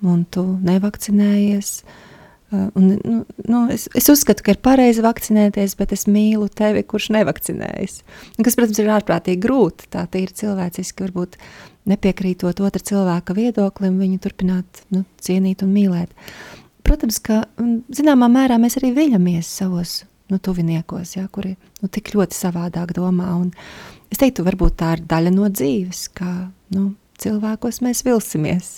un 0.03 0.25
tu 0.33 0.43
nevakcinējies. 0.67 1.71
Uh, 1.85 2.03
un, 2.51 2.99
nu, 3.03 3.21
nu, 3.47 3.61
es, 3.73 3.87
es 3.97 4.07
uzskatu, 4.11 4.45
ka 4.45 4.53
ir 4.55 4.59
pareizi 4.63 5.03
vakcinēties, 5.03 5.75
bet 5.79 5.93
es 5.95 6.05
mīlu 6.07 6.47
tevi, 6.53 6.83
kurš 6.87 7.09
nevakcinējas. 7.17 8.01
Kas, 8.39 8.55
protams, 8.59 8.79
ir 8.79 8.91
ārprātīgi 8.95 9.41
grūti. 9.43 9.89
Tā 9.93 10.05
ir 10.19 10.31
cilvēciski, 10.35 11.07
varbūt 11.07 11.35
nepiekrītot 11.87 12.61
otra 12.63 12.83
cilvēka 12.83 13.35
viedoklim, 13.37 13.99
viņu 13.99 14.21
turpināt 14.23 14.83
nu, 14.95 15.03
cienīt 15.23 15.63
un 15.65 15.73
mīlēt. 15.75 16.13
Protams, 16.87 17.19
ka 17.19 17.43
zināmā 17.91 18.29
mērā 18.31 18.59
mēs 18.61 18.79
arī 18.79 18.93
viļamies 18.95 19.49
savos 19.59 20.01
nu, 20.31 20.39
tuviniekos, 20.39 21.17
ja, 21.17 21.27
kuri 21.31 21.55
nu, 21.81 21.89
tik 21.91 22.13
ļoti 22.15 22.35
savādāk 22.35 22.93
domā. 22.95 23.33
Un 23.39 23.51
es 24.11 24.21
teiktu, 24.21 24.45
varbūt 24.47 24.79
tā 24.79 24.95
ir 24.95 25.03
daļa 25.07 25.33
no 25.35 25.51
dzīves, 25.51 26.07
ka 26.15 26.31
nu, 26.75 26.93
cilvēkos 27.21 27.81
mēs 27.83 28.03
vilsimies. 28.07 28.71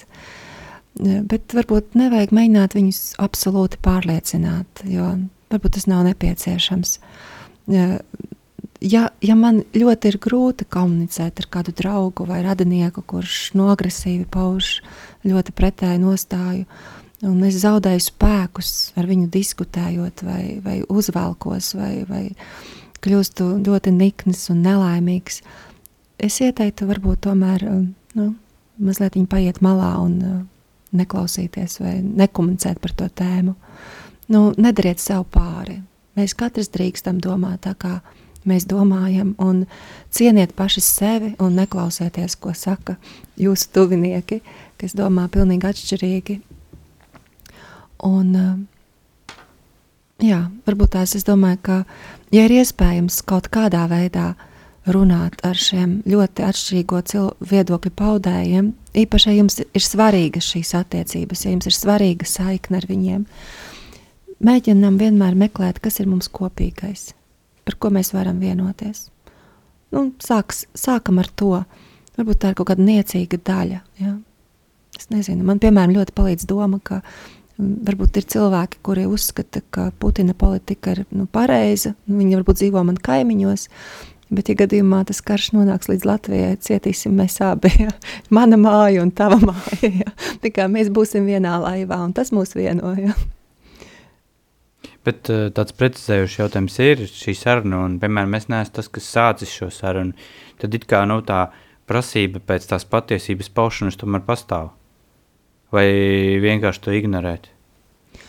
Bet 1.00 1.54
varbūt 1.56 1.96
nevajag 1.96 2.34
mēģināt 2.36 2.76
viņus 2.76 3.00
absolūti 3.24 3.80
pārliecināt, 3.84 4.84
jo 4.84 5.14
varbūt 5.52 5.78
tas 5.78 5.88
nav 5.88 6.04
nepieciešams. 6.10 6.98
Ja, 8.80 9.06
ja 9.24 9.36
man 9.40 9.62
ļoti 9.76 10.12
ir 10.12 10.18
grūti 10.24 10.68
komunicēt 10.68 11.40
ar 11.40 11.48
kādu 11.52 11.74
draugu 11.76 12.28
vai 12.28 12.42
radinieku, 12.44 13.04
kurš 13.08 13.54
no 13.56 13.70
agresīvi 13.72 14.28
pauž 14.32 14.80
ļoti 15.28 15.56
pretēju 15.56 16.04
nostāju, 16.04 16.68
un 17.28 17.40
es 17.48 17.62
zaudēju 17.64 18.04
spēkus 18.04 18.76
ar 19.00 19.08
viņu 19.08 19.32
diskutējot, 19.32 20.24
vai, 20.28 20.44
vai 20.64 20.78
uzvelkos, 20.88 21.74
vai, 21.80 21.94
vai 22.12 22.24
kļūstu 23.04 23.52
ļoti 23.64 23.96
nikns 23.96 24.48
un 24.52 24.64
nelaimīgs, 24.68 25.42
es 26.20 26.40
ieteiktu 26.44 26.88
varbūt 26.92 27.24
tomēr 27.28 27.68
nu, 27.70 28.32
mazliet 28.80 29.16
viņu 29.16 29.32
paiet 29.32 29.64
malā 29.64 29.94
un 30.04 30.18
neklausīties 30.96 31.80
vai 31.84 31.98
nekomunicēt 32.04 32.80
par 32.82 32.94
to 32.98 33.10
tēmu. 33.22 33.56
Nu, 34.30 34.50
nedariet 34.58 35.02
sev 35.02 35.26
pāri. 35.34 35.80
Mēs 36.18 36.36
katrs 36.38 36.72
drīkstam 36.74 37.22
domāt 37.24 37.64
tā 37.66 37.76
kā 37.80 38.00
mēs 38.48 38.66
domājam, 38.70 39.34
un 39.42 39.66
cieniet 40.14 40.56
paši 40.58 40.82
sevi 40.84 41.32
un 41.44 41.58
neklausieties, 41.60 42.38
ko 42.40 42.54
saka 42.56 42.96
jūsu 43.40 43.70
tuvinieki, 43.76 44.42
kas 44.80 44.96
domā 44.98 45.28
pilnīgi 45.32 45.70
atšķirīgi. 45.70 46.40
Un, 48.08 48.36
jā, 50.24 50.40
varbūt 50.68 50.96
tās 50.96 51.18
es 51.20 51.28
domāju, 51.28 51.60
ka, 51.62 51.80
ja 52.32 52.46
ir 52.48 52.60
iespējams 52.62 53.22
kaut 53.28 53.52
kādā 53.52 53.86
veidā 53.92 54.34
runāt 54.94 55.40
ar 55.46 55.58
šiem 55.60 56.00
ļoti 56.10 56.46
atšķirīgo 56.48 57.04
viedokļu 57.52 57.94
paudējiem, 58.00 58.74
īpaši, 59.04 59.30
ja 59.30 59.38
jums 59.38 59.60
ir 59.62 59.86
svarīgas 59.86 60.50
šīs 60.54 60.74
attiecības, 60.80 61.46
ja 61.46 61.54
jums 61.54 61.70
ir 61.70 61.78
svarīga 61.78 62.28
saikne 62.30 62.82
ar 62.82 62.90
viņiem, 62.90 63.24
mēģinām 64.40 65.00
vienmēr 65.00 65.40
meklēt, 65.40 65.80
kas 65.84 66.02
ir 66.02 66.10
mums 66.12 66.32
kopīgais 66.32 67.12
par 67.70 67.78
ko 67.78 67.92
mēs 67.94 68.16
varam 68.16 68.42
vienoties. 68.42 69.10
Nu, 69.94 70.10
sāks, 70.22 70.66
sākam 70.78 71.22
ar 71.22 71.30
to. 71.38 71.54
Varbūt 72.18 72.42
tā 72.42 72.52
ir 72.52 72.58
kaut 72.58 72.72
kāda 72.72 72.86
niecīga 72.86 73.38
daļa. 73.46 73.82
Ja? 74.02 74.16
Es 74.98 75.12
nezinu, 75.14 75.46
man 75.46 75.62
piemēram 75.62 75.94
ļoti 75.94 76.16
palīdz 76.18 76.48
doma, 76.50 76.82
ka 76.84 77.04
varbūt 77.60 78.18
ir 78.20 78.26
cilvēki, 78.34 78.82
kuri 78.86 79.06
uzskata, 79.10 79.62
ka 79.70 79.90
Putina 80.02 80.34
politika 80.34 80.96
ir 80.96 81.04
nu, 81.14 81.28
pareiza. 81.30 81.94
Nu, 82.08 82.18
viņi 82.24 82.40
varbūt 82.40 82.62
dzīvo 82.64 82.84
man 82.90 82.98
kaimiņos. 83.06 83.68
Bet, 84.30 84.52
ja 84.52 84.60
gadījumā 84.60 85.02
tas 85.10 85.24
karš 85.26 85.48
nonāks 85.56 85.90
līdz 85.90 86.06
Latvijai, 86.06 86.54
cietīsim 86.62 87.16
mēs 87.18 87.40
abi. 87.42 87.72
Ja? 87.82 87.94
Mana 88.34 88.60
māja 88.62 89.02
un 89.02 89.10
tava 89.16 89.40
māja. 89.42 89.90
Ja? 89.90 90.14
Kā 90.54 90.68
mēs 90.70 90.92
būsim 90.94 91.26
vienā 91.26 91.56
laivā, 91.64 91.98
un 92.06 92.14
tas 92.14 92.30
mūs 92.36 92.54
vienoja. 92.58 93.16
Bet 95.08 95.32
uh, 95.34 95.48
tāds 95.56 95.74
precizējošs 95.80 96.38
jautājums 96.42 96.78
ir 96.84 97.06
šī 97.10 97.34
saruna, 97.38 97.82
un, 97.88 97.98
piemēram, 98.02 98.36
es 98.38 98.50
neesmu 98.52 98.76
tas, 98.76 98.90
kas 98.94 99.10
sācis 99.10 99.54
šo 99.54 99.72
sarunu. 99.74 100.14
Tad 100.62 100.76
it 100.78 100.86
kā 100.90 101.02
nu, 101.10 101.22
tā 101.26 101.48
prasība 101.90 102.42
pēc 102.46 102.68
tās 102.70 102.86
patiesības 102.86 103.50
paušanas 103.56 103.98
tomēr 103.98 104.26
pastāv. 104.28 104.76
Vai 105.74 105.88
vienkārši 106.44 106.86
to 106.86 106.94
ignorēt? 106.98 107.50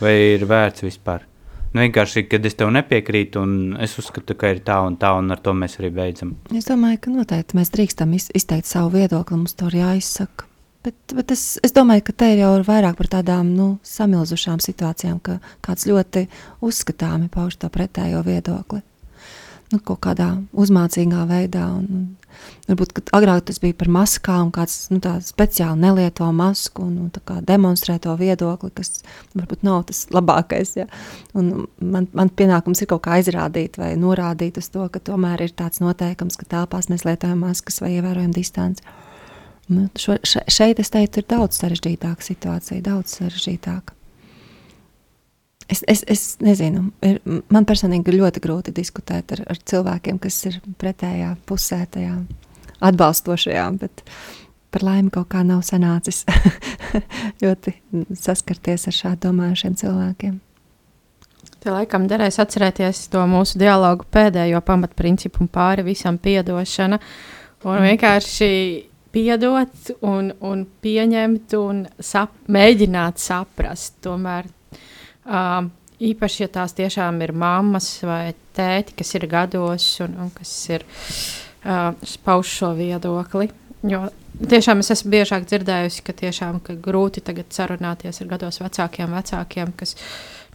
Vai 0.01 0.14
ir 0.36 0.46
vērts 0.48 0.86
vispār? 0.86 1.29
Nu, 1.70 1.84
vienkārši, 1.84 2.24
kad 2.26 2.46
es 2.48 2.56
tev 2.58 2.72
nepiekrītu, 2.74 3.42
un 3.46 3.76
es 3.78 3.94
uzskatu, 4.00 4.34
ka 4.38 4.50
ir 4.50 4.62
tā 4.66 4.80
un 4.82 4.96
tā, 4.98 5.12
un 5.14 5.30
ar 5.30 5.38
to 5.38 5.54
mēs 5.54 5.78
arī 5.78 5.92
beidzam. 5.94 6.32
Es 6.50 6.66
domāju, 6.66 6.98
ka 7.04 7.12
noteikti 7.14 7.58
mēs 7.58 7.70
drīkstam 7.70 8.16
izteikt 8.18 8.66
savu 8.66 8.96
viedokli, 8.96 9.38
mums 9.38 9.54
to 9.54 9.70
ir 9.70 9.78
jāizsaka. 9.84 10.48
Bet, 10.82 10.96
bet 11.12 11.30
es, 11.30 11.44
es 11.62 11.74
domāju, 11.76 12.06
ka 12.08 12.16
te 12.22 12.30
ir 12.32 12.42
jau 12.42 12.54
vairāk 12.66 12.96
par 12.98 13.10
tādām 13.12 13.52
nu, 13.54 13.68
samilzušām 13.86 14.62
situācijām, 14.64 15.20
ka 15.22 15.36
kāds 15.62 15.86
ļoti 15.86 16.24
uzskatāmi 16.64 17.28
pauž 17.30 17.60
to 17.60 17.70
pretējo 17.70 18.24
viedokli. 18.26 18.80
Nu, 19.70 19.78
kaut 19.86 20.00
kādā 20.02 20.32
uzmācīgā 20.58 21.24
veidā. 21.30 21.68
Un, 21.78 21.84
un, 21.94 22.06
varbūt 22.66 23.12
agrāk 23.14 23.44
tas 23.46 23.60
bija 23.62 23.76
par 23.78 23.90
maskām, 23.92 24.48
kāds 24.54 24.88
nu, 24.90 24.98
speciāli 25.22 25.78
nelieto 25.84 26.26
masku 26.34 26.88
un 26.88 26.96
nu, 26.96 27.36
demonstrē 27.46 28.00
to 28.02 28.16
viedokli, 28.18 28.72
kas 28.74 29.04
varbūt 29.38 29.62
nav 29.66 29.84
tas 29.90 30.02
labākais. 30.10 30.74
Ja? 30.80 30.88
Un 31.38 31.68
man, 31.78 32.08
man 32.16 32.32
pienākums 32.34 32.82
ir 32.82 32.90
kaut 32.90 33.04
kā 33.06 33.20
aizrādīt 33.20 33.78
vai 33.78 33.92
norādīt 34.00 34.58
uz 34.58 34.72
to, 34.74 34.88
ka 34.90 35.02
tomēr 35.10 35.46
ir 35.46 35.54
tāds 35.54 35.82
noteikums, 35.84 36.40
ka 36.40 36.50
telpās 36.56 36.90
mēs 36.90 37.06
lietojam 37.06 37.46
maskas 37.46 37.78
vai 37.84 37.94
ievērojam 38.00 38.34
distanci. 38.34 38.82
Nu, 39.70 39.86
šo, 39.94 40.18
še, 40.26 40.42
šeit 40.50 40.82
es 40.82 40.90
teiktu, 40.90 41.22
ir 41.22 41.30
daudz 41.30 41.62
sarežģītāka 41.62 42.26
situācija, 42.26 42.82
daudz 42.90 43.20
sarežģītāka. 43.20 43.99
Es, 45.70 45.84
es, 45.86 46.02
es 46.10 46.22
nezinu, 46.42 46.88
ir, 47.06 47.20
man 47.52 47.66
personīgi 47.68 48.10
ir 48.10 48.18
ļoti 48.24 48.42
grūti 48.42 48.74
diskutēt 48.74 49.36
ar, 49.36 49.44
ar 49.52 49.58
cilvēkiem, 49.70 50.18
kas 50.18 50.38
ir 50.50 50.58
pretējā 50.80 51.36
pusē, 51.46 51.84
tajā 51.94 52.16
atbalstošajā, 52.90 53.66
bet 53.78 54.02
par 54.74 54.84
laimi 54.86 55.12
kaut 55.14 55.30
kā 55.30 55.44
nav 55.46 55.62
sanācis 55.66 56.24
ļoti 57.42 57.76
saskarties 58.18 58.88
ar 58.90 58.96
šādu 58.96 59.28
domājušiem 59.28 59.78
cilvēkiem. 59.78 60.38
Te 61.60 61.72
laikam 61.74 62.06
derēs 62.08 62.40
atcerēties 62.40 63.06
to 63.12 63.22
mūsu 63.28 63.60
dialogu 63.60 64.06
pēdējo 64.10 64.62
pamatprincipu 64.64 65.44
un 65.44 65.50
pāri 65.52 65.84
visam 65.84 66.16
piedošana. 66.18 66.98
Un 67.68 67.82
vienkārši 67.84 68.52
piedot 69.12 69.90
un, 70.00 70.30
un 70.40 70.64
pieņemt 70.80 71.56
un 71.58 71.84
sap, 72.00 72.32
mēģināt 72.48 73.20
saprast. 73.20 73.98
Tomēr 74.06 74.48
uh, 75.30 75.68
īpaši, 76.00 76.44
ja 76.44 76.50
tās 76.60 76.74
tiešām 76.78 77.20
ir 77.24 77.32
mammas 77.36 77.92
vai 78.06 78.34
tēti, 78.56 78.96
kas 79.00 79.14
ir 79.16 79.28
gados 79.30 79.86
un, 80.04 80.16
un 80.26 80.32
kas 80.34 80.52
ir 80.72 80.84
uh, 80.84 81.94
pauž 82.26 82.56
šo 82.60 82.74
viedokli. 82.78 83.50
Jo 83.88 84.08
tiešām 84.50 84.82
es 84.82 84.92
esmu 84.92 85.14
biežāk 85.14 85.46
dzirdējusi, 85.48 86.04
ka 86.04 86.16
tiešām 86.16 86.60
ka 86.64 86.76
grūti 86.76 87.22
tagad 87.24 87.48
sarunāties 87.54 88.20
ar 88.20 88.34
gados 88.34 88.60
vecākiem 88.60 89.16
vecākiem, 89.16 89.72
kas 89.78 89.96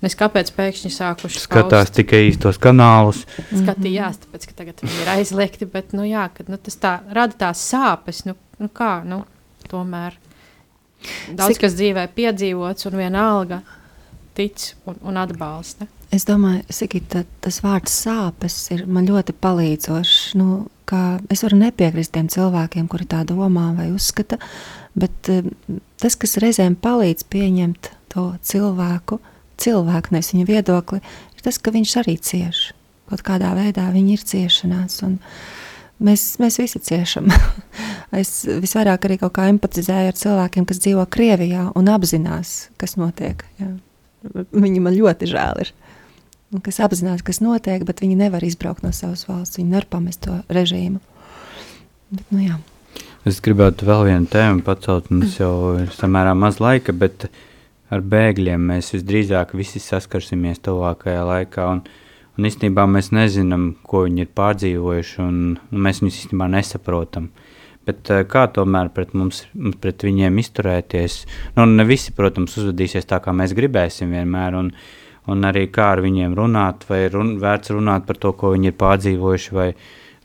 Nes 0.03 0.15
kāpēc 0.17 0.49
pēkšņi 0.55 0.91
sākuši 0.91 1.41
skatās 1.45 1.87
paust? 1.87 1.95
tikai 1.95 2.25
īstos 2.27 2.59
kanālus? 2.61 3.21
Skatījās, 3.47 4.19
tāpēc, 4.25 4.47
ka 4.49 4.57
tagad 4.59 4.83
viņi 4.83 4.97
ir 5.01 5.11
aizliegti, 5.13 5.67
bet, 5.71 5.95
nu 5.95 6.03
jā, 6.07 6.27
kad, 6.35 6.49
nu, 6.51 6.59
tas 6.61 6.75
tā 6.81 6.97
rada 7.15 7.37
tās 7.45 7.63
sāpes, 7.63 8.25
nu, 8.27 8.35
nu 8.59 8.67
kā, 8.75 8.99
nu, 9.07 9.21
tomēr 9.71 10.17
daudz 11.31 11.55
Sik... 11.55 11.63
kas 11.63 11.77
dzīvē 11.79 12.09
piedzīvots 12.17 12.89
un 12.89 12.99
vienalga 12.99 13.61
tic 14.35 14.71
un, 14.85 14.99
un 15.01 15.19
atbalsta. 15.19 15.87
Es 16.15 16.23
domāju, 16.27 16.63
Sigita, 16.71 17.25
tas 17.43 17.59
vārds 17.63 17.93
sāpes 18.05 18.55
ir 18.71 18.85
man 18.87 19.07
ļoti 19.09 19.33
palīdzošs. 19.41 20.35
Nu, 20.39 20.65
es 21.33 21.43
varu 21.43 21.59
nepiekrist 21.59 22.13
tiem 22.15 22.29
cilvēkiem, 22.31 22.87
kuri 22.91 23.07
tā 23.09 23.23
domā 23.27 23.71
vai 23.77 23.89
uzskata, 23.93 24.37
bet 24.95 25.31
eh, 25.33 25.47
tas, 26.01 26.15
kas 26.19 26.37
reizēm 26.43 26.77
palīdz 26.79 27.25
pieņemt 27.33 27.91
to 28.13 28.29
cilvēku, 28.45 29.19
cilvēku, 29.61 30.13
nevis 30.15 30.31
viņa 30.33 30.47
viedokli, 30.47 31.01
ir 31.35 31.45
tas, 31.45 31.59
ka 31.59 31.73
viņš 31.75 31.95
arī 32.03 32.17
cieš. 32.21 32.67
Kaut 33.09 33.21
kādā 33.25 33.51
veidā 33.57 33.85
viņi 33.93 34.15
ir 34.15 34.23
ciešanās. 34.25 35.01
Mēs, 36.05 36.23
mēs 36.41 36.59
visi 36.61 36.81
ciešam. 36.81 37.27
es 38.21 38.45
visvairāk 38.45 39.05
arī 39.07 39.19
empatizēju 39.21 40.13
ar 40.13 40.21
cilvēkiem, 40.21 40.65
kas 40.69 40.81
dzīvo 40.81 41.05
Krievijā 41.11 41.67
un 41.75 41.91
apzinās, 41.91 42.69
kas 42.81 42.97
notiek. 42.99 43.45
Jā. 43.59 43.73
Viņi 44.33 44.81
man 44.81 44.95
ļoti 44.97 45.29
žēl 45.29 45.65
ir 45.65 45.75
kas 46.63 46.79
apzinās, 46.83 47.23
kas 47.25 47.41
notiek, 47.43 47.83
bet 47.87 48.01
viņi 48.03 48.17
nevar 48.19 48.43
izbraukt 48.45 48.85
no 48.85 48.91
savas 48.95 49.25
valsts. 49.27 49.59
Viņi 49.59 49.71
nevar 49.71 49.87
pamest 49.89 50.23
to 50.25 50.37
režīmu. 50.53 51.01
Bet, 52.13 52.23
nu, 52.29 52.39
jā. 52.43 52.59
es 53.27 53.41
gribētu 53.43 53.87
vēl 53.87 54.05
vienu 54.11 54.29
tēmu 54.31 54.63
pacelt. 54.65 55.09
Mums 55.11 55.39
jau 55.39 55.75
ir 55.81 55.91
samērā 55.95 56.35
maz 56.37 56.61
laika, 56.63 56.93
bet 56.95 57.27
ar 57.93 58.05
bēgļiem 58.05 58.69
mēs 58.71 58.93
visdrīzāk 58.95 59.55
visi 59.57 59.81
saskarsimies 59.83 60.61
tuvākajā 60.65 61.25
laikā. 61.27 61.67
Un, 61.73 61.83
un 62.37 62.49
īstenībā 62.51 62.85
mēs 62.89 63.11
nezinām, 63.15 63.73
ko 63.83 64.05
viņi 64.05 64.27
ir 64.27 64.31
pārdzīvojuši, 64.37 65.19
un, 65.25 65.41
un 65.57 65.85
mēs 65.87 66.03
viņus 66.03 66.21
īstenībā 66.23 66.49
nesaprotam. 66.55 67.31
Bet, 67.85 68.09
eh, 68.09 68.23
kā 68.25 68.47
tomēr 68.49 68.89
pret 68.93 69.13
mums, 69.13 69.43
pret 69.81 70.05
viņiem 70.05 70.39
izturēties? 70.41 71.19
Nu, 71.57 71.67
ne 71.69 71.85
visi, 71.85 72.13
protams, 72.17 72.57
uzvedīsies 72.57 73.05
tā, 73.05 73.21
kā 73.21 73.33
mēs 73.35 73.53
gribēsim 73.57 74.15
vienmēr. 74.15 74.57
Un, 74.57 74.71
un 75.29 75.45
arī 75.45 75.67
kā 75.73 75.91
ar 75.93 76.01
viņiem 76.05 76.33
runāt, 76.37 76.87
vai 76.89 77.05
run, 77.13 77.35
vērts 77.41 77.73
runāt 77.75 78.07
par 78.09 78.17
to, 78.21 78.33
ko 78.33 78.55
viņi 78.55 78.71
ir 78.71 78.77
pārdzīvojuši, 78.81 79.53
vai, 79.57 79.69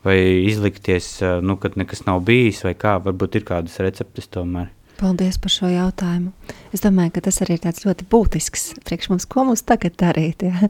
vai 0.04 0.18
izlikties, 0.48 1.12
nu, 1.44 1.56
kad 1.60 1.76
nekas 1.80 2.06
nav 2.08 2.22
bijis, 2.24 2.62
vai 2.64 2.74
kā, 2.76 2.96
varbūt 3.04 3.40
ir 3.40 3.48
kādas 3.48 3.76
receptes 3.84 4.28
tomēr. 4.32 4.70
Paldies 5.00 5.38
par 5.40 5.52
šo 5.52 5.68
jautājumu. 5.72 6.32
Es 6.76 6.84
domāju, 6.84 7.14
ka 7.16 7.24
tas 7.24 7.40
arī 7.40 7.56
ir 7.56 7.84
ļoti 7.84 8.08
būtisks 8.12 8.66
priekš 8.84 9.08
mums, 9.12 9.24
ko 9.28 9.46
mums 9.48 9.64
tagad 9.64 9.96
darīt. 10.00 10.44
Ja? 10.44 10.68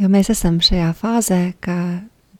Jo 0.00 0.12
mēs 0.12 0.28
esam 0.32 0.60
šajā 0.64 0.90
fāzē, 1.00 1.40
ka 1.64 1.76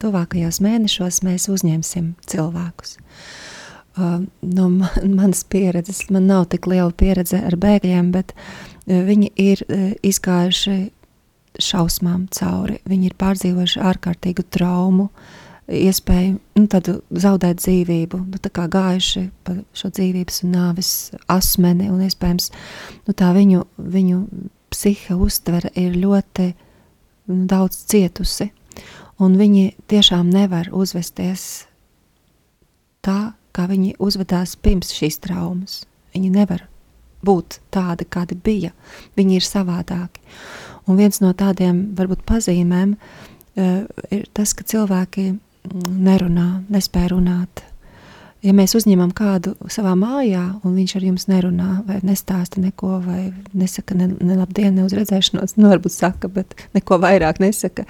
tuvākajos 0.01 0.61
mēnešos 0.65 1.23
mēs 1.25 1.49
uzņemsim 1.53 2.13
cilvēkus. 2.29 2.99
Uh, 3.01 3.50
no 3.97 4.69
man, 4.69 4.89
manas 5.19 5.45
pieredzes, 5.45 6.07
man 6.11 6.29
nav 6.31 6.49
tik 6.53 6.69
liela 6.71 6.93
pieredze 6.93 7.43
ar 7.47 7.59
bēgļiem, 7.61 8.13
bet 8.15 8.35
viņi 8.87 9.31
ir 9.41 9.65
izgājuši 10.07 10.79
šausmām 11.61 12.27
cauri. 12.35 12.79
Viņi 12.89 13.11
ir 13.11 13.17
pārdzīvojuši 13.21 13.83
ārkārtīgu 13.91 14.45
traumu, 14.55 15.09
iespēju 15.71 16.39
nu, 16.59 16.95
zaudēt 17.23 17.61
dzīvību, 17.63 18.21
nu, 18.33 18.41
gājuši 18.75 19.25
pa 19.47 19.57
šo 19.77 19.91
dzīvības 19.95 20.43
un 20.45 20.55
nāves 20.57 20.93
asmeni, 21.31 21.91
un 21.91 22.03
iespējams 22.07 22.51
nu, 23.07 23.15
tā 23.15 23.31
viņu, 23.37 23.65
viņu 23.79 24.23
psiha 24.71 25.19
uztvere 25.19 25.71
ir 25.79 25.99
ļoti 25.99 26.51
nu, 27.31 27.45
daudz 27.51 27.85
cietusi, 27.91 28.51
un 29.23 29.37
viņi 29.39 29.75
tiešām 29.91 30.31
nevar 30.33 30.71
uzvesties 30.75 31.67
tā, 33.05 33.33
kā 33.57 33.67
viņi 33.71 33.97
uzvedās 34.03 34.57
pirms 34.61 34.93
šīs 34.97 35.21
traumas. 35.25 35.81
Viņi 36.15 36.33
nevar 36.35 36.67
būt 37.27 37.61
tādi, 37.75 38.07
kādi 38.09 38.39
bija. 38.39 38.73
Viņi 39.19 39.39
ir 39.39 39.47
savādāki. 39.47 40.23
Un 40.89 40.99
viens 40.99 41.21
no 41.23 41.33
tādiem 41.37 41.91
varbūt 41.99 42.25
pazīmēm 42.29 42.97
uh, 42.97 43.83
ir 44.11 44.29
tas, 44.35 44.55
ka 44.57 44.67
cilvēki 44.67 45.33
nerunā, 45.75 46.63
nespēj 46.73 47.11
runāt. 47.13 47.65
Ja 48.41 48.55
mēs 48.57 48.73
uzņemam 48.79 49.11
kādu 49.13 49.53
savā 49.69 49.93
mājā, 50.01 50.47
un 50.65 50.73
viņš 50.79 50.95
ar 50.97 51.05
jums 51.05 51.27
nerunā, 51.29 51.83
vai 51.85 51.99
nestāsta 52.09 52.63
neko, 52.63 52.95
vai 53.05 53.27
nesaka 53.53 53.99
ne, 53.99 54.09
ne 54.17 54.39
labdien, 54.39 54.73
ne 54.79 54.87
uz 54.87 54.95
redzēšanos, 54.97 55.59
nu 55.61 55.69
varbūt 55.69 55.93
saka, 55.93 56.31
bet 56.33 56.57
neko 56.73 56.97
vairāk 57.03 57.43
nesaka, 57.45 57.85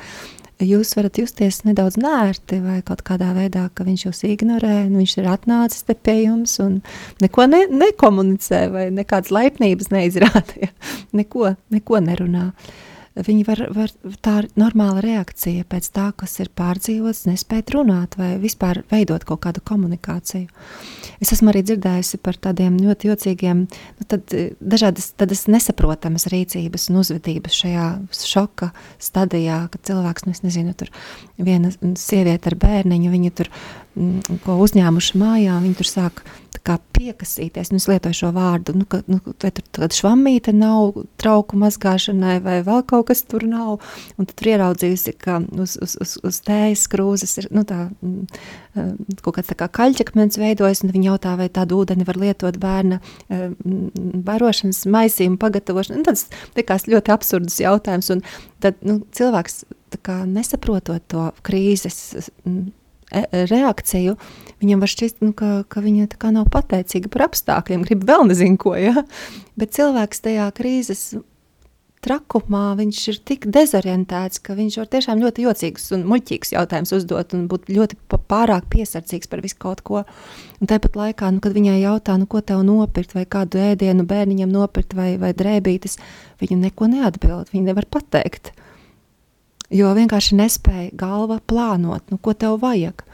jūs 0.66 0.92
varat 0.98 1.20
justies 1.20 1.62
nedaudz 1.66 1.96
nērti 2.00 2.60
vai 2.64 2.80
kaut 2.86 3.04
kādā 3.06 3.32
veidā, 3.36 3.68
ka 3.74 3.86
viņš 3.86 4.06
jūs 4.06 4.22
ignorē, 4.28 4.84
nu 4.90 5.00
viņš 5.02 5.16
ir 5.20 5.30
atnācis 5.32 5.86
te 5.88 5.96
pie 5.96 6.18
jums 6.24 6.58
un 6.62 6.80
neko 7.22 7.48
ne, 7.50 7.64
nekomunicē 7.70 8.66
vai 8.74 8.86
nekādas 8.94 9.32
laipnības 9.34 9.92
neizrāda, 9.94 10.60
ja? 10.66 10.70
neko, 11.16 11.54
neko 11.74 12.04
nerunā. 12.04 12.50
Uh, 12.50 12.78
viņi 13.18 13.44
var, 13.46 13.62
var 13.74 13.92
tā 14.22 14.36
normāla 14.58 15.02
reakcija 15.04 15.66
pēc 15.68 15.88
tā, 15.94 16.06
kas 16.16 16.36
ir 16.42 16.50
pārdzīvots, 16.56 17.24
nespēt 17.26 17.72
runāt 17.74 18.16
vai 18.20 18.32
vispār 18.42 18.82
veidot 18.90 19.24
kaut 19.26 19.42
kādu 19.46 19.62
komunikāciju. 19.66 20.46
Es 21.20 21.32
esmu 21.34 21.50
arī 21.52 21.64
dzirdējusi 21.66 22.20
par 22.22 22.38
tādiem 22.40 22.78
ļoti 22.80 23.10
jocīgiem, 23.10 23.64
nu, 23.66 24.08
tad, 24.08 24.30
dažādas 24.60 25.10
tādas 25.18 25.44
nesaprotamas 25.50 26.28
rīcības 26.32 26.88
un 26.92 27.02
uzvedības 27.02 27.60
šajā 27.64 27.88
šoka 28.22 28.70
stadijā, 29.02 29.64
kad 29.74 29.84
cilvēks, 29.90 30.26
nu 30.26 30.36
es 30.36 30.44
nezinu, 30.46 30.76
tur 30.78 30.92
viena 31.36 31.74
sieviete 31.98 32.52
ar 32.52 32.58
bērniņu, 32.62 33.12
viņa 33.12 33.36
tur 33.40 33.50
ko 34.44 34.60
uzņēmuši 34.64 35.18
mājā, 35.20 35.58
viņi 35.64 35.78
tur 35.80 35.88
sāk 35.88 36.22
piekasīties. 37.00 37.70
Nu, 37.72 37.78
es 37.80 37.86
lietoju 37.88 38.16
šo 38.16 38.30
vārdu, 38.36 38.74
nu, 38.76 38.86
ka, 38.88 39.00
nu, 39.10 39.18
tur 39.40 39.50
tāda 39.72 39.96
švammīte 39.96 40.52
nav 40.56 40.98
trauku 41.20 41.58
mazgāšanai, 41.60 42.36
vai 42.44 42.58
vēl 42.66 42.82
kaut 42.88 43.08
kas 43.10 43.22
tur 43.28 43.46
nav. 43.48 43.80
Un 44.18 44.28
tad 44.28 44.36
tur 44.38 44.50
ieraudzījusi, 44.52 45.14
ka 45.20 45.40
uz, 45.56 45.76
uz, 45.82 45.96
uz, 46.02 46.16
uz 46.26 46.40
tējas 46.46 46.86
krūzes 46.92 47.36
ir 47.42 47.48
nu, 47.56 47.64
tā, 47.68 47.88
mm, 48.04 49.18
kaut 49.24 49.38
kāds 49.38 49.50
tā 49.50 49.56
kā 49.58 49.70
kaļķakmens 49.80 50.40
veidojas, 50.40 50.84
un 50.84 50.94
viņi 50.94 51.10
jautā, 51.10 51.34
vai 51.40 51.48
tādu 51.52 51.80
ūdeni 51.80 52.06
var 52.08 52.20
lietot 52.20 52.60
bērna 52.60 53.00
eh, 53.00 53.48
barošanas 54.28 54.84
maisījumu 54.90 55.40
pagatavošanu. 55.40 56.06
Tas 56.06 56.28
likās 56.58 56.88
ļoti 56.90 57.16
absurds 57.16 57.60
jautājums, 57.62 58.12
un 58.14 58.24
tad 58.62 58.80
nu, 58.86 59.00
cilvēks 59.16 59.64
kā, 60.04 60.22
nesaprotot 60.28 61.02
to 61.10 61.30
krīzes 61.46 62.30
reakciju, 63.10 64.16
viņam 64.62 64.84
var 64.84 64.92
šķist, 64.92 65.18
nu, 65.24 65.32
ka, 65.36 65.62
ka 65.68 65.82
viņa 65.84 66.10
nav 66.34 66.50
pateicīga 66.52 67.10
par 67.12 67.28
apstākļiem, 67.30 67.86
grib 67.88 68.06
vēl 68.08 68.28
nezinu 68.30 68.60
ko. 68.60 68.76
Ja? 68.78 69.04
Bet 69.58 69.74
cilvēks 69.76 70.24
tajā 70.26 70.46
krīzes 70.56 71.10
trakumā 72.04 72.74
viņš 72.78 73.00
ir 73.12 73.18
tik 73.28 73.46
dezorientēts, 73.52 74.40
ka 74.44 74.56
viņš 74.56 74.78
var 74.80 74.88
tiešām 74.94 75.20
ļoti 75.20 75.44
jocīgs 75.44 75.90
un 75.96 76.06
muļķīgs 76.08 76.54
jautājums 76.54 76.94
uzdot 76.96 77.34
un 77.36 77.44
būt 77.50 77.68
ļoti 77.68 77.98
pārāk 78.30 78.70
piesardzīgs 78.72 79.28
par 79.30 79.42
visu 79.44 79.58
kaut 79.60 79.82
ko. 79.84 80.04
Un 80.60 80.70
tāpat 80.70 80.96
laikā, 80.96 81.28
nu, 81.34 81.42
kad 81.44 81.56
viņai 81.56 81.76
jautā, 81.82 82.16
nu, 82.20 82.28
ko 82.30 82.40
tev 82.40 82.64
nopirkt, 82.64 83.12
vai 83.16 83.26
kādu 83.28 83.60
ēdienu 83.60 84.06
bērniņam 84.08 84.52
nopirkt, 84.54 84.96
vai, 84.96 85.12
vai 85.20 85.34
drēbītes, 85.36 85.98
viņa 86.40 86.60
neko 86.64 86.88
neatbild, 86.94 87.52
viņa 87.52 87.72
nevar 87.72 87.88
pateikt 87.92 88.54
jo 89.74 89.92
vienkārši 89.96 90.38
nespēja 90.40 90.90
galva 90.98 91.40
plānot, 91.46 92.06
nu, 92.10 92.18
ko 92.22 92.34
tev 92.34 92.60
vajag. 92.62 93.06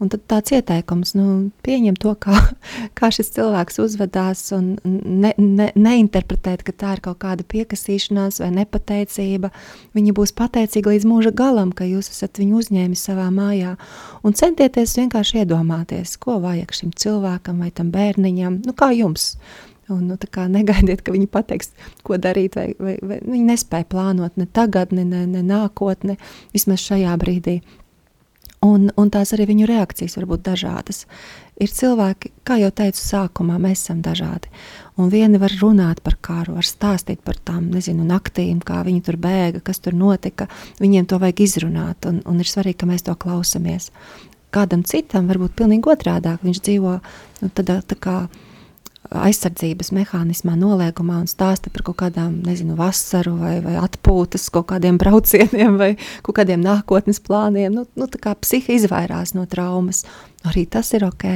Un 0.00 0.08
tad 0.08 0.22
tāds 0.32 0.48
ieteikums, 0.56 1.10
nu, 1.12 1.24
pieņem 1.60 1.98
to, 2.00 2.14
kā, 2.16 2.32
kā 2.98 3.10
šis 3.12 3.34
cilvēks 3.34 3.76
uzvedās, 3.84 4.46
un 4.56 4.70
ne, 4.84 5.34
ne, 5.36 5.66
neinterpretēt, 5.76 6.64
ka 6.64 6.72
tā 6.72 6.94
ir 6.96 7.02
kaut 7.04 7.20
kāda 7.20 7.44
piekasīšanās 7.44 8.40
vai 8.40 8.48
nepateicība. 8.56 9.52
Viņa 9.98 10.14
būs 10.16 10.32
pateicīga 10.40 10.94
līdz 10.94 11.08
mūža 11.10 11.34
galam, 11.36 11.74
ka 11.76 11.84
jūs 11.84 12.08
esat 12.14 12.40
viņu 12.40 12.62
uzņēmis 12.62 13.04
savā 13.10 13.28
mājā. 13.34 13.74
Un 14.24 14.36
centieties 14.40 14.96
vienkārši 15.02 15.42
iedomāties, 15.42 16.16
ko 16.22 16.40
vajag 16.40 16.72
šim 16.80 16.96
cilvēkam 16.96 17.60
vai 17.60 17.68
tam 17.68 17.92
bērniņam, 17.92 18.62
nu, 18.64 18.76
kā 18.76 18.94
jums. 18.96 19.34
Un, 19.90 20.06
nu, 20.06 20.16
negaidiet, 20.54 21.02
ka 21.02 21.12
viņi 21.14 21.26
pateiks, 21.26 21.72
ko 22.06 22.14
darīt, 22.14 22.54
vai, 22.54 22.70
vai, 22.78 22.96
vai 23.02 23.18
viņi 23.24 23.44
nespēja 23.48 23.88
plānot 23.90 24.36
ne 24.38 24.46
tagad, 24.46 24.94
ne, 24.94 25.02
ne, 25.04 25.24
ne 25.26 25.42
nākotne, 25.42 26.14
vismaz 26.54 26.84
šajā 26.84 27.16
brīdī. 27.18 27.60
Un, 28.60 28.90
un 29.00 29.08
tās 29.08 29.32
arī 29.32 29.46
viņu 29.48 29.66
reakcijas 29.70 30.18
var 30.18 30.26
būt 30.28 30.42
dažādas. 30.44 31.06
Ir 31.60 31.72
cilvēki, 31.72 32.30
kā 32.44 32.58
jau 32.60 32.68
teicu, 32.76 33.00
sākumā 33.00 33.56
mēs 33.60 33.86
esam 33.86 34.02
dažādi. 34.04 34.50
Un 35.00 35.08
vieni 35.12 35.40
var 35.40 35.52
runāt 35.62 36.02
par 36.04 36.18
karu, 36.20 36.58
var 36.58 36.68
stāstīt 36.68 37.22
par 37.24 37.38
tām, 37.40 37.70
nezinu, 37.72 38.04
naktīm, 38.04 38.58
kā 38.60 38.82
viņi 38.84 39.00
tur 39.06 39.16
bēga, 39.20 39.62
kas 39.64 39.80
tur 39.80 39.96
notika. 39.96 40.48
Viņiem 40.80 41.08
to 41.08 41.16
vajag 41.22 41.40
izrunāt, 41.46 42.04
un, 42.08 42.20
un 42.28 42.44
ir 42.44 42.52
svarīgi, 42.52 42.82
ka 42.82 42.90
mēs 42.90 43.06
to 43.08 43.16
klausamies. 43.16 43.88
Kādam 44.52 44.84
citam 44.84 45.30
varbūt 45.30 45.56
pilnīgi 45.56 45.92
otrādāk. 45.92 46.44
Viņš 46.44 46.60
dzīvo 46.60 46.98
nu, 47.00 47.50
tādā 47.56 47.80
tā 47.86 47.96
kā 47.96 48.16
aizsardzības 49.10 49.90
mehānismā, 49.94 50.54
noliekumā 50.58 51.20
un 51.24 51.28
stāsta 51.30 51.72
par 51.72 51.84
kaut 51.86 51.98
kādām, 52.04 52.38
nezinu, 52.46 52.76
vasaru 52.78 53.34
vai, 53.40 53.56
vai 53.64 53.76
atpūtas, 53.80 54.48
kaut 54.54 54.68
kādiem 54.72 54.98
braucieniem 55.02 55.78
vai 55.80 55.92
kaut 56.26 56.38
kādiem 56.38 56.62
nākotnes 56.64 57.22
plāniem. 57.24 57.74
Nu, 57.74 57.86
nu, 57.98 58.10
tā 58.10 58.22
kā 58.22 58.34
psihi 58.38 58.78
izvairās 58.78 59.34
no 59.36 59.46
traumas, 59.50 60.04
arī 60.46 60.66
tas 60.70 60.92
ir 60.96 61.06
ok. 61.08 61.26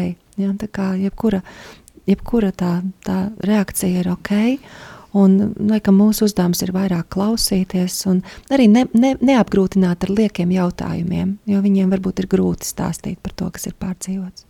Ja, 0.41 0.55
tā 0.59 0.71
kā 0.71 0.93
jebkura, 0.99 1.43
jebkura 2.11 2.51
tā, 2.55 2.79
tā 3.07 3.21
reakcija 3.43 4.03
ir 4.03 4.11
ok. 4.15 4.35
Un, 5.15 5.37
laikam, 5.71 5.95
mūsu 5.95 6.27
uzdevums 6.27 6.65
ir 6.67 6.73
vairāk 6.75 7.13
klausīties 7.15 8.01
un 8.11 8.25
arī 8.51 8.67
ne, 8.67 8.83
ne, 8.99 9.13
neapgrūtināt 9.23 10.09
ar 10.09 10.11
liekiem 10.11 10.51
jautājumiem, 10.57 11.37
jo 11.47 11.61
viņiem 11.63 11.95
varbūt 11.95 12.25
ir 12.25 12.31
grūti 12.35 12.67
stāstīt 12.67 13.23
par 13.23 13.37
to, 13.39 13.53
kas 13.55 13.71
ir 13.71 13.79
pārdzīvots. 13.79 14.49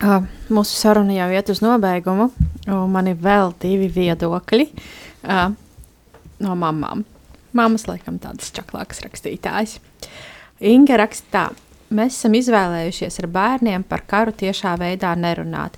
Uh, 0.00 0.22
mūsu 0.48 0.78
saruna 0.80 1.12
jau 1.12 1.26
iet 1.28 1.50
uz 1.52 1.58
nobeigumu, 1.60 2.30
un 2.72 2.92
man 2.92 3.10
ir 3.10 3.18
vēl 3.20 3.50
divi 3.60 3.90
viedokļi 3.92 4.64
uh, 5.28 5.50
no 6.40 6.54
mamām. 6.56 7.02
Māmas, 7.52 7.84
laikam, 7.84 8.16
tādas 8.22 8.48
čaklākas 8.56 9.02
rakstītājas. 9.04 9.74
Inga 10.64 10.96
raksta 11.02 11.28
tā, 11.34 11.42
mēs 11.92 12.16
esam 12.16 12.38
izvēlējušies 12.38 13.20
ar 13.20 13.28
bērniem 13.34 13.84
par 13.90 14.06
karu 14.08 14.32
tiešā 14.32 14.72
veidā 14.80 15.12
nerunāt. 15.20 15.76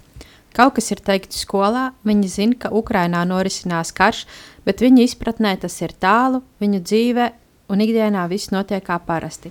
Kaut 0.55 0.77
kas 0.77 0.93
ir 0.95 1.03
teikts 1.03 1.43
skolā, 1.43 1.89
viņi 2.07 2.31
zina, 2.31 2.59
ka 2.62 2.70
Ukrainā 2.77 3.25
norisinās 3.27 3.91
karš, 3.97 4.27
bet 4.62 4.85
viņu 4.85 5.03
izpratnē 5.09 5.57
tas 5.64 5.81
ir 5.83 5.97
tālu, 5.99 6.45
viņu 6.62 6.83
dzīvē 6.85 7.29
un 7.75 7.83
ikdienā 7.83 8.29
viss 8.31 8.55
notiek 8.55 8.85
kā 8.87 9.01
parasti. 9.03 9.51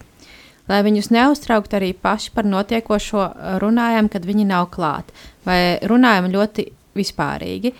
Lai 0.71 0.81
viņus 0.85 1.09
neuztrauktu 1.11 1.75
arī 1.79 1.91
paši 1.97 2.31
par 2.35 2.47
notiekošo, 2.47 3.25
runājam, 3.63 4.07
kad 4.11 4.23
viņi 4.27 4.45
nav 4.47 4.69
klāt, 4.71 5.11
vai 5.43 5.81
runājam 5.83 6.29
ļoti 6.31 6.69
vispārīgi. 6.95 7.73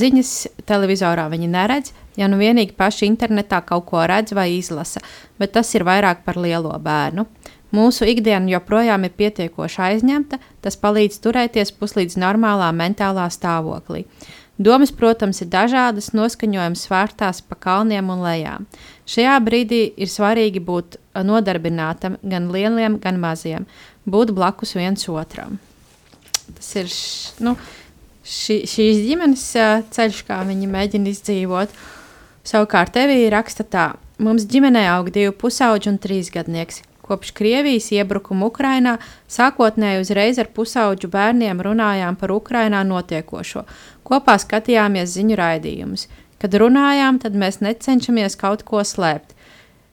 Ziņas 0.00 0.32
televizorā 0.66 1.28
viņi 1.30 1.48
neredz, 1.52 1.92
ja 2.18 2.26
nu 2.32 2.40
vienīgi 2.40 2.74
paši 2.78 3.06
internetā 3.06 3.60
kaut 3.68 3.86
ko 3.90 4.02
redz 4.08 4.34
vai 4.34 4.48
izlasa, 4.56 5.02
bet 5.38 5.52
tas 5.54 5.70
ir 5.76 5.84
vairāk 5.86 6.24
par 6.24 6.40
lielo 6.40 6.72
bērnu. 6.82 7.26
Mūsu 7.70 8.08
ikdiena 8.10 8.50
joprojām 8.50 9.04
ir 9.06 9.12
pietiekoši 9.14 9.82
aizņemta, 9.84 10.40
tas 10.64 10.74
palīdz 10.80 11.20
turēties 11.22 11.70
puslīdz 11.78 12.16
normālā 12.18 12.72
mentālā 12.74 13.28
stāvoklī. 13.30 14.08
Domas, 14.60 14.90
protams, 14.92 15.38
ir 15.40 15.48
dažādas, 15.48 16.10
noskaņojums 16.12 16.82
svārstās 16.84 17.38
pa 17.48 17.56
kalniem 17.56 18.10
un 18.12 18.20
lejām. 18.20 18.66
Šajā 19.08 19.38
brīdī 19.40 19.78
ir 19.96 20.10
svarīgi 20.12 20.60
būt 20.60 20.98
nodarbinātam 21.16 22.18
gan 22.20 22.50
lieliem, 22.52 22.98
gan 23.00 23.16
maziem, 23.22 23.64
būt 24.04 24.34
blakus 24.36 24.76
viens 24.76 25.08
otram. 25.08 25.56
Tas 26.58 26.68
ir 26.76 26.92
š, 26.92 27.40
nu, 27.40 27.56
ši, 28.20 28.60
šīs 28.68 29.00
ģimenes 29.06 29.46
ceļš, 29.96 30.20
kā 30.28 30.42
viņi 30.44 30.68
mēģina 30.68 31.08
izdzīvot. 31.14 31.72
Savukārt, 32.44 32.92
tevī 32.98 33.30
raksta 33.32 33.64
tā, 33.64 33.88
mums 34.20 34.44
ģimenē 34.50 34.84
aug 34.92 35.08
divi 35.14 35.32
pusauģi 35.40 35.94
un 35.94 36.00
trīs 36.04 36.28
gadnieki. 36.36 36.84
Kopš 37.10 37.32
Krievijas 37.34 37.88
iebrukuma 37.90 38.46
Ukrainā 38.46 38.92
sākotnēji 39.26 40.04
uzreiz 40.04 40.38
ar 40.38 40.46
pusauģu 40.54 41.08
bērniem 41.10 41.58
runājām 41.66 42.14
par 42.20 42.30
Ukrainā 42.30 42.84
notiekošo. 42.86 43.64
Kopā 44.10 44.34
skatījāmies 44.42 45.12
ziņu 45.14 45.36
raidījumus. 45.38 46.08
Kad 46.40 46.56
runājām, 46.58 47.20
tad 47.22 47.36
mēs 47.38 47.60
necenšamies 47.62 48.34
kaut 48.40 48.64
ko 48.66 48.82
slēpt. 48.86 49.36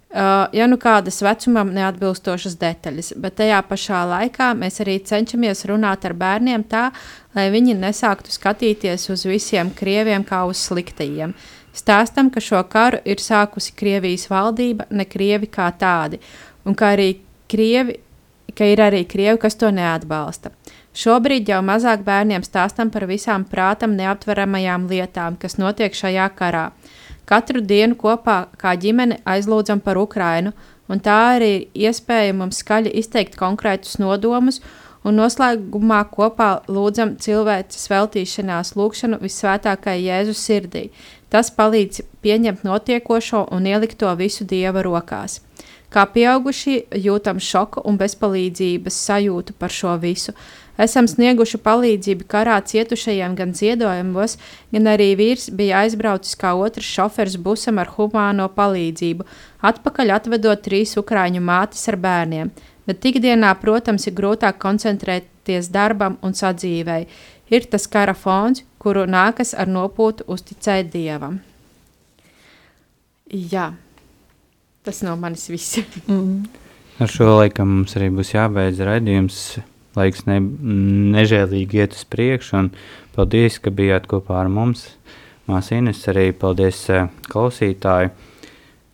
Uh, 0.08 0.48
ja 0.56 0.64
nu 0.72 0.78
kādas 0.80 1.20
vecumam 1.20 1.74
neatbilstošas 1.76 2.54
detaļas, 2.62 3.10
bet 3.20 3.36
tajā 3.42 3.58
pašā 3.68 4.06
laikā 4.08 4.54
mēs 4.56 4.80
arī 4.80 4.96
cenšamies 5.04 5.66
runāt 5.68 6.08
ar 6.08 6.16
bērniem 6.16 6.64
tā, 6.72 6.86
lai 7.36 7.50
viņi 7.52 7.76
nesāktu 7.76 8.32
skatīties 8.32 9.10
uz 9.12 9.26
visiem 9.28 9.68
krieviem 9.76 10.24
kā 10.26 10.46
uz 10.48 10.64
sliktajiem. 10.64 11.36
Stāstam, 11.76 12.32
ka 12.34 12.42
šo 12.42 12.64
karu 12.72 13.04
ir 13.06 13.20
sākusi 13.22 13.76
Krievijas 13.78 14.26
valdība, 14.32 14.88
ne 14.90 15.06
krievi 15.06 15.52
kā 15.52 15.68
tādi, 15.78 16.18
un 16.66 16.74
ka, 16.74 16.96
krievi, 17.52 18.00
ka 18.56 18.66
ir 18.66 18.82
arī 18.88 19.04
krievi, 19.06 19.38
kas 19.44 19.60
to 19.60 19.70
neatbalsta. 19.76 20.56
Šobrīd 20.98 21.50
jau 21.52 21.60
mazāk 21.62 22.02
bērniem 22.06 22.42
stāstam 22.42 22.90
par 22.90 23.04
visām 23.06 23.44
prātam 23.46 23.94
neaptveramajām 24.00 24.88
lietām, 24.90 25.36
kas 25.38 25.60
notiek 25.62 25.94
šajā 25.94 26.26
karā. 26.40 26.72
Katru 27.30 27.62
dienu 27.62 27.94
kopā 28.00 28.38
kā 28.58 28.74
ģimene 28.82 29.20
aizlūdzam 29.28 29.84
par 29.86 30.00
Ukrainu, 30.02 30.56
un 30.90 31.04
tā 31.04 31.18
arī 31.36 31.52
ir 31.54 31.88
iespēja 31.92 32.34
mums 32.34 32.64
skaļi 32.64 32.96
izteikt 33.04 33.38
konkrētus 33.38 34.00
nodomus, 34.02 34.62
un 35.06 35.20
noslēgumā 35.22 36.02
kopā 36.10 36.50
lūdzam 36.66 37.14
cilvēces 37.22 37.92
veltīšanās 37.94 38.74
lūgšanu 38.80 39.22
visvētākajai 39.22 40.06
Jēzus 40.08 40.42
sirdī. 40.50 40.88
Tas 41.30 41.54
palīdz 41.54 42.02
pieņemt 42.26 42.66
notiekošo 42.66 43.46
un 43.54 43.70
ielikt 43.70 44.00
to 44.02 44.16
visu 44.18 44.48
Dieva 44.50 44.82
rokās. 44.82 45.44
Kā 45.94 46.04
pieaugušie 46.12 46.82
jūtam 47.00 47.40
šoku 47.40 47.82
un 47.88 47.96
bezpalīdzības 48.00 48.96
sajūtu 49.08 49.56
par 49.60 49.72
šo 49.72 49.94
visu. 50.02 50.34
Esam 50.78 51.08
snieguši 51.10 51.58
palīdzību 51.64 52.28
karā 52.30 52.58
cietušajiem 52.70 53.38
gan 53.40 53.54
ziedojumos, 53.58 54.36
gan 54.74 54.90
arī 54.92 55.14
vīrs 55.18 55.48
bija 55.50 55.80
aizbraucis 55.86 56.38
kā 56.38 56.52
otrs 56.54 56.90
šofers 56.98 57.38
busam 57.42 57.80
ar 57.82 57.90
humāno 57.96 58.46
palīdzību, 58.54 59.26
atpakaļ 59.72 60.14
atvedot 60.20 60.62
trīs 60.68 60.94
ukrāņu 61.00 61.42
mātes 61.42 61.88
ar 61.90 61.98
bērniem. 62.04 62.52
Bet 62.88 63.08
ikdienā, 63.10 63.56
protams, 63.64 64.06
ir 64.08 64.16
grūtāk 64.20 64.62
koncentrēties 64.62 65.72
darbam 65.74 66.20
un 66.22 66.38
sadzīvei. 66.38 67.08
Ir 67.50 67.66
tas 67.72 67.88
kara 67.88 68.14
fons, 68.14 68.62
kuru 68.78 69.08
nākas 69.10 69.56
ar 69.58 69.72
nopūtu 69.72 70.28
uzticēt 70.28 70.92
dievam. 70.94 71.42
Jā. 73.28 73.72
Tas 74.88 75.02
no 75.04 75.18
manis 75.20 75.50
viss. 75.52 75.82
mm. 76.08 76.46
Ar 77.04 77.12
šo 77.12 77.26
laikam 77.42 77.68
mums 77.74 77.98
arī 78.00 78.08
būs 78.16 78.30
jābeidz 78.32 78.80
raidījums. 78.88 79.40
Laiks 79.98 80.24
ne, 80.30 80.38
nežēlīgi 81.18 81.82
iet 81.82 81.98
uz 81.98 82.06
priekšu, 82.08 82.54
un 82.62 82.70
paldies, 83.18 83.58
ka 83.60 83.74
bijāt 83.74 84.08
kopā 84.08 84.38
ar 84.40 84.48
mums. 84.54 84.86
Māsīnes 85.50 86.06
arī 86.08 86.30
paldies 86.32 86.80
uh, 86.94 87.10
klausītāji. 87.28 88.14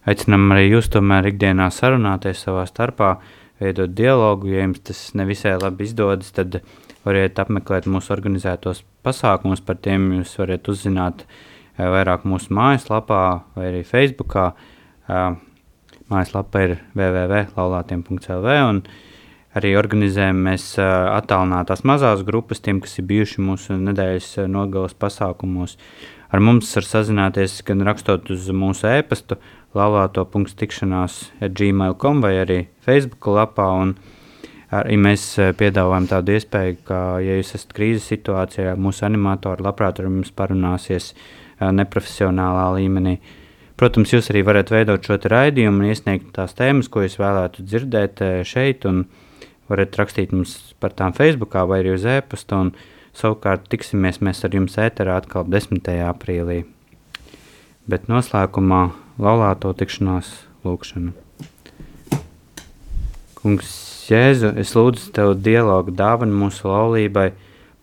Aicinām 0.09 0.49
arī 0.55 0.65
jūs 0.71 0.89
tomēr 0.95 1.29
ikdienā 1.29 1.69
sarunāties 1.69 2.41
savā 2.47 2.65
starpā, 2.67 3.13
veidot 3.61 3.93
dialogu. 3.93 4.49
Ja 4.55 4.65
jums 4.65 4.81
tas 4.89 5.05
nevisai 5.19 5.59
labi 5.61 5.85
izdodas, 5.85 6.33
tad 6.33 6.63
variet 7.05 7.37
apmeklēt 7.39 7.85
mūsu 7.85 8.15
organizētos 8.17 8.81
pasākumus. 9.05 9.61
Par 9.61 9.77
tiem 9.77 10.09
jūs 10.17 10.33
varat 10.41 10.73
uzzināt 10.73 11.27
uh, 11.27 11.39
vairāk 11.77 12.25
mūsu 12.25 12.57
mājaslapā 12.57 13.23
vai 13.53 13.69
arī 13.69 13.85
Facebookā. 13.85 14.53
Mājaslapa 16.11 16.61
ir 16.65 16.73
www.laulātiem.lv 16.97 18.55
un 18.67 18.81
arī 19.55 19.73
organizējam 19.79 20.41
mēs 20.47 20.65
attālinātās 20.81 21.85
mazās 21.87 22.25
grupas 22.27 22.59
tiem, 22.63 22.81
kas 22.83 22.97
ir 22.99 23.07
bijuši 23.07 23.43
mūsu 23.45 23.77
nedēļas 23.79 24.31
nogalas 24.51 24.95
pasākumos. 24.99 25.77
Ar 26.33 26.41
mums 26.43 26.71
var 26.75 26.87
sazināties 26.89 27.61
gan 27.67 27.85
rakstot 27.87 28.31
uz 28.33 28.49
mūsu 28.51 28.89
e-pastu 28.89 29.37
laulāto.tikšanās 29.77 31.19
gmail.com 31.39 32.23
vai 32.25 32.33
arī 32.41 32.57
Facebook 32.83 33.29
lapā 33.37 33.69
arī 34.73 34.97
mēs 34.97 35.27
piedāvājam 35.55 36.09
tādu 36.09 36.33
iespēju, 36.35 36.81
ka, 36.89 36.99
ja 37.23 37.37
jūs 37.37 37.53
esat 37.59 37.71
krīzes 37.77 38.09
situācijā, 38.09 38.73
mūsu 38.75 39.05
animatori 39.07 39.63
labprāt 39.63 40.01
ar 40.01 40.09
jums 40.09 40.33
parunāsies 40.35 41.13
neprofesionālā 41.61 42.67
līmenī. 42.79 43.15
Uh, 43.21 43.39
Protams, 43.83 44.13
jūs 44.13 44.29
arī 44.31 44.45
varat 44.47 44.69
veidot 44.71 45.03
šo 45.03 45.17
raidījumu 45.27 45.81
un 45.81 45.89
iesniegt 45.91 46.29
tās 46.37 46.53
tēmas, 46.55 46.87
ko 46.87 47.01
jūs 47.03 47.17
vēlētu 47.19 47.65
dzirdēt 47.67 48.21
eh, 48.23 48.35
šeit, 48.47 48.85
varat 49.67 49.97
rakstīt 49.99 50.31
mums 50.31 50.53
par 50.79 50.93
tām 50.95 51.11
Facebook 51.11 51.57
vai 51.67 51.81
arī 51.81 51.91
uz 51.97 52.05
e-pasta. 52.07 52.61
Savukārt 53.11 53.65
tiksimies 53.67 54.21
mēs 54.23 54.39
ar 54.47 54.55
jums 54.55 54.79
ēterā 54.79 55.17
atkal 55.19 55.43
10. 55.51 55.83
aprīlī. 56.07 56.61
Bet 57.83 58.07
noslēgumā 58.07 58.85
laulāto 59.19 59.73
tikšanās 59.75 60.31
lūkšana. 60.63 61.11
Kungs, 63.41 63.73
Jēzu, 64.07 64.53
es 64.63 64.71
lūdzu 64.79 65.11
tev 65.11 65.33
dialogu 65.43 65.91
dāvanu 65.91 66.45
mūsu 66.45 66.71
laulībai, 66.71 67.33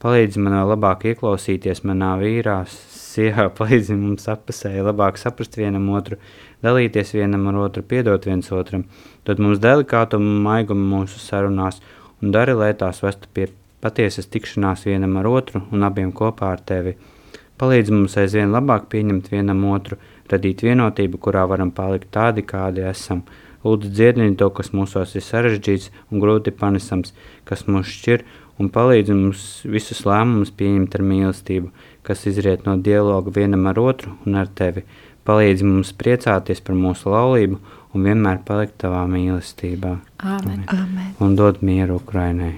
palīdzi 0.00 0.40
man 0.40 0.62
vēl 0.62 0.72
labāk 0.78 1.10
ieklausīties 1.12 1.84
manā 1.84 2.14
vīrā, 2.24 2.62
sievā 3.10 3.48
palīdz 3.58 3.92
mums 3.98 4.28
apusēji 4.30 4.84
labāk 4.86 5.18
saprast 5.20 5.58
vienam 5.58 5.88
otru, 5.96 6.18
dalīties 6.64 7.14
vienam 7.16 7.48
ar 7.50 7.62
otru, 7.66 7.84
piedot 7.86 8.26
viens 8.28 8.50
otram, 8.54 8.86
dod 9.26 9.42
mums 9.42 9.62
delikātumu 9.62 10.36
un 10.36 10.44
maigumu 10.46 10.86
mūsu 10.96 11.22
sarunās 11.22 11.80
un 12.20 12.34
dari, 12.34 12.54
lai 12.56 12.72
tās 12.78 13.02
vestu 13.04 13.30
pie 13.34 13.48
patiesas 13.80 14.28
tikšanās 14.28 14.84
vienam 14.88 15.16
ar 15.20 15.28
otru 15.30 15.62
un 15.72 15.86
abiem 15.88 16.12
kopā 16.12 16.52
ar 16.54 16.64
tevi. 16.72 16.96
Palīdz 17.60 17.92
mums 17.92 18.16
aizvien 18.20 18.52
labāk 18.54 18.88
pieņemt 18.92 19.28
vienam 19.32 19.64
otru, 19.68 19.98
radīt 20.32 20.62
vienotību, 20.64 21.20
kurā 21.20 21.44
varam 21.48 21.72
palikt 21.76 22.08
tādi, 22.14 22.44
kādi 22.46 22.84
esam. 22.88 23.24
Lūdzu, 23.64 23.90
dziedini 23.92 24.38
to, 24.40 24.48
kas 24.56 24.70
mūsos 24.72 25.12
ir 25.18 25.24
sarežģīts 25.26 25.90
un 26.08 26.22
grūti 26.22 26.54
panesams, 26.56 27.12
kas 27.44 27.66
mūs 27.68 27.90
šķir 27.92 28.24
un 28.60 28.70
palīdz 28.72 29.12
mums 29.12 29.42
visus 29.68 30.00
lēmumus 30.08 30.54
pieņemt 30.56 30.96
ar 30.96 31.04
mīlestību, 31.10 31.68
kas 32.10 32.26
izriet 32.26 32.66
no 32.66 32.74
dialoga 32.74 33.30
vienam 33.30 33.68
ar 33.70 33.78
otru 33.78 34.16
un 34.26 34.40
ar 34.40 34.48
tevi. 34.60 34.82
Palīdz 35.28 35.62
mums 35.62 35.92
priecāties 35.94 36.62
par 36.66 36.74
mūsu 36.74 37.12
laulību 37.12 37.60
un 37.94 38.08
vienmēr 38.08 38.40
palikt 38.46 38.80
tavā 38.82 39.04
mīlestībā. 39.10 39.94
Āmen. 40.18 40.66
Amen. 40.74 41.14
Un 41.22 41.38
dod 41.38 41.62
mieru 41.62 42.00
Ukrainai. 42.02 42.56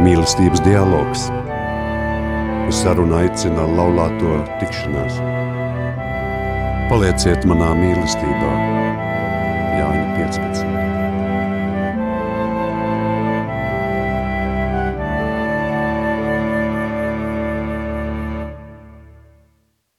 Mīlestības 0.00 0.60
dialogs. 0.64 1.28
Uz 2.68 2.84
sarunu 2.84 3.16
aicina 3.18 3.64
laulāto 3.76 4.40
tikšanās. 4.60 5.39
Palieciet 6.90 7.44
manā 7.46 7.68
mīlestībā, 7.78 8.50
Jāņa 9.78 10.06
15. 10.18 10.79